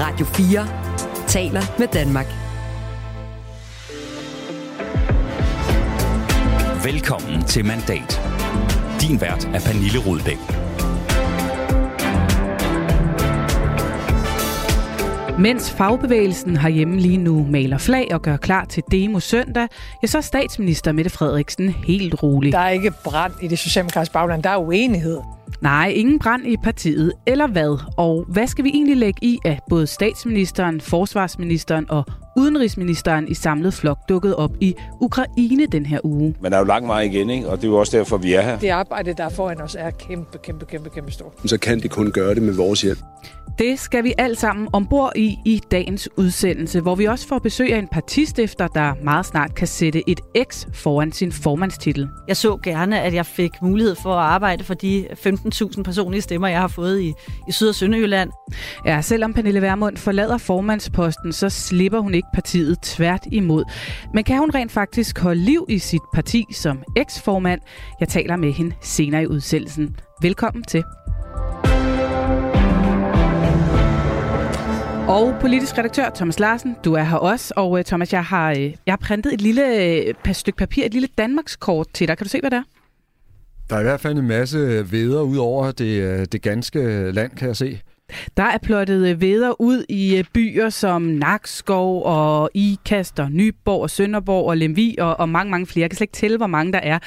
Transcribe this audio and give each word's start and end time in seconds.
Radio 0.00 0.26
4 0.26 0.66
taler 1.28 1.62
med 1.78 1.88
Danmark. 1.88 2.26
Velkommen 6.84 7.44
til 7.44 7.64
Mandat. 7.64 8.20
Din 9.00 9.20
vært 9.20 9.44
er 9.44 9.60
Pernille 9.60 9.98
Rudbæk. 10.06 10.63
Mens 15.38 15.70
fagbevægelsen 15.70 16.56
herhjemme 16.56 16.96
lige 16.96 17.16
nu 17.16 17.46
maler 17.50 17.78
flag 17.78 18.08
og 18.12 18.22
gør 18.22 18.36
klar 18.36 18.64
til 18.64 18.82
demo 18.90 19.20
søndag, 19.20 19.68
ja, 20.02 20.06
så 20.06 20.18
er 20.18 20.22
statsminister 20.22 20.92
Mette 20.92 21.10
Frederiksen 21.10 21.68
helt 21.68 22.22
rolig. 22.22 22.52
Der 22.52 22.58
er 22.58 22.70
ikke 22.70 22.92
brand 23.04 23.32
i 23.42 23.48
det 23.48 23.58
socialdemokratiske 23.58 24.12
bagland, 24.12 24.42
der 24.42 24.50
er 24.50 24.56
uenighed. 24.56 25.18
Nej, 25.60 25.88
ingen 25.88 26.18
brand 26.18 26.46
i 26.46 26.56
partiet, 26.56 27.12
eller 27.26 27.46
hvad? 27.46 27.78
Og 27.96 28.24
hvad 28.28 28.46
skal 28.46 28.64
vi 28.64 28.70
egentlig 28.70 28.96
lægge 28.96 29.18
i, 29.22 29.38
at 29.44 29.60
både 29.70 29.86
statsministeren, 29.86 30.80
forsvarsministeren 30.80 31.90
og 31.90 32.04
udenrigsministeren 32.36 33.28
i 33.28 33.34
samlet 33.34 33.74
flok 33.74 33.98
dukket 34.08 34.36
op 34.36 34.50
i 34.60 34.74
Ukraine 35.00 35.66
den 35.66 35.86
her 35.86 35.98
uge? 36.04 36.34
Men 36.40 36.52
der 36.52 36.58
er 36.58 36.62
jo 36.62 36.66
lang 36.66 36.88
vej 36.88 37.00
igen, 37.00 37.30
ikke? 37.30 37.48
og 37.48 37.56
det 37.56 37.64
er 37.64 37.68
jo 37.68 37.76
også 37.78 37.96
derfor, 37.96 38.16
vi 38.16 38.32
er 38.32 38.40
her. 38.42 38.58
Det 38.58 38.68
arbejde, 38.68 39.14
der 39.14 39.24
er 39.24 39.28
foran 39.28 39.60
os, 39.60 39.76
er 39.78 39.90
kæmpe, 39.90 40.38
kæmpe, 40.38 40.64
kæmpe, 40.66 40.90
kæmpe 40.90 41.12
stort. 41.12 41.32
Så 41.44 41.58
kan 41.58 41.80
de 41.80 41.88
kun 41.88 42.10
gøre 42.10 42.34
det 42.34 42.42
med 42.42 42.52
vores 42.52 42.82
hjælp. 42.82 42.98
Det 43.58 43.78
skal 43.78 44.04
vi 44.04 44.14
alt 44.18 44.38
sammen 44.38 44.68
ombord 44.72 45.12
i 45.16 45.38
i 45.44 45.60
dagens 45.70 46.08
udsendelse, 46.16 46.80
hvor 46.80 46.94
vi 46.94 47.04
også 47.04 47.28
får 47.28 47.38
besøg 47.38 47.72
af 47.74 47.78
en 47.78 47.88
partistifter, 47.88 48.66
der 48.66 48.94
meget 49.02 49.26
snart 49.26 49.54
kan 49.54 49.66
sætte 49.66 50.10
et 50.10 50.20
X 50.48 50.66
foran 50.72 51.12
sin 51.12 51.32
formandstitel. 51.32 52.08
Jeg 52.28 52.36
så 52.36 52.56
gerne, 52.62 53.00
at 53.00 53.14
jeg 53.14 53.26
fik 53.26 53.50
mulighed 53.62 53.94
for 53.94 54.14
at 54.14 54.24
arbejde 54.24 54.64
for 54.64 54.74
de 54.74 55.06
15.000 55.12 55.82
personlige 55.82 56.22
stemmer, 56.22 56.48
jeg 56.48 56.60
har 56.60 56.68
fået 56.68 57.00
i, 57.00 57.12
i 57.48 57.52
Syd- 57.52 57.68
og 57.68 57.74
Sønderjylland. 57.74 58.30
Ja, 58.86 59.00
selvom 59.00 59.34
Pernille 59.34 59.62
Vermund 59.62 59.96
forlader 59.96 60.38
formandsposten, 60.38 61.32
så 61.32 61.48
slipper 61.48 61.98
hun 61.98 62.14
ikke 62.14 62.23
partiet 62.34 62.80
tvært 62.80 63.26
imod. 63.32 63.64
Men 64.14 64.24
kan 64.24 64.38
hun 64.38 64.50
rent 64.54 64.72
faktisk 64.72 65.18
holde 65.18 65.40
liv 65.40 65.66
i 65.68 65.78
sit 65.78 66.02
parti 66.14 66.44
som 66.52 66.82
eksformand? 66.96 67.60
Jeg 68.00 68.08
taler 68.08 68.36
med 68.36 68.52
hende 68.52 68.74
senere 68.80 69.22
i 69.22 69.26
udsendelsen. 69.26 69.96
Velkommen 70.22 70.64
til. 70.64 70.84
Og 75.08 75.34
politisk 75.40 75.78
redaktør 75.78 76.10
Thomas 76.14 76.38
Larsen, 76.38 76.76
du 76.84 76.94
er 76.94 77.02
her 77.02 77.16
også. 77.16 77.54
Og 77.56 77.78
øh, 77.78 77.84
Thomas, 77.84 78.12
jeg 78.12 78.24
har, 78.24 78.50
øh, 78.50 78.62
jeg 78.62 78.92
har 78.92 78.96
printet 78.96 79.32
et 79.32 79.40
lille 79.40 79.76
øh, 79.76 80.14
et 80.28 80.36
stykke 80.36 80.56
papir, 80.56 80.84
et 80.84 80.92
lille 80.92 81.08
Danmarkskort 81.18 81.86
til 81.94 82.08
dig. 82.08 82.18
Kan 82.18 82.24
du 82.24 82.28
se, 82.28 82.40
hvad 82.40 82.50
det 82.50 82.56
er? 82.56 82.62
Der 83.70 83.76
er 83.76 83.80
i 83.80 83.82
hvert 83.82 84.00
fald 84.00 84.18
en 84.18 84.28
masse 84.28 84.92
veder 84.92 85.20
ud 85.22 85.36
over 85.36 85.72
det, 85.72 86.32
det 86.32 86.42
ganske 86.42 87.10
land, 87.12 87.30
kan 87.30 87.48
jeg 87.48 87.56
se. 87.56 87.80
Der 88.36 88.42
er 88.42 88.58
plottet 88.58 89.08
øh, 89.08 89.20
veder 89.20 89.60
ud 89.60 89.84
i 89.88 90.16
øh, 90.16 90.24
byer 90.34 90.68
som 90.68 91.02
Nakskov 91.02 92.02
og 92.04 92.50
Ikast 92.54 93.20
og 93.20 93.32
Nyborg 93.32 93.82
og 93.82 93.90
Sønderborg 93.90 94.48
og 94.48 94.56
Lemvi 94.56 94.96
og, 94.98 95.20
og 95.20 95.28
mange, 95.28 95.50
mange 95.50 95.66
flere. 95.66 95.82
Jeg 95.82 95.90
kan 95.90 95.96
slet 95.96 96.04
ikke 96.04 96.12
tælle, 96.12 96.36
hvor 96.36 96.46
mange 96.46 96.72
der 96.72 96.78
er. 96.78 96.98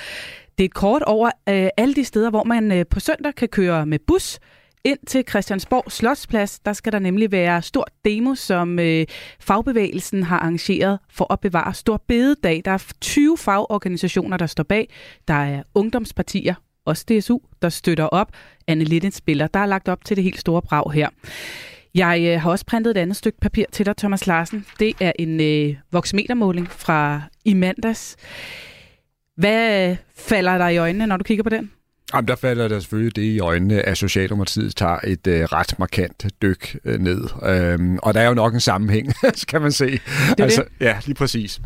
Det 0.57 0.63
er 0.63 0.65
et 0.65 0.73
kort 0.73 1.01
over 1.01 1.27
øh, 1.49 1.69
alle 1.77 1.95
de 1.95 2.03
steder, 2.03 2.29
hvor 2.29 2.43
man 2.43 2.71
øh, 2.71 2.85
på 2.89 2.99
søndag 2.99 3.35
kan 3.35 3.47
køre 3.47 3.85
med 3.85 3.99
bus 4.07 4.39
ind 4.83 4.99
til 5.07 5.23
Christiansborg 5.29 5.91
Slotsplads. 5.91 6.59
Der 6.59 6.73
skal 6.73 6.91
der 6.91 6.99
nemlig 6.99 7.31
være 7.31 7.61
stor 7.61 7.87
demo, 8.05 8.35
som 8.35 8.79
øh, 8.79 9.05
fagbevægelsen 9.39 10.23
har 10.23 10.39
arrangeret 10.39 10.99
for 11.09 11.33
at 11.33 11.39
bevare 11.39 11.73
Stor 11.73 12.03
Bededag. 12.07 12.61
Der 12.65 12.71
er 12.71 12.91
20 13.01 13.37
fagorganisationer, 13.37 14.37
der 14.37 14.45
står 14.45 14.63
bag. 14.63 14.89
Der 15.27 15.33
er 15.33 15.63
ungdomspartier, 15.75 16.55
også 16.87 17.05
DSU, 17.09 17.39
der 17.61 17.69
støtter 17.69 18.05
op. 18.05 18.31
Anne 18.67 18.83
Linden 18.83 19.11
spiller, 19.11 19.47
der 19.47 19.59
er 19.59 19.65
lagt 19.65 19.87
op 19.87 20.05
til 20.05 20.15
det 20.15 20.23
helt 20.23 20.39
store 20.39 20.61
brag 20.61 20.91
her. 20.91 21.09
Jeg 21.95 22.21
øh, 22.21 22.41
har 22.41 22.51
også 22.51 22.65
printet 22.65 22.91
et 22.91 22.97
andet 22.97 23.17
stykke 23.17 23.39
papir 23.39 23.65
til 23.71 23.85
dig, 23.85 23.97
Thomas 23.97 24.27
Larsen. 24.27 24.65
Det 24.79 24.93
er 24.99 25.11
en 25.19 25.41
øh, 25.41 25.75
voksmetermåling 25.91 26.71
fra 26.71 27.21
i 27.45 27.53
mandags. 27.53 28.15
Hvad 29.35 29.89
øh, 29.89 29.97
falder 30.15 30.57
der 30.57 30.67
i 30.67 30.77
øjnene, 30.77 31.07
når 31.07 31.17
du 31.17 31.23
kigger 31.23 31.43
på 31.43 31.49
den? 31.49 31.71
Jamen, 32.13 32.27
der 32.27 32.35
falder 32.35 32.67
der 32.67 32.79
selvfølgelig 32.79 33.15
det 33.15 33.21
i 33.21 33.39
øjnene, 33.39 33.81
at 33.81 33.97
Socialdemokratiet 33.97 34.75
tager 34.75 34.99
et 35.03 35.27
øh, 35.27 35.43
ret 35.43 35.79
markant 35.79 36.25
dyk 36.41 36.77
øh, 36.85 36.99
ned. 36.99 37.23
Øhm, 37.43 37.97
og 38.03 38.13
der 38.13 38.21
er 38.21 38.27
jo 38.27 38.33
nok 38.33 38.53
en 38.53 38.59
sammenhæng, 38.59 39.13
skal 39.35 39.61
man 39.61 39.71
se. 39.71 39.91
Det 39.91 39.99
altså, 40.39 40.61
det. 40.61 40.85
Ja, 40.85 40.97
lige 41.05 41.15
præcis. 41.15 41.61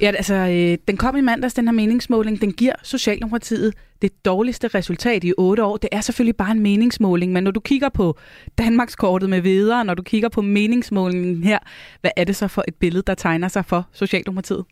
Ja, 0.00 0.06
altså, 0.06 0.34
øh, 0.34 0.78
den 0.88 0.96
kom 0.96 1.16
i 1.16 1.20
mandags, 1.20 1.54
den 1.54 1.68
her 1.68 1.72
meningsmåling. 1.72 2.40
Den 2.40 2.52
giver 2.52 2.72
Socialdemokratiet 2.82 3.74
det 4.02 4.24
dårligste 4.24 4.68
resultat 4.68 5.24
i 5.24 5.32
otte 5.38 5.64
år. 5.64 5.76
Det 5.76 5.88
er 5.92 6.00
selvfølgelig 6.00 6.36
bare 6.36 6.50
en 6.50 6.60
meningsmåling, 6.60 7.32
men 7.32 7.44
når 7.44 7.50
du 7.50 7.60
kigger 7.60 7.88
på 7.88 8.18
Danmarkskortet 8.58 9.30
med 9.30 9.40
videre, 9.40 9.84
når 9.84 9.94
du 9.94 10.02
kigger 10.02 10.28
på 10.28 10.42
meningsmålingen 10.42 11.44
her, 11.44 11.58
hvad 12.00 12.10
er 12.16 12.24
det 12.24 12.36
så 12.36 12.48
for 12.48 12.64
et 12.68 12.74
billede, 12.74 13.02
der 13.06 13.14
tegner 13.14 13.48
sig 13.48 13.64
for 13.64 13.86
Socialdemokratiet? 13.92 14.64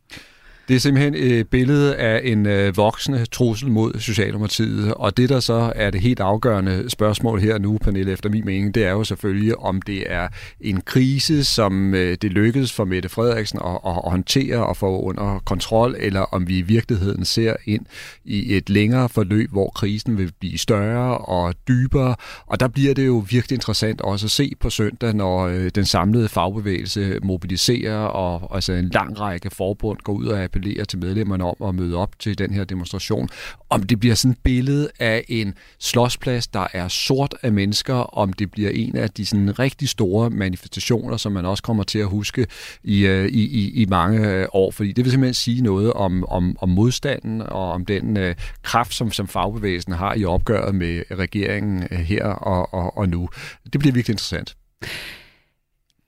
Det 0.68 0.76
er 0.76 0.80
simpelthen 0.80 1.14
øh, 1.14 1.20
et 1.20 1.48
billede 1.48 1.96
af 1.96 2.20
en 2.24 2.46
øh, 2.46 2.76
voksende 2.76 3.26
trussel 3.26 3.70
mod 3.70 3.92
Socialdemokratiet, 3.98 4.94
og 4.94 5.16
det 5.16 5.28
der 5.28 5.40
så 5.40 5.72
er 5.74 5.90
det 5.90 6.00
helt 6.00 6.20
afgørende 6.20 6.90
spørgsmål 6.90 7.40
her 7.40 7.58
nu, 7.58 7.78
Pernille, 7.78 8.12
efter 8.12 8.30
min 8.30 8.44
mening, 8.44 8.74
det 8.74 8.84
er 8.84 8.90
jo 8.90 9.04
selvfølgelig, 9.04 9.58
om 9.58 9.82
det 9.82 10.12
er 10.12 10.28
en 10.60 10.80
krise, 10.80 11.44
som 11.44 11.94
øh, 11.94 12.16
det 12.22 12.32
lykkedes 12.32 12.72
for 12.72 12.84
Mette 12.84 13.08
Frederiksen 13.08 13.58
at, 13.64 13.78
at 13.86 14.10
håndtere 14.10 14.66
og 14.66 14.76
få 14.76 15.00
under 15.00 15.42
kontrol, 15.44 15.96
eller 15.98 16.20
om 16.20 16.48
vi 16.48 16.58
i 16.58 16.62
virkeligheden 16.62 17.24
ser 17.24 17.54
ind 17.64 17.86
i 18.24 18.56
et 18.56 18.70
længere 18.70 19.08
forløb, 19.08 19.50
hvor 19.50 19.70
krisen 19.70 20.18
vil 20.18 20.32
blive 20.40 20.58
større 20.58 21.18
og 21.18 21.54
dybere, 21.68 22.14
og 22.46 22.60
der 22.60 22.68
bliver 22.68 22.94
det 22.94 23.06
jo 23.06 23.24
virkelig 23.30 23.56
interessant 23.56 24.00
også 24.00 24.26
at 24.26 24.30
se 24.30 24.52
på 24.60 24.70
søndag, 24.70 25.14
når 25.14 25.46
øh, 25.46 25.70
den 25.74 25.84
samlede 25.84 26.28
fagbevægelse 26.28 27.18
mobiliserer, 27.22 27.98
og 27.98 28.54
altså 28.54 28.72
en 28.72 28.88
lang 28.88 29.20
række 29.20 29.50
forbund 29.50 29.98
går 30.04 30.12
ud 30.12 30.26
og 30.26 30.38
appellere 30.58 30.84
til 30.84 30.98
medlemmerne 30.98 31.44
om 31.44 31.56
at 31.68 31.74
møde 31.74 31.96
op 31.96 32.18
til 32.18 32.38
den 32.38 32.54
her 32.54 32.64
demonstration. 32.64 33.28
Om 33.70 33.82
det 33.82 34.00
bliver 34.00 34.14
sådan 34.14 34.32
et 34.32 34.38
billede 34.44 34.88
af 34.98 35.24
en 35.28 35.54
slåsplads, 35.78 36.46
der 36.46 36.66
er 36.72 36.88
sort 36.88 37.34
af 37.42 37.52
mennesker, 37.52 37.94
om 37.94 38.32
det 38.32 38.50
bliver 38.50 38.70
en 38.70 38.96
af 38.96 39.10
de 39.10 39.26
sådan 39.26 39.58
rigtig 39.58 39.88
store 39.88 40.30
manifestationer, 40.30 41.16
som 41.16 41.32
man 41.32 41.46
også 41.46 41.62
kommer 41.62 41.82
til 41.82 41.98
at 41.98 42.06
huske 42.06 42.46
i, 42.84 43.06
øh, 43.06 43.26
i, 43.26 43.42
i, 43.42 43.82
i 43.82 43.86
mange 43.86 44.28
øh, 44.28 44.46
år. 44.52 44.70
Fordi 44.70 44.92
det 44.92 45.04
vil 45.04 45.12
simpelthen 45.12 45.34
sige 45.34 45.62
noget 45.62 45.92
om, 45.92 46.24
om, 46.24 46.56
om 46.60 46.68
modstanden 46.68 47.42
og 47.42 47.72
om 47.72 47.86
den 47.86 48.16
øh, 48.16 48.34
kraft, 48.62 48.94
som, 48.94 49.12
som 49.12 49.28
fagbevægelsen 49.28 49.92
har 49.92 50.14
i 50.14 50.24
opgøret 50.24 50.74
med 50.74 51.02
regeringen 51.10 51.84
øh, 51.90 51.98
her 51.98 52.24
og, 52.24 52.74
og, 52.74 52.96
og 52.96 53.08
nu. 53.08 53.28
Det 53.72 53.80
bliver 53.80 53.92
virkelig 53.92 54.12
interessant. 54.12 54.56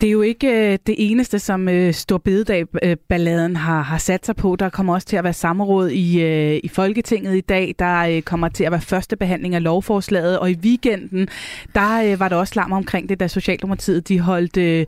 Det 0.00 0.06
er 0.06 0.10
jo 0.10 0.22
ikke 0.22 0.72
øh, 0.72 0.78
det 0.86 0.94
eneste, 0.98 1.38
som 1.38 1.68
øh, 1.68 1.94
Storbededag-balladen 1.94 3.50
øh, 3.50 3.58
har, 3.58 3.82
har 3.82 3.98
sat 3.98 4.26
sig 4.26 4.36
på. 4.36 4.56
Der 4.56 4.68
kommer 4.68 4.94
også 4.94 5.06
til 5.06 5.16
at 5.16 5.24
være 5.24 5.32
samråd 5.32 5.88
i, 5.88 6.22
øh, 6.22 6.60
i 6.64 6.68
Folketinget 6.68 7.36
i 7.36 7.40
dag. 7.40 7.74
Der 7.78 7.98
øh, 8.00 8.22
kommer 8.22 8.48
til 8.48 8.64
at 8.64 8.72
være 8.72 8.80
første 8.80 9.16
behandling 9.16 9.54
af 9.54 9.62
lovforslaget. 9.62 10.38
Og 10.38 10.50
i 10.50 10.56
weekenden, 10.62 11.28
der 11.74 12.12
øh, 12.12 12.20
var 12.20 12.28
der 12.28 12.36
også 12.36 12.52
larm 12.56 12.72
omkring 12.72 13.08
det, 13.08 13.20
da 13.20 13.28
Socialdemokratiet 13.28 14.08
de 14.08 14.20
holdt 14.20 14.56
øh, 14.56 14.86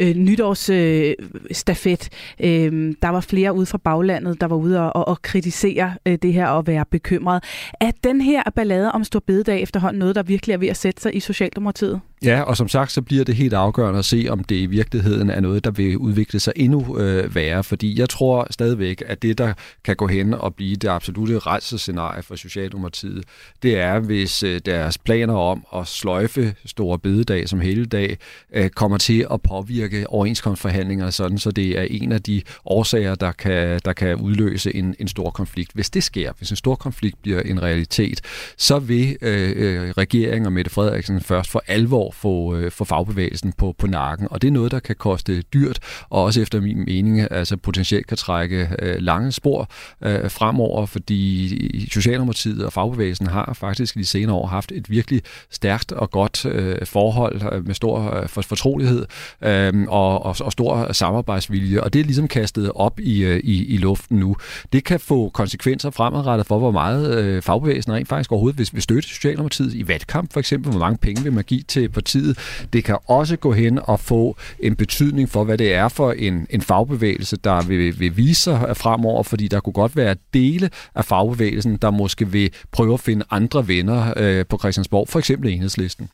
øh, 0.00 0.14
nytårsstafet. 0.14 2.08
Øh, 2.40 2.64
øh, 2.64 2.94
der 3.02 3.08
var 3.08 3.20
flere 3.20 3.54
ude 3.54 3.66
fra 3.66 3.78
baglandet, 3.78 4.40
der 4.40 4.46
var 4.46 4.56
ude 4.56 4.80
og, 4.80 4.96
og, 4.96 5.08
og 5.08 5.22
kritisere 5.22 5.94
øh, 6.06 6.18
det 6.22 6.32
her 6.32 6.46
og 6.46 6.66
være 6.66 6.84
bekymret. 6.90 7.44
Er 7.80 7.90
den 8.04 8.20
her 8.20 8.42
ballade 8.54 8.92
om 8.92 9.04
Storbededag 9.04 9.62
efterhånden 9.62 9.98
noget, 9.98 10.14
der 10.14 10.22
virkelig 10.22 10.54
er 10.54 10.58
ved 10.58 10.68
at 10.68 10.76
sætte 10.76 11.02
sig 11.02 11.16
i 11.16 11.20
Socialdemokratiet? 11.20 12.00
Ja, 12.24 12.42
og 12.42 12.56
som 12.56 12.68
sagt, 12.68 12.92
så 12.92 13.02
bliver 13.02 13.24
det 13.24 13.34
helt 13.34 13.54
afgørende 13.54 13.98
at 13.98 14.04
se, 14.04 14.26
om 14.30 14.44
det 14.44 14.53
i 14.62 14.66
virkeligheden 14.66 15.30
er 15.30 15.40
noget, 15.40 15.64
der 15.64 15.70
vil 15.70 15.98
udvikle 15.98 16.40
sig 16.40 16.52
endnu 16.56 16.98
øh, 16.98 17.34
værre. 17.34 17.64
Fordi 17.64 18.00
jeg 18.00 18.08
tror 18.08 18.46
stadigvæk, 18.50 19.02
at 19.06 19.22
det, 19.22 19.38
der 19.38 19.52
kan 19.84 19.96
gå 19.96 20.06
hen 20.06 20.34
og 20.34 20.54
blive 20.54 20.76
det 20.76 20.88
absolute 20.88 21.38
rejsescenarie 21.38 22.22
for 22.22 22.36
Socialdemokratiet, 22.36 23.24
det 23.62 23.78
er, 23.78 24.00
hvis 24.00 24.42
øh, 24.42 24.60
deres 24.66 24.98
planer 24.98 25.34
om 25.34 25.64
at 25.76 25.86
sløjfe 25.86 26.54
store 26.66 26.98
bededag 26.98 27.48
som 27.48 27.60
hele 27.60 27.86
dag 27.86 28.18
øh, 28.52 28.70
kommer 28.70 28.98
til 28.98 29.26
at 29.32 29.42
påvirke 29.42 30.10
overenskomstforhandlingerne 30.10 31.12
sådan, 31.12 31.38
så 31.38 31.50
det 31.50 31.78
er 31.78 31.82
en 31.90 32.12
af 32.12 32.22
de 32.22 32.42
årsager, 32.64 33.14
der 33.14 33.32
kan, 33.32 33.80
der 33.84 33.92
kan 33.92 34.16
udløse 34.16 34.76
en, 34.76 34.94
en 34.98 35.08
stor 35.08 35.30
konflikt. 35.30 35.72
Hvis 35.74 35.90
det 35.90 36.02
sker, 36.02 36.32
hvis 36.38 36.50
en 36.50 36.56
stor 36.56 36.74
konflikt 36.74 37.22
bliver 37.22 37.40
en 37.40 37.62
realitet, 37.62 38.20
så 38.56 38.78
vil 38.78 39.16
øh, 39.22 39.52
øh 39.56 39.90
regeringen 39.90 40.46
og 40.46 40.52
Mette 40.52 40.70
Frederiksen 40.70 41.20
først 41.20 41.50
for 41.50 41.62
alvor 41.66 42.10
få, 42.10 42.56
øh, 42.56 42.70
få 42.70 42.84
fagbevægelsen 42.84 43.52
på, 43.52 43.74
på 43.78 43.86
nakken. 43.86 44.28
Og 44.30 44.42
det 44.44 44.50
er 44.50 44.52
noget, 44.52 44.72
der 44.72 44.80
kan 44.80 44.96
koste 44.96 45.42
dyrt, 45.42 45.78
og 46.10 46.22
også 46.22 46.40
efter 46.40 46.60
min 46.60 46.84
mening 46.84 47.32
altså 47.32 47.56
potentielt 47.56 48.06
kan 48.06 48.16
trække 48.16 48.68
øh, 48.78 48.96
lange 48.98 49.32
spor 49.32 49.70
øh, 50.02 50.30
fremover, 50.30 50.86
fordi 50.86 51.88
Socialdemokratiet 51.92 52.64
og 52.64 52.72
fagbevægelsen 52.72 53.26
har 53.26 53.52
faktisk 53.54 53.96
i 53.96 53.98
de 53.98 54.06
senere 54.06 54.36
år 54.36 54.46
haft 54.46 54.72
et 54.72 54.90
virkelig 54.90 55.22
stærkt 55.50 55.92
og 55.92 56.10
godt 56.10 56.46
øh, 56.46 56.86
forhold 56.86 57.42
øh, 57.52 57.66
med 57.66 57.74
stor 57.74 58.20
øh, 58.20 58.28
fortrolighed 58.28 59.06
øh, 59.42 59.72
og, 59.88 60.24
og, 60.24 60.36
og 60.40 60.52
stor 60.52 60.92
samarbejdsvilje, 60.92 61.80
og 61.80 61.92
det 61.92 62.00
er 62.00 62.04
ligesom 62.04 62.28
kastet 62.28 62.72
op 62.74 63.00
i, 63.00 63.24
øh, 63.24 63.40
i, 63.44 63.64
i 63.64 63.76
luften 63.76 64.18
nu. 64.18 64.36
Det 64.72 64.84
kan 64.84 65.00
få 65.00 65.28
konsekvenser 65.28 65.90
fremadrettet 65.90 66.46
for, 66.46 66.58
hvor 66.58 66.70
meget 66.70 67.18
øh, 67.18 67.42
fagbevægelsen 67.42 67.92
rent 67.92 68.08
faktisk 68.08 68.32
overhovedet 68.32 68.58
vil, 68.58 68.68
vil 68.72 68.82
støtte 68.82 69.08
Socialdemokratiet 69.08 69.74
i 69.74 69.88
valgkamp, 69.88 70.32
for 70.32 70.40
eksempel, 70.40 70.70
hvor 70.70 70.80
mange 70.80 70.98
penge 70.98 71.22
vil 71.22 71.32
man 71.32 71.44
give 71.44 71.62
til 71.62 71.88
partiet. 71.88 72.38
Det 72.72 72.84
kan 72.84 72.98
også 73.06 73.36
gå 73.36 73.52
hen 73.52 73.78
og 73.82 74.00
få 74.00 74.33
en 74.60 74.76
betydning 74.76 75.28
for, 75.30 75.44
hvad 75.44 75.58
det 75.58 75.74
er 75.74 75.88
for 75.88 76.12
en, 76.12 76.46
en 76.50 76.62
fagbevægelse, 76.62 77.36
der 77.36 77.62
vil, 77.62 78.00
vil 78.00 78.16
vise 78.16 78.40
sig 78.40 78.76
fremover, 78.76 79.22
fordi 79.22 79.48
der 79.48 79.60
kunne 79.60 79.72
godt 79.72 79.96
være 79.96 80.16
dele 80.34 80.70
af 80.94 81.04
fagbevægelsen, 81.04 81.76
der 81.76 81.90
måske 81.90 82.28
vil 82.28 82.50
prøve 82.72 82.94
at 82.94 83.00
finde 83.00 83.24
andre 83.30 83.68
venner 83.68 84.12
øh, 84.16 84.46
på 84.46 84.58
Christiansborg, 84.58 85.08
for 85.08 85.18
eksempel 85.18 85.52
enhedslisten. 85.52 86.08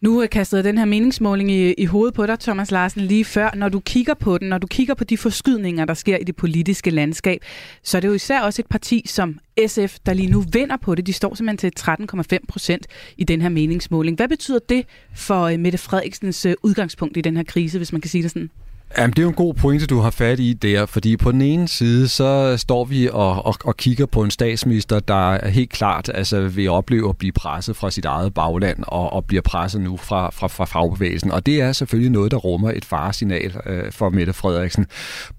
Nu 0.00 0.26
kastede 0.30 0.62
den 0.62 0.78
her 0.78 0.84
meningsmåling 0.84 1.50
i, 1.50 1.72
i 1.72 1.84
hovedet 1.84 2.14
på 2.14 2.26
dig, 2.26 2.40
Thomas 2.40 2.70
Larsen, 2.70 3.02
lige 3.02 3.24
før. 3.24 3.50
Når 3.54 3.68
du 3.68 3.80
kigger 3.80 4.14
på 4.14 4.38
den, 4.38 4.48
når 4.48 4.58
du 4.58 4.66
kigger 4.66 4.94
på 4.94 5.04
de 5.04 5.16
forskydninger, 5.16 5.84
der 5.84 5.94
sker 5.94 6.16
i 6.16 6.24
det 6.24 6.36
politiske 6.36 6.90
landskab, 6.90 7.42
så 7.82 7.96
er 7.96 8.00
det 8.00 8.08
jo 8.08 8.12
især 8.12 8.40
også 8.40 8.62
et 8.62 8.66
parti 8.66 9.02
som 9.06 9.38
SF, 9.66 9.98
der 10.06 10.12
lige 10.12 10.30
nu 10.30 10.44
vinder 10.52 10.76
på 10.76 10.94
det. 10.94 11.06
De 11.06 11.12
står 11.12 11.34
simpelthen 11.34 11.72
til 11.72 11.82
13,5 12.32 12.38
procent 12.48 12.86
i 13.16 13.24
den 13.24 13.42
her 13.42 13.48
meningsmåling. 13.48 14.16
Hvad 14.16 14.28
betyder 14.28 14.58
det 14.68 14.86
for 15.14 15.42
øh, 15.42 15.58
Mette 15.58 15.78
Frederiksens 15.78 16.46
øh, 16.46 16.54
udgangspunkt 16.62 17.16
i 17.16 17.20
den 17.20 17.36
her 17.36 17.44
krise, 17.44 17.78
hvis 17.78 17.92
man 17.92 18.00
kan 18.00 18.10
sige 18.10 18.22
det 18.22 18.30
sådan? 18.30 18.50
Jamen, 18.96 19.10
det 19.10 19.18
er 19.18 19.22
jo 19.22 19.28
en 19.28 19.34
god 19.34 19.54
pointe, 19.54 19.86
du 19.86 20.00
har 20.00 20.10
fat 20.10 20.40
i 20.40 20.52
der, 20.52 20.86
fordi 20.86 21.16
på 21.16 21.32
den 21.32 21.42
ene 21.42 21.68
side, 21.68 22.08
så 22.08 22.56
står 22.56 22.84
vi 22.84 23.08
og, 23.12 23.46
og, 23.46 23.54
og 23.64 23.76
kigger 23.76 24.06
på 24.06 24.22
en 24.22 24.30
statsminister, 24.30 25.00
der 25.00 25.48
helt 25.48 25.70
klart 25.70 26.10
altså, 26.14 26.48
vil 26.48 26.70
opleve 26.70 27.08
at 27.08 27.16
blive 27.16 27.32
presset 27.32 27.76
fra 27.76 27.90
sit 27.90 28.04
eget 28.04 28.34
bagland, 28.34 28.78
og, 28.86 29.12
og 29.12 29.24
bliver 29.24 29.42
presset 29.42 29.80
nu 29.80 29.96
fra, 29.96 30.30
fra, 30.30 30.46
fra 30.46 30.64
fagbevægelsen. 30.64 31.30
Og 31.30 31.46
det 31.46 31.60
er 31.60 31.72
selvfølgelig 31.72 32.12
noget, 32.12 32.30
der 32.30 32.36
rummer 32.36 32.70
et 32.70 32.84
faresignal 32.84 33.56
øh, 33.66 33.92
for 33.92 34.10
Mette 34.10 34.32
Frederiksen. 34.32 34.86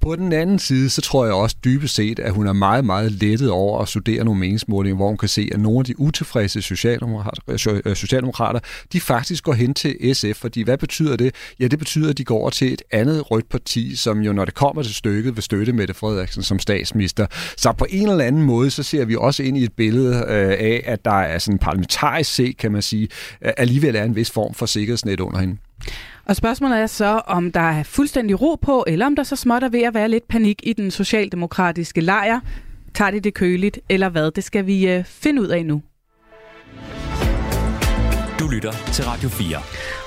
På 0.02 0.16
den 0.16 0.34
anden 0.34 0.60
side, 0.60 0.90
så 0.90 1.02
tror 1.02 1.26
jeg 1.26 1.34
også 1.34 1.56
dybest 1.64 1.96
set, 1.96 2.20
at 2.20 2.32
hun 2.32 2.48
er 2.48 2.54
meget, 2.54 2.86
meget 2.86 3.12
lettet 3.12 3.52
over 3.52 3.82
at 3.82 3.88
studere 3.88 4.24
nogle 4.24 4.40
meningsmålinger, 4.40 4.96
hvor 4.96 5.08
hun 5.08 5.18
kan 5.18 5.30
se, 5.30 5.50
at 5.52 5.60
nogle 5.60 5.80
af 5.80 5.86
de 5.86 6.00
utilfredse 6.00 6.62
socialdemokrater, 6.62 7.42
øh, 7.48 7.82
øh, 7.86 7.96
socialdemokrater 7.96 8.60
de 8.94 9.02
faktisk 9.02 9.44
går 9.44 9.54
hen 9.54 9.74
til 9.74 10.16
SF, 10.16 10.36
fordi 10.36 10.62
hvad 10.62 10.78
betyder 10.78 11.16
det? 11.16 11.36
Ja, 11.60 11.68
det 11.68 11.80
betyder, 11.80 12.10
at 12.10 12.18
de 12.18 12.24
går 12.24 12.40
over 12.40 12.50
til 12.50 12.74
et 12.74 12.82
andet 12.92 13.32
rødt 13.40 13.50
parti, 13.50 13.96
som 13.96 14.22
jo, 14.22 14.34
når 14.34 14.46
det 14.46 14.54
kommer 14.54 14.84
til 14.84 14.96
stykket, 14.96 15.36
vil 15.36 15.44
støtte 15.44 15.74
Mette 15.74 15.94
Frederiksen 15.94 16.44
som 16.44 16.60
statsminister. 16.60 17.26
Så 17.58 17.72
på 17.72 17.86
en 17.90 18.10
eller 18.10 18.26
anden 18.26 18.44
måde, 18.44 18.70
så 18.72 18.84
ser 18.84 19.06
vi 19.06 19.16
også 19.16 19.44
ind 19.44 19.58
i 19.58 19.64
et 19.64 19.74
billede 19.74 20.16
øh, 20.16 20.52
af, 20.52 20.84
at 20.86 21.06
der 21.06 21.22
er 21.22 21.40
sådan 21.40 21.60
parlamentarisk 21.60 22.34
set, 22.34 22.58
kan 22.58 22.72
man 22.72 22.82
sige, 22.82 23.08
øh, 23.42 23.52
alligevel 23.58 23.96
er 23.96 24.04
en 24.04 24.16
vis 24.16 24.32
form 24.32 24.54
for 24.54 24.66
sikkerhedsnet 24.66 25.20
under 25.20 25.40
hende. 25.40 25.58
Og 26.26 26.36
spørgsmålet 26.36 26.80
er 26.80 26.88
så, 26.88 27.22
om 27.28 27.52
der 27.52 27.60
er 27.60 27.84
fuldstændig 27.84 28.42
ro 28.42 28.56
på, 28.56 28.86
eller 28.88 29.06
om 29.06 29.16
der 29.16 29.24
så 29.24 29.36
småt 29.36 29.64
er 29.64 29.70
ved 29.70 29.82
at 29.82 29.94
være 29.94 30.10
lidt 30.10 30.28
panik 30.28 30.62
i 30.64 30.74
den 30.74 30.92
socialdemokratiske 30.92 32.02
lejr. 32.02 32.40
Tager 32.94 33.12
de 33.12 33.20
det 33.20 33.34
køligt, 33.34 33.80
eller 33.90 34.10
hvad? 34.10 34.32
Det 34.32 34.44
skal 34.44 34.66
vi 34.66 34.88
øh, 34.88 35.04
finde 35.06 35.42
ud 35.42 35.48
af 35.48 35.66
nu. 35.66 35.82
Du 38.50 38.54
lytter 38.54 38.72
til 38.94 39.06
Radio 39.06 39.30
4. 39.30 39.58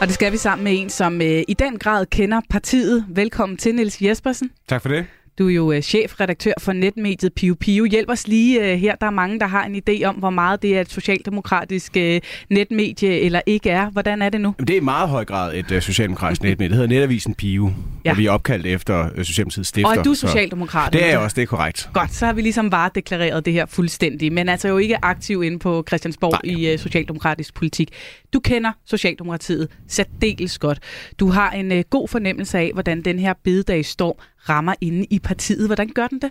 Og 0.01 0.07
det 0.07 0.15
skal 0.15 0.33
vi 0.33 0.37
sammen 0.37 0.65
med 0.65 0.73
en, 0.81 0.91
som 0.91 1.23
øh, 1.23 1.43
i 1.49 1.55
den 1.59 1.79
grad 1.79 2.07
kender 2.07 2.41
partiet. 2.51 3.05
Velkommen 3.09 3.59
til, 3.59 3.75
Niels 3.75 4.03
Jespersen. 4.03 4.51
Tak 4.69 4.83
for 4.83 4.89
det. 4.89 5.07
Du 5.39 5.49
er 5.49 5.53
jo 5.55 5.73
øh, 5.73 5.83
chefredaktør 5.83 6.53
for 6.61 6.73
netmediet 6.73 7.33
Pio 7.33 7.55
Pio. 7.55 7.85
Hjælp 7.85 8.11
os 8.11 8.29
lige 8.29 8.73
øh, 8.73 8.79
her. 8.79 8.95
Der 8.95 9.07
er 9.07 9.11
mange, 9.11 9.41
der 9.41 9.47
har 9.47 9.65
en 9.65 9.77
idé 9.77 10.05
om, 10.05 10.15
hvor 10.15 10.31
meget 10.31 10.63
det 10.63 10.77
er 10.77 10.81
et 10.81 10.91
socialdemokratisk 10.91 11.97
øh, 11.97 12.21
netmedie 12.51 13.21
eller 13.21 13.41
ikke 13.47 13.71
er. 13.71 13.91
Hvordan 13.91 14.23
er 14.23 14.29
det 14.29 14.41
nu? 14.41 14.55
Det 14.59 14.71
er 14.71 14.77
i 14.77 14.81
meget 14.81 15.09
høj 15.09 15.25
grad 15.25 15.55
et 15.55 15.83
socialdemokratisk 15.83 16.43
netmedie. 16.47 16.69
Det 16.69 16.77
hedder 16.77 16.89
Netavisen 16.89 17.35
Pio, 17.35 17.73
ja. 18.05 18.11
og 18.11 18.19
vi 18.19 18.27
er 18.27 18.31
opkaldt 18.31 18.67
efter 18.67 19.09
Socialdemokratiets 19.23 19.69
stifter. 19.69 19.91
Og 19.91 19.97
er 19.97 20.03
du 20.03 20.15
socialdemokrat? 20.15 20.93
Det 20.93 21.05
er 21.05 21.09
jeg 21.09 21.19
også, 21.19 21.35
det 21.35 21.43
er 21.43 21.47
korrekt. 21.47 21.91
Godt, 21.93 22.15
så 22.15 22.27
har 22.27 22.33
vi 22.33 22.43
ligesom 22.43 22.71
bare 22.71 22.91
deklareret 22.95 23.45
det 23.45 23.53
her 23.53 23.67
fuldstændig. 23.67 24.33
Men 24.33 24.49
altså 24.49 24.69
jo 24.69 24.79
ikke 24.79 25.05
aktiv 25.05 25.43
inde 25.43 25.59
på 25.59 25.85
Christiansborg 25.89 26.41
Nej. 26.45 26.75
i 26.75 26.79
socialdemokratisk 26.79 27.55
politik. 27.55 27.91
Du 28.33 28.41
kender 28.41 28.73
Socialdemokratiet 28.85 29.69
særdeles 29.89 30.59
godt. 30.59 30.79
Du 31.21 31.29
har 31.29 31.51
en 31.51 31.85
god 31.91 32.09
fornemmelse 32.09 32.59
af, 32.59 32.71
hvordan 32.73 33.03
den 33.03 33.19
her 33.19 33.35
bededag 33.45 33.85
står 33.85 34.23
rammer 34.49 34.75
inde 34.81 35.07
i 35.11 35.19
partiet. 35.19 35.69
Hvordan 35.69 35.89
gør 35.89 36.07
den 36.07 36.21
det? 36.21 36.31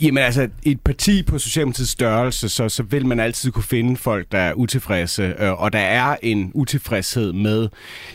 Jamen 0.00 0.24
altså, 0.24 0.48
et 0.62 0.80
parti 0.80 1.22
på 1.22 1.38
Socialdemokratiets 1.38 1.90
størrelse, 1.90 2.48
så, 2.48 2.68
så 2.68 2.82
vil 2.82 3.06
man 3.06 3.20
altid 3.20 3.50
kunne 3.50 3.62
finde 3.62 3.96
folk, 3.96 4.32
der 4.32 4.38
er 4.38 4.52
utilfredse, 4.52 5.34
øh, 5.38 5.62
og 5.62 5.72
der 5.72 5.78
er 5.78 6.16
en 6.22 6.50
utilfredshed 6.54 7.32
med 7.32 7.68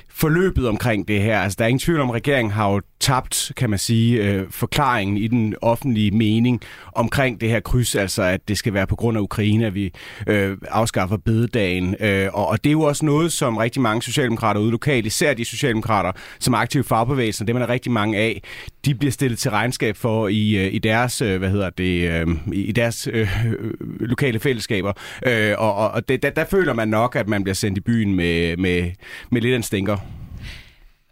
forløbet 0.09 0.67
omkring 0.67 1.07
det 1.07 1.21
her. 1.21 1.39
Altså, 1.39 1.55
der 1.59 1.65
er 1.65 1.67
ingen 1.67 1.79
tvivl 1.79 1.99
om, 1.99 2.09
at 2.09 2.15
regeringen 2.15 2.51
har 2.51 2.71
jo 2.71 2.81
tabt, 2.99 3.51
kan 3.57 3.69
man 3.69 3.79
sige, 3.79 4.23
øh, 4.23 4.45
forklaringen 4.49 5.17
i 5.17 5.27
den 5.27 5.55
offentlige 5.61 6.11
mening 6.11 6.61
omkring 6.95 7.41
det 7.41 7.49
her 7.49 7.59
kryds, 7.59 7.95
altså 7.95 8.23
at 8.23 8.47
det 8.47 8.57
skal 8.57 8.73
være 8.73 8.87
på 8.87 8.95
grund 8.95 9.17
af 9.17 9.21
Ukraine, 9.21 9.65
at 9.65 9.75
vi 9.75 9.93
øh, 10.27 10.57
afskaffer 10.67 11.17
bededagen. 11.17 11.95
Øh, 11.99 12.27
og, 12.33 12.47
og 12.47 12.63
det 12.63 12.69
er 12.69 12.71
jo 12.71 12.81
også 12.81 13.05
noget, 13.05 13.31
som 13.31 13.57
rigtig 13.57 13.81
mange 13.81 14.01
socialdemokrater 14.01 14.61
ude 14.61 14.71
lokalt, 14.71 15.05
især 15.05 15.33
de 15.33 15.45
socialdemokrater, 15.45 16.11
som 16.39 16.53
er 16.53 16.57
aktive 16.57 16.83
fagbevægelsen, 16.83 17.47
det 17.47 17.55
man 17.55 17.61
er 17.61 17.69
rigtig 17.69 17.91
mange 17.91 18.17
af, 18.17 18.41
de 18.85 18.95
bliver 18.95 19.11
stillet 19.11 19.39
til 19.39 19.51
regnskab 19.51 19.97
for 19.97 20.27
i, 20.27 20.65
øh, 20.65 20.73
i 20.73 20.79
deres, 20.79 21.21
øh, 21.21 21.37
hvad 21.37 21.49
hedder 21.49 21.69
det, 21.69 22.11
øh, 22.11 22.27
i 22.53 22.71
deres 22.71 23.07
øh, 23.13 23.45
øh, 23.47 23.71
lokale 23.99 24.39
fællesskaber. 24.39 24.93
Øh, 25.25 25.55
og 25.57 25.89
og 25.91 26.09
det, 26.09 26.23
der, 26.23 26.29
der 26.29 26.45
føler 26.45 26.73
man 26.73 26.87
nok, 26.87 27.15
at 27.15 27.27
man 27.27 27.43
bliver 27.43 27.55
sendt 27.55 27.77
i 27.77 27.81
byen 27.81 28.13
med, 28.13 28.57
med, 28.57 28.91
med 29.31 29.41
lidt 29.41 29.55
en 29.55 29.63
stinker. 29.63 29.97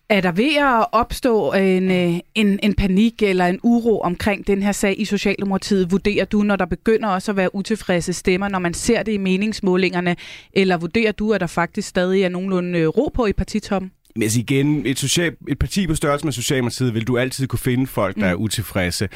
Er 0.10 0.22
der 0.22 0.32
ved 0.32 0.56
at 0.56 0.86
opstå 0.92 1.54
en, 1.54 1.92
øh, 1.92 2.20
en, 2.36 2.60
en 2.64 2.74
panik 2.74 3.22
eller 3.22 3.46
en 3.46 3.60
uro 3.64 4.00
omkring 4.00 4.48
den 4.48 4.64
her 4.64 4.72
sag 4.72 5.00
i 5.02 5.06
Socialdemokratiet? 5.06 5.92
Vurderer 5.92 6.26
du, 6.26 6.42
når 6.42 6.56
der 6.56 6.66
begynder 6.66 7.10
også 7.10 7.32
at 7.32 7.38
være 7.38 7.56
utilfredse 7.56 8.14
stemmer, 8.14 8.48
når 8.48 8.60
man 8.60 8.74
ser 8.74 9.04
det 9.04 9.12
i 9.12 9.18
meningsmålingerne? 9.18 10.16
Eller 10.54 10.78
vurderer 10.78 11.12
du, 11.12 11.34
at 11.34 11.42
der 11.42 11.48
faktisk 11.48 11.88
stadig 11.88 12.24
er 12.24 12.30
nogenlunde 12.30 12.80
øh, 12.80 12.88
ro 12.88 13.12
på 13.14 13.26
i 13.26 13.34
partitoppen? 13.34 13.92
Men 14.16 14.24
altså 14.24 14.40
igen, 14.40 14.86
et, 14.86 15.00
social, 15.00 15.36
et 15.48 15.60
parti 15.60 15.88
på 15.88 15.96
størrelse 15.96 16.26
med 16.26 16.34
Socialdemokratiet 16.34 16.94
vil 16.94 17.08
du 17.08 17.18
altid 17.18 17.48
kunne 17.48 17.60
finde 17.60 17.88
folk, 17.88 18.16
der 18.16 18.22
mm. 18.22 18.32
er 18.32 18.36
utilfredse 18.36 19.10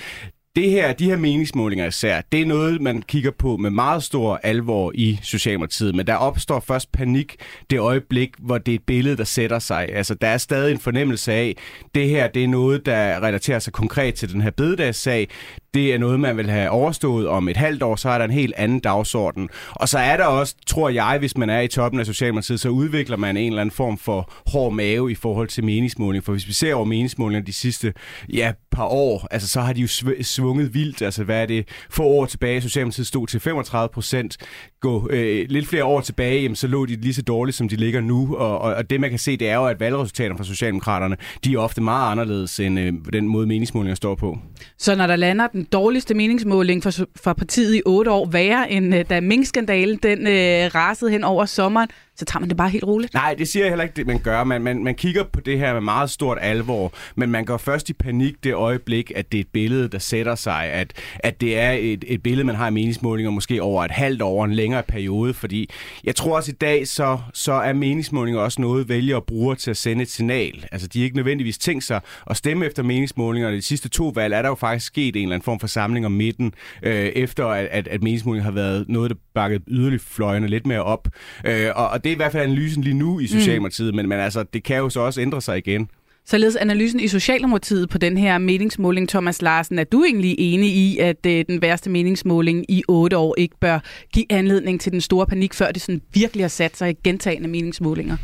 det 0.55 0.69
her, 0.69 0.93
de 0.93 1.05
her 1.05 1.17
meningsmålinger 1.17 1.87
især, 1.87 2.21
det 2.31 2.41
er 2.41 2.45
noget, 2.45 2.81
man 2.81 3.01
kigger 3.01 3.31
på 3.31 3.57
med 3.57 3.69
meget 3.69 4.03
stor 4.03 4.39
alvor 4.43 4.91
i 4.95 5.19
Socialdemokratiet, 5.23 5.95
men 5.95 6.07
der 6.07 6.15
opstår 6.15 6.59
først 6.59 6.91
panik 6.91 7.35
det 7.69 7.79
øjeblik, 7.79 8.29
hvor 8.39 8.57
det 8.57 8.71
er 8.71 8.75
et 8.75 8.83
billede, 8.83 9.17
der 9.17 9.23
sætter 9.23 9.59
sig. 9.59 9.89
Altså, 9.89 10.15
der 10.15 10.27
er 10.27 10.37
stadig 10.37 10.71
en 10.71 10.79
fornemmelse 10.79 11.33
af, 11.33 11.57
det 11.95 12.09
her, 12.09 12.27
det 12.27 12.43
er 12.43 12.47
noget, 12.47 12.85
der 12.85 13.23
relaterer 13.23 13.59
sig 13.59 13.73
konkret 13.73 14.13
til 14.13 14.33
den 14.33 14.41
her 14.41 14.51
bededagssag 14.51 15.27
det 15.73 15.93
er 15.93 15.97
noget, 15.97 16.19
man 16.19 16.37
vil 16.37 16.49
have 16.49 16.69
overstået 16.69 17.27
om 17.27 17.49
et 17.49 17.57
halvt 17.57 17.83
år, 17.83 17.95
så 17.95 18.09
er 18.09 18.17
der 18.17 18.25
en 18.25 18.31
helt 18.31 18.53
anden 18.57 18.79
dagsorden. 18.79 19.49
Og 19.69 19.89
så 19.89 19.99
er 19.99 20.17
der 20.17 20.25
også, 20.25 20.55
tror 20.67 20.89
jeg, 20.89 21.17
hvis 21.19 21.37
man 21.37 21.49
er 21.49 21.59
i 21.59 21.67
toppen 21.67 21.99
af 21.99 22.05
Socialdemokratiet, 22.05 22.59
så 22.59 22.69
udvikler 22.69 23.17
man 23.17 23.37
en 23.37 23.47
eller 23.47 23.61
anden 23.61 23.73
form 23.73 23.97
for 23.97 24.31
hård 24.51 24.73
mave 24.73 25.11
i 25.11 25.15
forhold 25.15 25.47
til 25.47 25.63
meningsmåling. 25.63 26.23
For 26.23 26.31
hvis 26.31 26.47
vi 26.47 26.53
ser 26.53 26.75
over 26.75 26.85
meningsmålingerne 26.85 27.45
de 27.45 27.53
sidste 27.53 27.93
ja, 28.33 28.51
par 28.71 28.85
år, 28.85 29.27
altså 29.31 29.47
så 29.47 29.61
har 29.61 29.73
de 29.73 29.81
jo 29.81 29.87
svunget 30.21 30.73
vildt. 30.73 31.01
Altså 31.01 31.23
hvad 31.23 31.41
er 31.41 31.45
det? 31.45 31.67
Få 31.89 32.03
år 32.03 32.25
tilbage, 32.25 32.61
Socialdemokratiet 32.61 33.07
stod 33.07 33.27
til 33.27 33.39
35 33.39 33.89
procent. 33.93 34.37
Gå 34.81 35.09
øh, 35.09 35.45
lidt 35.49 35.67
flere 35.67 35.85
år 35.85 36.01
tilbage, 36.01 36.41
jamen, 36.41 36.55
så 36.55 36.67
lå 36.67 36.85
de 36.85 36.95
lige 36.95 37.13
så 37.13 37.21
dårligt, 37.21 37.57
som 37.57 37.69
de 37.69 37.75
ligger 37.75 38.01
nu. 38.01 38.35
Og, 38.35 38.59
og, 38.59 38.73
og 38.73 38.89
det 38.89 39.01
man 39.01 39.09
kan 39.09 39.19
se, 39.19 39.37
det 39.37 39.49
er 39.49 39.55
jo, 39.55 39.65
at 39.65 39.79
valgresultaterne 39.79 40.37
fra 40.37 40.43
Socialdemokraterne, 40.43 41.17
de 41.43 41.53
er 41.53 41.57
ofte 41.57 41.81
meget 41.81 42.11
anderledes 42.11 42.59
end 42.59 42.79
øh, 42.79 42.93
den 43.13 43.27
måde 43.27 43.47
meningsmålinger 43.47 43.95
står 43.95 44.15
på. 44.15 44.37
Så 44.77 44.95
når 44.95 45.07
der 45.07 45.15
lander 45.15 45.47
den 45.47 45.60
dårligste 45.63 46.13
meningsmåling 46.13 46.83
for, 46.83 46.91
for 47.15 47.33
partiet 47.33 47.75
i 47.75 47.81
otte 47.85 48.11
år 48.11 48.25
værre, 48.25 48.71
end 48.71 48.95
øh, 48.95 49.05
da 49.09 49.21
minkskandalen 49.21 49.99
den 50.03 50.27
øh, 50.27 50.75
rasede 50.75 51.11
hen 51.11 51.23
over 51.23 51.45
sommeren, 51.45 51.89
så 52.21 52.25
tager 52.25 52.39
man 52.39 52.49
det 52.49 52.57
bare 52.57 52.69
helt 52.69 52.83
roligt. 52.83 53.13
Nej, 53.13 53.35
det 53.37 53.47
siger 53.47 53.63
jeg 53.65 53.71
heller 53.71 53.83
ikke, 53.83 53.95
det 53.95 54.07
man 54.07 54.19
gør. 54.19 54.43
Man, 54.43 54.61
man, 54.61 54.83
man 54.83 54.95
kigger 54.95 55.23
på 55.23 55.39
det 55.39 55.59
her 55.59 55.73
med 55.73 55.81
meget 55.81 56.09
stort 56.09 56.37
alvor, 56.41 56.93
men 57.15 57.31
man 57.31 57.45
går 57.45 57.57
først 57.57 57.89
i 57.89 57.93
panik 57.93 58.43
det 58.43 58.53
øjeblik, 58.53 59.11
at 59.15 59.31
det 59.31 59.37
er 59.37 59.41
et 59.41 59.47
billede, 59.53 59.87
der 59.87 59.99
sætter 59.99 60.35
sig, 60.35 60.63
at, 60.63 60.93
at 61.19 61.41
det 61.41 61.59
er 61.59 61.71
et, 61.71 62.03
et 62.07 62.23
billede, 62.23 62.45
man 62.45 62.55
har 62.55 62.67
i 62.67 62.71
meningsmålinger 62.71 63.31
måske 63.31 63.61
over 63.61 63.83
et 63.83 63.91
halvt 63.91 64.21
år, 64.21 64.45
en 64.45 64.53
længere 64.53 64.83
periode, 64.83 65.33
fordi 65.33 65.69
jeg 66.03 66.15
tror 66.15 66.35
også 66.35 66.51
i 66.51 66.55
dag, 66.55 66.87
så, 66.87 67.17
så 67.33 67.53
er 67.53 67.73
meningsmålinger 67.73 68.41
også 68.41 68.61
noget, 68.61 68.89
vælgere 68.89 69.21
bruger 69.21 69.55
til 69.55 69.71
at 69.71 69.77
sende 69.77 70.01
et 70.01 70.09
signal. 70.09 70.65
Altså, 70.71 70.87
de 70.87 70.99
er 70.99 71.03
ikke 71.03 71.15
nødvendigvis 71.15 71.57
tænkt 71.57 71.83
sig 71.83 72.01
at 72.29 72.37
stemme 72.37 72.65
efter 72.65 72.83
meningsmålinger. 72.83 73.51
De 73.51 73.61
sidste 73.61 73.89
to 73.89 74.07
valg 74.15 74.33
er 74.33 74.41
der 74.41 74.49
jo 74.49 74.55
faktisk 74.55 74.85
sket 74.85 75.15
en 75.15 75.21
eller 75.21 75.35
anden 75.35 75.45
form 75.45 75.59
for 75.59 75.67
samling 75.67 76.05
om 76.05 76.11
midten, 76.11 76.53
øh, 76.83 76.93
efter 76.93 77.47
at, 77.47 77.65
at, 77.71 77.87
at 77.87 78.03
meningsmålinger 78.03 78.43
har 78.43 78.51
været 78.51 78.85
noget, 78.89 79.11
der 79.11 79.17
bakket 79.33 79.61
yderligere 79.67 80.03
fløjene 80.07 80.47
lidt 80.47 80.67
mere 80.67 80.83
op. 80.83 81.07
Øh, 81.45 81.69
og, 81.75 81.89
og 81.89 82.03
det 82.03 82.10
er 82.11 82.15
i 82.15 82.15
hvert 82.15 82.31
fald 82.31 82.43
analysen 82.43 82.83
lige 82.83 82.93
nu 82.93 83.19
i 83.19 83.23
mm. 83.23 83.27
Socialdemokratiet, 83.27 83.93
mm. 83.93 83.95
men, 83.95 84.09
men 84.09 84.19
altså, 84.19 84.43
det 84.43 84.63
kan 84.63 84.77
jo 84.77 84.89
så 84.89 84.99
også 84.99 85.21
ændre 85.21 85.41
sig 85.41 85.57
igen. 85.57 85.89
Således 86.25 86.55
analysen 86.55 86.99
i 86.99 87.07
Socialdemokratiet 87.07 87.89
på 87.89 87.97
den 87.97 88.17
her 88.17 88.37
meningsmåling, 88.37 89.09
Thomas 89.09 89.41
Larsen, 89.41 89.79
er 89.79 89.83
du 89.83 90.03
egentlig 90.03 90.35
enig 90.39 90.69
i, 90.69 90.97
at 90.97 91.25
øh, 91.25 91.45
den 91.47 91.61
værste 91.61 91.89
meningsmåling 91.89 92.65
i 92.69 92.83
otte 92.87 93.17
år 93.17 93.35
ikke 93.37 93.55
bør 93.59 93.79
give 94.13 94.25
anledning 94.29 94.81
til 94.81 94.91
den 94.91 95.01
store 95.01 95.25
panik, 95.25 95.53
før 95.53 95.71
det 95.71 95.81
sådan 95.81 96.01
virkelig 96.13 96.43
har 96.43 96.49
sat 96.49 96.77
sig 96.77 96.89
i 96.89 96.93
gentagende 97.03 97.47
meningsmålinger? 97.47 98.17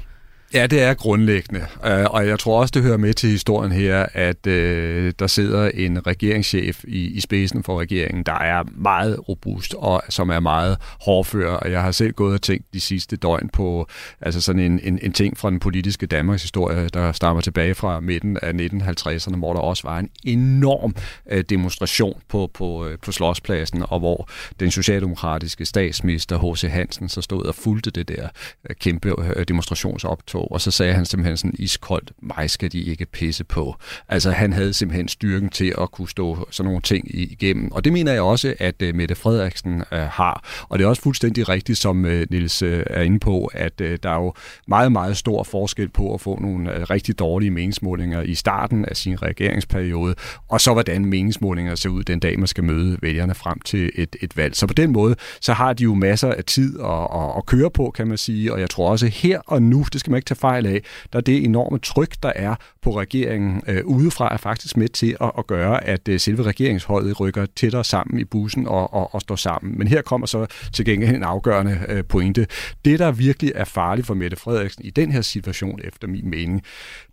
Ja, 0.54 0.68
det 0.68 0.82
er 0.82 0.94
grundlæggende, 0.94 1.66
øh, 1.86 2.06
og 2.06 2.27
jeg 2.27 2.39
tror 2.39 2.60
også, 2.60 2.72
det 2.72 2.84
hører 2.84 2.98
med 2.98 3.13
til 3.13 3.30
historien 3.30 3.72
her, 3.72 4.06
at 4.13 4.48
øh, 4.48 5.13
der 5.20 5.27
sidder 5.27 5.70
en 5.74 6.08
regeringschef 6.08 6.84
i, 6.88 7.08
i 7.08 7.20
spidsen 7.20 7.63
for 7.63 7.80
regeringen, 7.80 8.24
der 8.24 8.39
er 8.39 8.63
meget 8.75 9.30
robust 9.30 9.75
og 9.77 10.04
som 10.10 10.30
er 10.30 10.39
meget 10.39 10.77
hårdfør, 11.01 11.54
og 11.54 11.72
jeg 11.72 11.82
har 11.82 11.92
selv 11.92 12.13
gået 12.13 12.34
og 12.34 12.42
tænkt 12.42 12.66
de 12.74 12.80
sidste 12.80 13.16
døgn 13.16 13.50
på 13.50 13.88
altså 14.22 14.42
sådan 14.42 14.62
en, 14.62 14.80
en, 14.84 15.00
en 15.01 15.13
ting 15.13 15.38
fra 15.38 15.50
den 15.50 15.60
politiske 15.60 16.06
Danmarks 16.06 16.42
historie, 16.42 16.89
der 16.89 17.12
stammer 17.12 17.42
tilbage 17.42 17.75
fra 17.75 18.00
midten 18.00 18.38
af 18.42 18.51
1950'erne, 18.51 19.36
hvor 19.36 19.54
der 19.54 19.60
også 19.60 19.84
var 19.88 20.00
en 20.00 20.10
enorm 20.24 20.96
øh, 21.32 21.44
demonstration 21.50 22.22
på, 22.30 22.50
på, 22.54 22.88
øh, 22.88 22.98
på 23.00 23.12
Slotspladsen, 23.12 23.84
og 23.89 24.00
hvor 24.00 24.30
den 24.60 24.72
socialdemokratiske 24.72 25.66
statsminister 25.66 26.54
H.C. 26.54 26.62
Hansen 26.62 27.10
så 27.10 27.22
stod 27.22 27.46
og 27.46 27.56
fulgte 27.56 27.92
det 27.92 28.08
der 28.08 28.27
øh, 28.70 28.75
kæmpe 28.75 29.16
øh, 29.36 29.46
demonstrationsoptog 29.48 30.37
tog, 30.38 30.51
og 30.51 30.62
så 30.62 30.72
sagde 30.72 30.94
han 30.94 31.06
simpelthen 31.06 31.38
sådan 31.38 31.56
iskoldt, 31.60 32.12
mig 32.22 32.50
skal 32.50 32.72
de 32.72 32.82
ikke 32.82 33.06
pisse 33.06 33.44
på. 33.44 33.75
Altså 34.10 34.32
han 34.32 34.53
havde 34.53 34.74
simpelthen 34.74 35.08
styrken 35.08 35.50
til 35.50 35.74
at 35.82 35.91
kunne 35.91 36.10
stå 36.10 36.48
sådan 36.51 36.67
nogle 36.67 36.82
ting 36.82 37.06
igennem, 37.13 37.72
og 37.72 37.86
det 37.86 37.94
mener 37.94 38.13
jeg 38.13 38.22
også, 38.22 38.56
at 38.60 38.82
uh, 38.82 38.96
Mette 38.96 39.15
Frederiksen 39.15 39.75
uh, 39.91 39.98
har. 39.98 40.65
Og 40.70 40.79
det 40.79 40.86
er 40.86 40.89
også 40.89 41.01
fuldstændig 41.01 41.50
rigtigt, 41.50 41.77
som 41.77 42.06
øh, 42.06 42.22
uh, 42.22 42.25
Nils 42.32 42.63
uh, 42.63 42.70
er 42.70 43.01
inde 43.01 43.20
på, 43.20 43.46
at 43.53 43.82
uh, 43.82 43.88
der 44.03 44.10
er 44.10 44.15
jo 44.15 44.34
meget, 44.67 44.91
meget 44.91 45.17
stor 45.17 45.44
forskel 45.44 45.89
på 45.89 46.13
at 46.13 46.22
få 46.22 46.39
nogle 46.41 46.75
uh, 46.75 46.82
rigtig 46.82 47.20
dårlige 47.20 47.51
meningsmålinger 47.51 48.22
i 48.22 48.36
starten 48.36 48.86
af 48.86 48.98
sin 48.98 49.22
regeringsperiode, 49.22 50.15
og 50.48 50.62
så 50.62 50.74
hvordan 50.74 51.06
meningsmålinger 51.06 51.75
ser 51.75 51.89
ud 51.89 52.03
den 52.03 52.20
dag, 52.20 52.39
man 52.39 52.48
skal 52.48 52.63
møde 52.63 52.98
vælgerne 53.01 53.36
frem 53.36 53.60
til 53.60 53.91
et, 53.96 54.15
et 54.22 54.38
valg. 54.38 54.56
Så 54.56 54.67
på 54.67 54.74
den 54.74 54.91
måde, 54.91 55.15
så 55.41 55.53
har 55.53 55.74
de 55.74 55.84
jo 55.84 55.94
masser 55.94 56.32
af 56.32 56.44
tid 56.44 56.79
at, 56.79 57.08
at, 57.15 57.29
at 57.38 57.46
køre 57.46 57.72
på, 57.72 57.91
kan 57.96 58.08
man 58.08 58.17
sige, 58.17 58.53
og 58.53 58.60
jeg 58.60 58.70
tror 58.70 58.89
også 58.89 59.08
her 59.08 59.39
og 59.48 59.62
nu, 59.62 59.86
det 59.94 60.00
skal 60.00 60.12
man 60.12 60.17
ikke 60.17 60.26
tage 60.27 60.39
fejl 60.39 60.65
af, 60.65 60.81
der 61.13 61.19
er 61.19 61.24
det 61.24 61.43
enorme 61.43 61.79
tryk, 61.79 62.15
der 62.24 62.31
er 62.36 62.55
på 62.81 63.00
regeringen 63.00 63.62
øh, 63.67 63.86
udefra, 63.86 64.34
er 64.34 64.38
faktisk 64.38 64.77
med 64.77 64.88
til 64.88 65.17
at, 65.22 65.31
at 65.38 65.48
gøre, 65.48 65.84
at 65.84 66.07
øh, 66.07 66.19
selve 66.19 66.43
regeringsholdet 66.43 67.19
rykker 67.19 67.46
tættere 67.55 67.84
sammen 67.84 68.19
i 68.19 68.24
bussen 68.24 68.67
og, 68.67 68.93
og, 68.93 69.13
og 69.15 69.22
står 69.22 69.36
sammen. 69.36 69.77
Men 69.77 69.88
her 69.88 70.01
kommer 70.01 70.27
så 70.27 70.46
til 70.74 70.86
gengæld 70.86 71.15
en 71.15 71.24
afgørende 71.24 71.79
øh, 71.88 72.03
pointe. 72.03 72.48
Det, 72.86 73.00
der 73.00 73.12
virkelig 73.12 73.51
er 73.55 73.63
farligt 73.63 74.07
for 74.07 74.13
Mette 74.13 74.38
Frederiksen 74.38 74.86
i 74.86 74.89
den 74.89 75.12
her 75.12 75.22
situation, 75.22 75.79
efter 75.84 76.07
min 76.07 76.29
mening, 76.29 76.63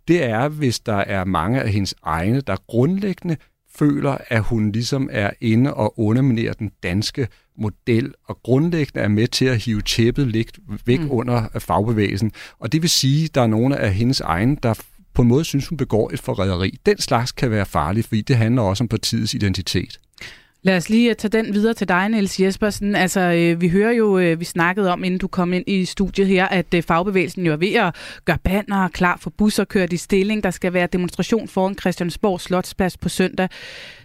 det 0.07 0.23
er, 0.23 0.47
hvis 0.47 0.79
der 0.79 0.97
er 0.97 1.25
mange 1.25 1.61
af 1.61 1.69
hendes 1.69 1.95
egne, 2.03 2.41
der 2.41 2.55
grundlæggende 2.67 3.37
føler, 3.79 4.17
at 4.27 4.41
hun 4.41 4.71
ligesom 4.71 5.09
er 5.11 5.29
inde 5.41 5.73
og 5.73 5.99
underminerer 5.99 6.53
den 6.53 6.71
danske 6.83 7.27
model, 7.57 8.13
og 8.27 8.39
grundlæggende 8.43 9.03
er 9.03 9.07
med 9.07 9.27
til 9.27 9.45
at 9.45 9.57
hive 9.57 9.81
tæppet 9.81 10.27
lidt 10.27 10.59
væk 10.85 10.99
mm. 10.99 11.11
under 11.11 11.47
fagbevægelsen. 11.59 12.31
Og 12.59 12.71
det 12.71 12.81
vil 12.81 12.89
sige, 12.89 13.25
at 13.25 13.35
der 13.35 13.41
er 13.41 13.47
nogle 13.47 13.77
af 13.77 13.93
hendes 13.93 14.21
egne, 14.21 14.57
der 14.63 14.73
på 15.13 15.21
en 15.21 15.27
måde 15.27 15.43
synes, 15.43 15.67
hun 15.67 15.77
begår 15.77 16.11
et 16.13 16.19
forræderi. 16.19 16.79
Den 16.85 16.97
slags 16.97 17.31
kan 17.31 17.51
være 17.51 17.65
farligt, 17.65 18.07
fordi 18.07 18.21
det 18.21 18.35
handler 18.35 18.61
også 18.61 18.83
om 18.83 18.87
partiets 18.87 19.33
identitet. 19.33 19.99
Lad 20.65 20.77
os 20.77 20.89
lige 20.89 21.09
øh, 21.09 21.15
tage 21.15 21.31
den 21.31 21.53
videre 21.53 21.73
til 21.73 21.87
dig, 21.87 22.09
Niels 22.09 22.39
Jespersen. 22.39 22.95
Altså, 22.95 23.19
øh, 23.19 23.61
vi 23.61 23.69
hører 23.69 23.91
jo, 23.91 24.19
øh, 24.19 24.39
vi 24.39 24.45
snakkede 24.45 24.91
om, 24.91 25.03
inden 25.03 25.19
du 25.19 25.27
kom 25.27 25.53
ind 25.53 25.63
i 25.67 25.85
studiet 25.85 26.27
her, 26.27 26.47
at 26.47 26.73
øh, 26.73 26.83
fagbevægelsen 26.83 27.45
jo 27.45 27.51
er 27.51 27.57
ved 27.57 27.73
at 27.73 27.95
gøre 28.25 28.37
banner 28.43 28.87
klar 28.87 29.17
for 29.21 29.29
busser 29.29 29.63
kørt 29.63 29.93
i 29.93 29.97
stilling. 29.97 30.43
Der 30.43 30.51
skal 30.51 30.73
være 30.73 30.87
demonstration 30.87 31.47
foran 31.47 31.77
Christiansborg 31.77 32.41
Slotsplads 32.41 32.97
på 32.97 33.09
søndag. 33.09 33.49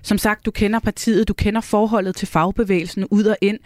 Som 0.02 0.18
sagt, 0.18 0.46
du 0.46 0.50
kender 0.50 0.78
partiet, 0.78 1.28
du 1.28 1.34
kender 1.34 1.60
forholdet 1.60 2.16
til 2.16 2.28
fagbevægelsen 2.28 3.06
ud 3.10 3.24
og 3.24 3.36
ind. 3.40 3.58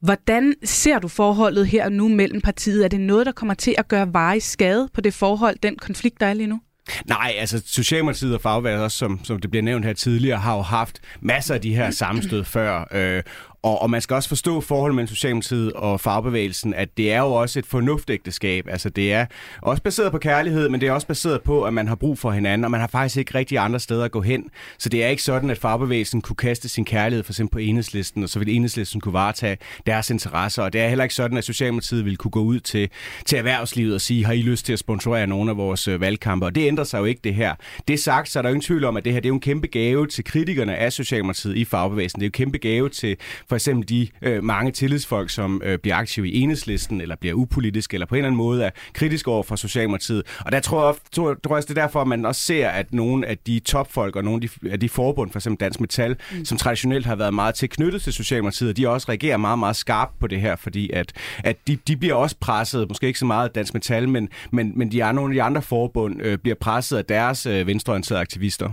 Hvordan 0.00 0.54
ser 0.64 0.98
du 0.98 1.08
forholdet 1.08 1.66
her 1.66 1.88
nu 1.88 2.08
mellem 2.08 2.40
partiet? 2.40 2.84
Er 2.84 2.88
det 2.88 3.00
noget, 3.00 3.26
der 3.26 3.32
kommer 3.32 3.54
til 3.54 3.74
at 3.78 3.88
gøre 3.88 4.14
varig 4.14 4.42
skade 4.42 4.88
på 4.94 5.00
det 5.00 5.14
forhold, 5.14 5.56
den 5.62 5.76
konflikt, 5.76 6.20
der 6.20 6.26
er 6.26 6.34
lige 6.34 6.46
nu? 6.46 6.60
Nej, 7.06 7.34
altså 7.38 7.62
Socialdemokratiet 7.66 8.34
og 8.34 8.40
også 8.80 8.98
som, 8.98 9.24
som 9.24 9.38
det 9.38 9.50
bliver 9.50 9.62
nævnt 9.62 9.84
her 9.84 9.92
tidligere, 9.92 10.38
har 10.38 10.56
jo 10.56 10.62
haft 10.62 11.00
masser 11.20 11.54
af 11.54 11.60
de 11.60 11.74
her 11.74 11.90
sammenstød 11.90 12.44
før. 12.44 12.88
Øh, 12.92 13.22
og, 13.62 13.82
og 13.82 13.90
man 13.90 14.00
skal 14.00 14.14
også 14.14 14.28
forstå 14.28 14.60
forholdet 14.60 14.94
mellem 14.94 15.08
Socialdemokratiet 15.08 15.72
og 15.72 16.00
fagbevægelsen, 16.00 16.74
at 16.74 16.96
det 16.96 17.12
er 17.12 17.18
jo 17.18 17.32
også 17.32 17.58
et 17.58 17.66
fornuftægteskab. 17.66 18.68
Altså 18.68 18.88
det 18.88 19.12
er 19.12 19.26
også 19.62 19.82
baseret 19.82 20.12
på 20.12 20.18
kærlighed, 20.18 20.68
men 20.68 20.80
det 20.80 20.88
er 20.88 20.92
også 20.92 21.06
baseret 21.06 21.42
på, 21.42 21.64
at 21.64 21.74
man 21.74 21.88
har 21.88 21.94
brug 21.94 22.18
for 22.18 22.30
hinanden, 22.30 22.64
og 22.64 22.70
man 22.70 22.80
har 22.80 22.86
faktisk 22.86 23.16
ikke 23.16 23.34
rigtig 23.34 23.58
andre 23.58 23.80
steder 23.80 24.04
at 24.04 24.10
gå 24.10 24.20
hen. 24.20 24.44
Så 24.78 24.88
det 24.88 25.04
er 25.04 25.08
ikke 25.08 25.22
sådan, 25.22 25.50
at 25.50 25.58
fagbevægelsen 25.58 26.20
kunne 26.20 26.36
kaste 26.36 26.68
sin 26.68 26.84
kærlighed 26.84 27.24
for 27.24 27.32
eksempel 27.32 27.52
på 27.52 27.58
enhedslisten, 27.58 28.22
og 28.22 28.28
så 28.28 28.38
vil 28.38 28.48
enhedslisten 28.56 29.00
kunne 29.00 29.12
varetage 29.12 29.56
deres 29.86 30.10
interesser. 30.10 30.62
Og 30.62 30.72
det 30.72 30.80
er 30.80 30.88
heller 30.88 31.04
ikke 31.04 31.14
sådan, 31.14 31.38
at 31.38 31.44
Socialdemokratiet 31.44 32.04
vil 32.04 32.16
kunne 32.16 32.30
gå 32.30 32.42
ud 32.42 32.60
til, 32.60 32.88
til 33.26 33.38
erhvervslivet 33.38 33.94
og 33.94 34.00
sige, 34.00 34.24
har 34.24 34.32
I 34.32 34.42
lyst 34.42 34.66
til 34.66 34.72
at 34.72 34.78
sponsorere 34.78 35.26
nogle 35.26 35.50
af 35.50 35.56
vores 35.56 35.88
øh, 35.88 36.00
valgkampe? 36.00 36.46
Og 36.46 36.54
det 36.54 36.66
ændrer 36.66 36.84
sig 36.84 36.98
jo 36.98 37.04
ikke 37.04 37.20
det 37.24 37.34
her. 37.34 37.54
Det 37.88 38.00
sagt, 38.00 38.28
så 38.28 38.38
er 38.38 38.42
der 38.42 38.48
jo 38.50 38.54
ingen 38.54 38.66
tvivl 38.66 38.84
om, 38.84 38.96
at 38.96 39.04
det 39.04 39.12
her 39.12 39.20
det 39.20 39.26
er 39.26 39.30
jo 39.30 39.34
en 39.34 39.40
kæmpe 39.40 39.66
gave 39.66 40.06
til 40.06 40.24
kritikerne 40.24 40.76
af 40.76 40.92
Socialdemokratiet 40.92 41.56
i 41.56 41.64
fagbevægelsen. 41.64 42.20
Det 42.20 42.24
er 42.24 42.28
jo 42.28 42.28
en 42.28 42.32
kæmpe 42.32 42.58
gave 42.58 42.88
til 42.88 43.16
for 43.52 43.56
eksempel 43.56 43.88
de 43.88 44.08
øh, 44.22 44.44
mange 44.44 44.72
tillidsfolk, 44.72 45.30
som 45.30 45.62
øh, 45.64 45.78
bliver 45.78 45.96
aktive 45.96 46.28
i 46.28 46.40
enhedslisten, 46.40 47.00
eller 47.00 47.16
bliver 47.16 47.34
upolitiske, 47.34 47.94
eller 47.94 48.06
på 48.06 48.14
en 48.14 48.18
eller 48.18 48.26
anden 48.26 48.36
måde 48.36 48.64
er 48.64 48.70
kritiske 48.92 49.30
over 49.30 49.42
for 49.42 49.56
Socialdemokratiet. 49.56 50.22
Og 50.40 50.52
der 50.52 50.60
tror 50.60 50.86
jeg, 50.86 50.94
tror, 51.12 51.36
tror 51.44 51.56
jeg 51.56 51.62
det 51.62 51.70
er 51.78 51.82
derfor, 51.82 52.00
at 52.00 52.08
man 52.08 52.26
også 52.26 52.40
ser, 52.40 52.68
at 52.68 52.94
nogle 52.94 53.26
af 53.26 53.38
de 53.38 53.60
topfolk 53.60 54.16
og 54.16 54.24
nogle 54.24 54.42
af 54.42 54.48
de, 54.48 54.70
af 54.70 54.80
de 54.80 54.88
forbund, 54.88 55.30
for 55.30 55.38
eksempel 55.38 55.60
Dansk 55.60 55.80
Metal, 55.80 56.16
mm. 56.32 56.44
som 56.44 56.58
traditionelt 56.58 57.06
har 57.06 57.16
været 57.16 57.34
meget 57.34 57.54
tilknyttet 57.54 58.02
til 58.02 58.12
Socialdemokratiet, 58.12 58.76
de 58.76 58.88
også 58.88 59.08
reagerer 59.08 59.36
meget, 59.36 59.58
meget 59.58 59.76
skarpt 59.76 60.18
på 60.18 60.26
det 60.26 60.40
her, 60.40 60.56
fordi 60.56 60.90
at, 60.90 61.12
at 61.44 61.56
de, 61.66 61.76
de 61.76 61.96
bliver 61.96 62.14
også 62.14 62.36
presset, 62.40 62.88
måske 62.88 63.06
ikke 63.06 63.18
så 63.18 63.26
meget 63.26 63.54
Dansk 63.54 63.74
Metal, 63.74 64.08
men, 64.08 64.28
men, 64.50 64.72
men 64.76 64.92
de 64.92 65.00
er 65.00 65.12
nogle 65.12 65.32
af 65.32 65.34
de 65.34 65.42
andre 65.42 65.62
forbund 65.62 66.22
øh, 66.22 66.38
bliver 66.38 66.56
presset 66.60 66.96
af 66.96 67.04
deres 67.04 67.46
øh, 67.46 67.66
venstreorienterede 67.66 68.20
aktivister. 68.20 68.70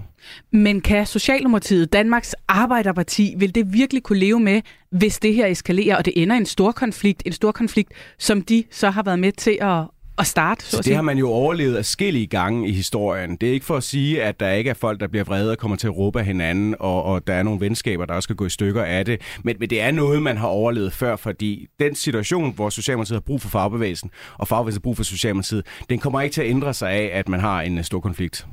Men 0.52 0.82
kan 0.82 1.06
Socialdemokratiet, 1.06 1.94
Danmarks 1.94 2.36
Arbejderparti, 2.48 3.34
vil 3.38 3.56
det 3.56 3.74
virkelig 3.74 4.04
kunne 4.04 4.20
leve 4.20 4.40
med, 4.40 4.62
hvis 4.92 5.20
det 5.20 5.34
her 5.34 5.46
eskalerer, 5.46 5.98
og 5.98 6.06
det 6.06 6.14
ender 6.16 6.36
i 6.36 6.40
en 6.40 6.46
stor 6.46 6.72
konflikt, 6.72 7.24
en 7.26 7.32
stor 7.32 7.52
konflikt, 7.52 7.92
som 8.18 8.42
de 8.42 8.64
så 8.72 8.90
har 8.90 9.04
været 9.04 9.20
med 9.20 9.32
til 9.32 9.58
at, 9.62 9.84
at 10.18 10.28
starte? 10.28 10.66
Så, 10.66 10.78
så 10.78 10.82
det 10.84 10.96
har 10.96 11.02
man 11.02 11.18
jo 11.18 11.30
overlevet 11.30 11.78
afskillige 11.78 12.28
gange 12.28 12.68
i 12.68 12.72
historien. 12.72 13.36
Det 13.36 13.50
er 13.50 13.54
ikke 13.54 13.66
for 13.66 13.78
at 13.78 13.84
sige, 13.84 14.24
at 14.24 14.40
der 14.40 14.52
ikke 14.52 14.70
er 14.70 14.74
folk, 14.74 15.00
der 15.00 15.08
bliver 15.08 15.24
vrede 15.24 15.52
og 15.52 15.58
kommer 15.58 15.78
til 15.78 15.88
at 15.88 15.98
råbe 15.98 16.20
af 16.20 16.26
hinanden, 16.26 16.76
og, 16.80 17.04
og 17.04 17.28
der 17.28 17.34
er 17.34 17.44
nogle 17.44 17.60
venskaber, 17.62 18.06
der 18.06 18.14
også 18.14 18.26
skal 18.26 18.36
gå 18.36 18.46
i 18.46 18.50
stykker 18.50 18.84
af 18.84 19.06
det. 19.06 19.22
Men, 19.44 19.56
men 19.60 19.70
det 19.70 19.82
er 19.82 19.92
noget, 19.92 20.22
man 20.22 20.38
har 20.38 20.48
overlevet 20.48 20.94
før, 20.94 21.16
fordi 21.16 21.68
den 21.80 21.96
situation, 21.96 22.54
hvor 22.54 22.70
Socialdemokratiet 22.70 23.16
har 23.16 23.22
brug 23.22 23.42
for 23.42 23.50
fagbevægelsen, 23.50 24.10
og 24.38 24.48
fagbevægelsen 24.48 24.80
har 24.80 24.84
brug 24.84 24.98
for 24.98 25.04
Socialdemokratiet, 25.04 25.66
den 25.90 26.00
kommer 26.00 26.22
ikke 26.22 26.34
til 26.34 26.42
at 26.42 26.50
ændre 26.50 26.74
sig 26.74 26.92
af, 26.92 27.10
at 27.14 27.30
man 27.30 27.40
har 27.40 27.62
en 27.62 27.84
stor 27.84 28.00
konflikt. 28.00 28.48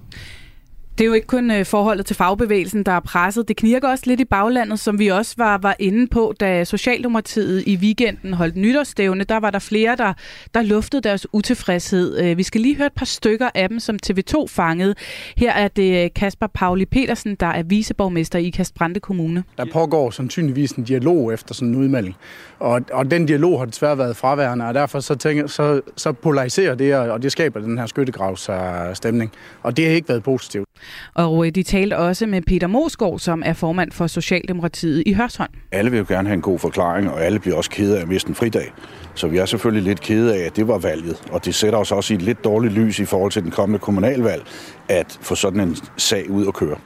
Det 0.99 1.05
er 1.05 1.07
jo 1.07 1.13
ikke 1.13 1.27
kun 1.27 1.51
øh, 1.51 1.65
forholdet 1.65 2.07
til 2.07 2.17
fagbevægelsen, 2.17 2.83
der 2.83 2.93
er 2.93 3.01
presset. 3.01 3.49
Det 3.49 3.57
knirker 3.57 3.89
også 3.89 4.05
lidt 4.07 4.21
i 4.21 4.25
baglandet, 4.25 4.81
som 4.81 4.99
vi 4.99 5.09
også 5.09 5.35
var, 5.39 5.59
var 5.59 5.77
inde 5.79 6.07
på, 6.07 6.35
da 6.41 6.65
Socialdemokratiet 6.65 7.63
i 7.67 7.77
weekenden 7.77 8.33
holdt 8.33 8.57
nytårsstævne. 8.57 9.25
Der 9.25 9.37
var 9.37 9.51
der 9.51 9.59
flere, 9.59 9.97
der, 9.97 10.13
der 10.55 10.63
luftede 10.63 11.03
deres 11.03 11.27
utilfredshed. 11.33 12.19
Øh, 12.19 12.39
vi 12.39 12.43
skal 12.43 12.61
lige 12.61 12.77
høre 12.77 12.87
et 12.87 12.93
par 12.93 13.05
stykker 13.05 13.49
af 13.55 13.69
dem, 13.69 13.81
som 13.81 13.99
TV2 14.07 14.47
fangede. 14.49 14.95
Her 15.37 15.53
er 15.53 15.69
det 15.69 16.05
øh, 16.05 16.11
Kasper 16.15 16.47
Pauli 16.47 16.85
Petersen, 16.85 17.35
der 17.35 17.47
er 17.47 17.63
viceborgmester 17.63 18.39
i 18.39 18.51
Kastbrande 18.51 19.01
Kommune. 19.01 19.45
Der 19.59 19.65
pågår 19.73 20.11
sandsynligvis 20.11 20.73
en 20.73 20.85
dialog 20.85 21.33
efter 21.33 21.55
sådan 21.55 21.69
en 21.69 21.75
udmelding. 21.75 22.17
Og, 22.59 22.81
og 22.93 23.11
den 23.11 23.27
dialog 23.27 23.59
har 23.59 23.67
desværre 23.67 23.99
været 23.99 24.17
fraværende, 24.17 24.67
og 24.67 24.75
derfor 24.75 25.01
så, 25.01 25.15
tænker, 25.15 25.47
så, 25.47 25.81
så 25.97 26.13
polariserer 26.13 26.75
det, 26.75 26.95
og 26.95 27.23
det 27.23 27.33
skaber 27.33 27.61
den 27.61 27.79
her 27.79 27.87
skyttegravsstemning. 27.87 29.33
Og 29.63 29.77
det 29.77 29.87
har 29.87 29.93
ikke 29.93 30.09
været 30.09 30.23
positivt. 30.23 30.69
Og 31.15 31.55
de 31.55 31.63
talte 31.63 31.97
også 31.97 32.27
med 32.27 32.43
Peter 32.43 32.67
Mosgaard, 32.67 33.19
som 33.19 33.43
er 33.47 33.53
formand 33.53 33.93
for 33.93 34.07
Socialdemokratiet 34.07 35.03
i 35.07 35.13
Hørsholm. 35.13 35.53
Alle 35.73 35.91
vil 35.91 35.99
jo 35.99 36.05
gerne 36.09 36.29
have 36.29 36.35
en 36.35 36.43
god 36.43 36.59
forklaring, 36.59 37.11
og 37.11 37.25
alle 37.25 37.39
bliver 37.39 37.57
også 37.57 37.71
kede 37.71 37.99
af 37.99 38.03
at 38.03 38.09
miste 38.09 38.29
en 38.29 38.35
fridag. 38.35 38.73
Så 39.15 39.29
vi 39.29 39.39
er 39.39 39.47
selvfølgelig 39.47 39.83
lidt 39.83 40.01
kede 40.01 40.35
af, 40.35 40.47
at 40.47 40.57
det 40.57 40.69
var 40.69 40.79
valget, 40.79 41.23
og 41.33 41.45
det 41.45 41.55
sætter 41.55 41.79
os 41.79 41.93
også 41.93 42.15
i 42.15 42.17
et 42.17 42.23
lidt 42.23 42.45
dårligt 42.45 42.75
lys 42.75 42.99
i 42.99 43.05
forhold 43.05 43.33
til 43.33 43.43
den 43.43 43.51
kommende 43.51 43.79
kommunalvalg, 43.79 44.43
at 44.89 45.19
få 45.21 45.35
sådan 45.35 45.61
en 45.61 45.77
sag 45.97 46.31
ud 46.31 46.47
at 46.47 46.55
køre. 46.55 46.77